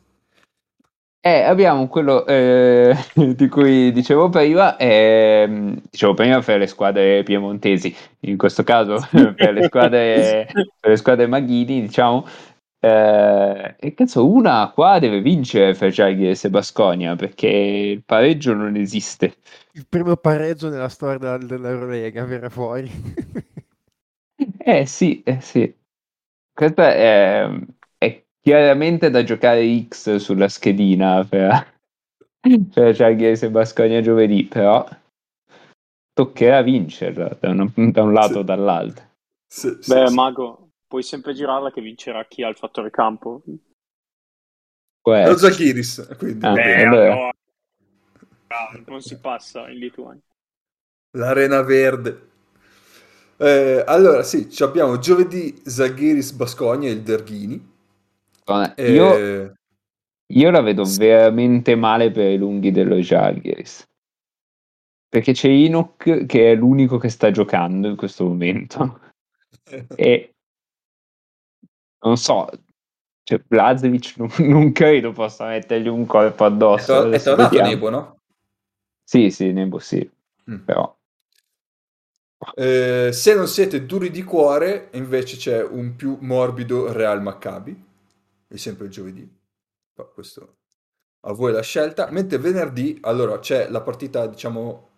[1.23, 7.95] Eh, abbiamo quello eh, di cui dicevo prima, ehm, dicevo prima per le squadre piemontesi,
[8.21, 8.97] in questo caso
[9.37, 10.49] per le squadre,
[10.81, 12.27] per le squadre maghini, diciamo.
[12.83, 18.75] Eh, e cazzo, una qua deve vincere fra Žalgiris e Basconia perché il pareggio non
[18.77, 19.35] esiste.
[19.73, 22.89] Il primo pareggio nella storia della- dell'Eurolega, verrà fuori.
[24.59, 25.75] Eh sì, eh sì.
[26.53, 27.49] Questa è,
[27.99, 31.79] è chiaramente da giocare X sulla schedina per,
[32.95, 34.87] Žalgiris e Basconia giovedì, però
[36.15, 38.45] toccherà vincerla da, una- da un lato o Sì.
[38.45, 39.05] dall'altro.
[39.47, 40.15] Sì, sì, Beh, sì.
[40.15, 40.60] Mago,
[40.91, 43.43] puoi sempre girarla che vincerà chi ha il fattore campo.
[45.03, 45.37] Lo.
[45.37, 46.83] Zagiris, quindi Ah, eh, bene.
[46.83, 47.13] allora.
[48.49, 50.21] allora, non si passa in Lituania.
[51.13, 52.29] l'arena verde.
[53.37, 57.69] Eh, allora, sì, ci abbiamo giovedì Zaghiris Basconia e il Derghini.
[58.79, 59.53] Io, Eh,
[60.27, 60.99] io la vedo Sì.
[60.99, 63.87] veramente male per i lunghi dello Žalgiris.
[65.09, 69.01] Perché c'è Inuk che è l'unico che sta giocando in questo momento.
[69.95, 70.35] E
[72.03, 72.49] non so,
[73.25, 76.87] cioè Blazevic non, non credo possa mettergli un colpo è, addosso.
[76.87, 77.71] to- è tornato vediamo.
[77.71, 78.21] Nebo, no?
[79.05, 80.09] Sì, sì, Nebo sì,
[80.51, 80.65] Mm.
[80.65, 80.97] però
[82.55, 87.85] Eh, se non siete duri di cuore, invece c'è un più morbido Real Maccabi,
[88.49, 89.31] è sempre il giovedì.
[89.97, 90.57] Ma questo
[91.23, 92.11] a voi la scelta.
[92.11, 94.89] Mentre venerdì, allora c'è la partita, diciamo,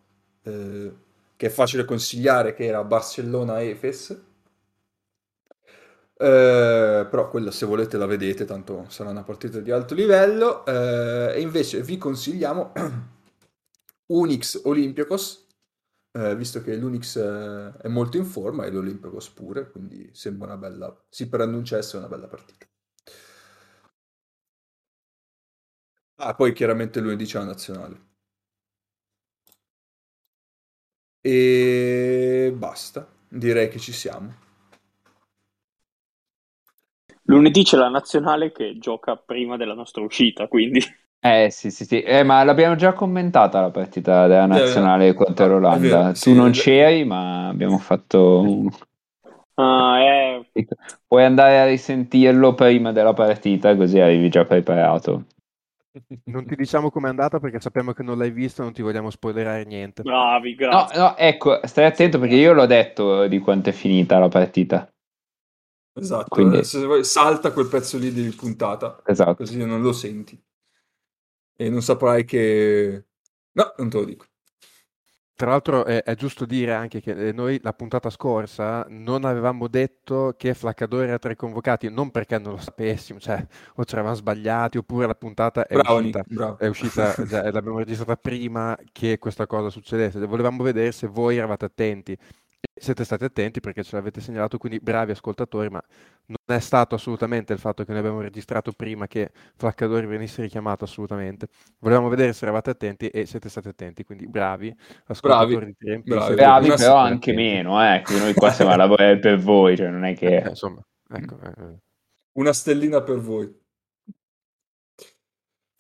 [0.45, 0.93] eh,
[1.37, 4.23] che è facile consigliare, che era Barcellona-Efes.
[6.23, 10.65] Eh, però quella se volete la vedete, tanto sarà una partita di alto livello.
[10.65, 12.73] Eh, e invece vi consigliamo
[14.09, 15.47] Unix Olympiacos,
[16.13, 20.57] eh, visto che l'Unix eh, è molto in forma e l'Olympiacos pure, quindi sembra una
[20.59, 22.67] bella, si preannuncia essere una bella partita.
[26.17, 28.01] Ah, poi chiaramente lunedì c'è la nazionale.
[31.25, 34.35] E basta, direi che ci siamo.
[37.33, 40.81] Lunedì c'è la nazionale che gioca prima della nostra uscita, quindi
[41.25, 42.03] Eh sì, sì, sì.
[42.03, 45.79] Eh, ma l'abbiamo già commentata la partita della nazionale contro ah, l'Olanda.
[45.79, 48.45] vero, tu sì, non c'eri, ma abbiamo fatto.
[49.57, 50.45] Ah, eh,
[51.07, 55.27] Puoi andare a risentirlo prima della partita, così arrivi già preparato.
[56.25, 59.65] Non ti diciamo com'è andata perché sappiamo che non l'hai visto, non ti vogliamo spoilerare
[59.65, 60.03] niente.
[60.03, 60.99] Bravi, No, grazie.
[60.99, 64.92] no, ecco, stai attento perché io l'ho detto di quanto è finita la partita.
[65.95, 69.35] Esatto, Quindi- eh, se vuoi, salta quel pezzo lì di puntata, Esatto.
[69.37, 70.41] così non lo senti.
[71.57, 73.07] E non saprai che...
[73.53, 74.25] No, non te lo dico.
[75.35, 79.67] Tra l'altro è, è giusto dire anche che eh, noi la puntata scorsa non avevamo
[79.67, 83.45] detto che Flaccadore era tra i convocati, non perché non lo sapessimo, cioè
[83.75, 86.59] o ci eravamo sbagliati oppure la puntata è Bravo, uscita, bravo.
[86.59, 90.25] è uscita, già, l'abbiamo registrata prima che questa cosa succedesse.
[90.27, 92.17] Volevamo vedere se voi eravate attenti.
[92.75, 95.83] Siete stati attenti perché ce l'avete segnalato, quindi bravi ascoltatori, ma
[96.27, 100.85] non è stato assolutamente il fatto che noi abbiamo registrato prima che Flaccadori venisse richiamato,
[100.85, 101.49] assolutamente.
[101.81, 104.75] Volevamo vedere se eravate attenti e siete stati attenti, quindi bravi
[105.07, 106.35] ascoltatori Bravi, di TMP, bravi.
[106.35, 107.33] Bravi, però sicura anche attenti.
[107.33, 108.07] meno, eh.
[108.09, 110.43] Noi qua siamo a lavorare per voi, cioè non è Eh, che...
[110.49, 111.79] insomma, ecco, eh, eh.
[112.33, 113.51] Una stellina per voi.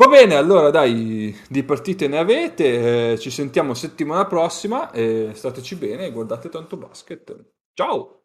[0.02, 5.76] Va bene, allora dai, di partite ne avete, eh, ci sentiamo settimana prossima e stateci
[5.76, 7.50] bene e guardate tanto basket.
[7.72, 8.22] Ciao!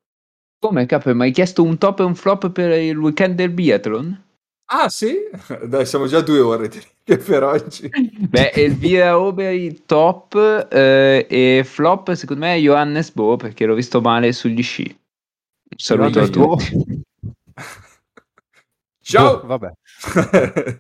[0.60, 4.24] Come, capo, mi hai chiesto un top e un flop per il weekend del biathlon?
[4.72, 5.18] Ah sì?
[5.68, 7.92] Dai, siamo già a due ore direi, per oggi.
[8.28, 10.34] Beh, Elvira Oberi top
[10.72, 15.00] eh, e flop secondo me è Johannes Bo perché l'ho visto male sugli sci.
[15.70, 16.56] Un saluto a Johannes Bo?
[16.56, 17.04] tutti.
[19.00, 19.42] Ciao!
[19.42, 20.80] Boh, vabbè.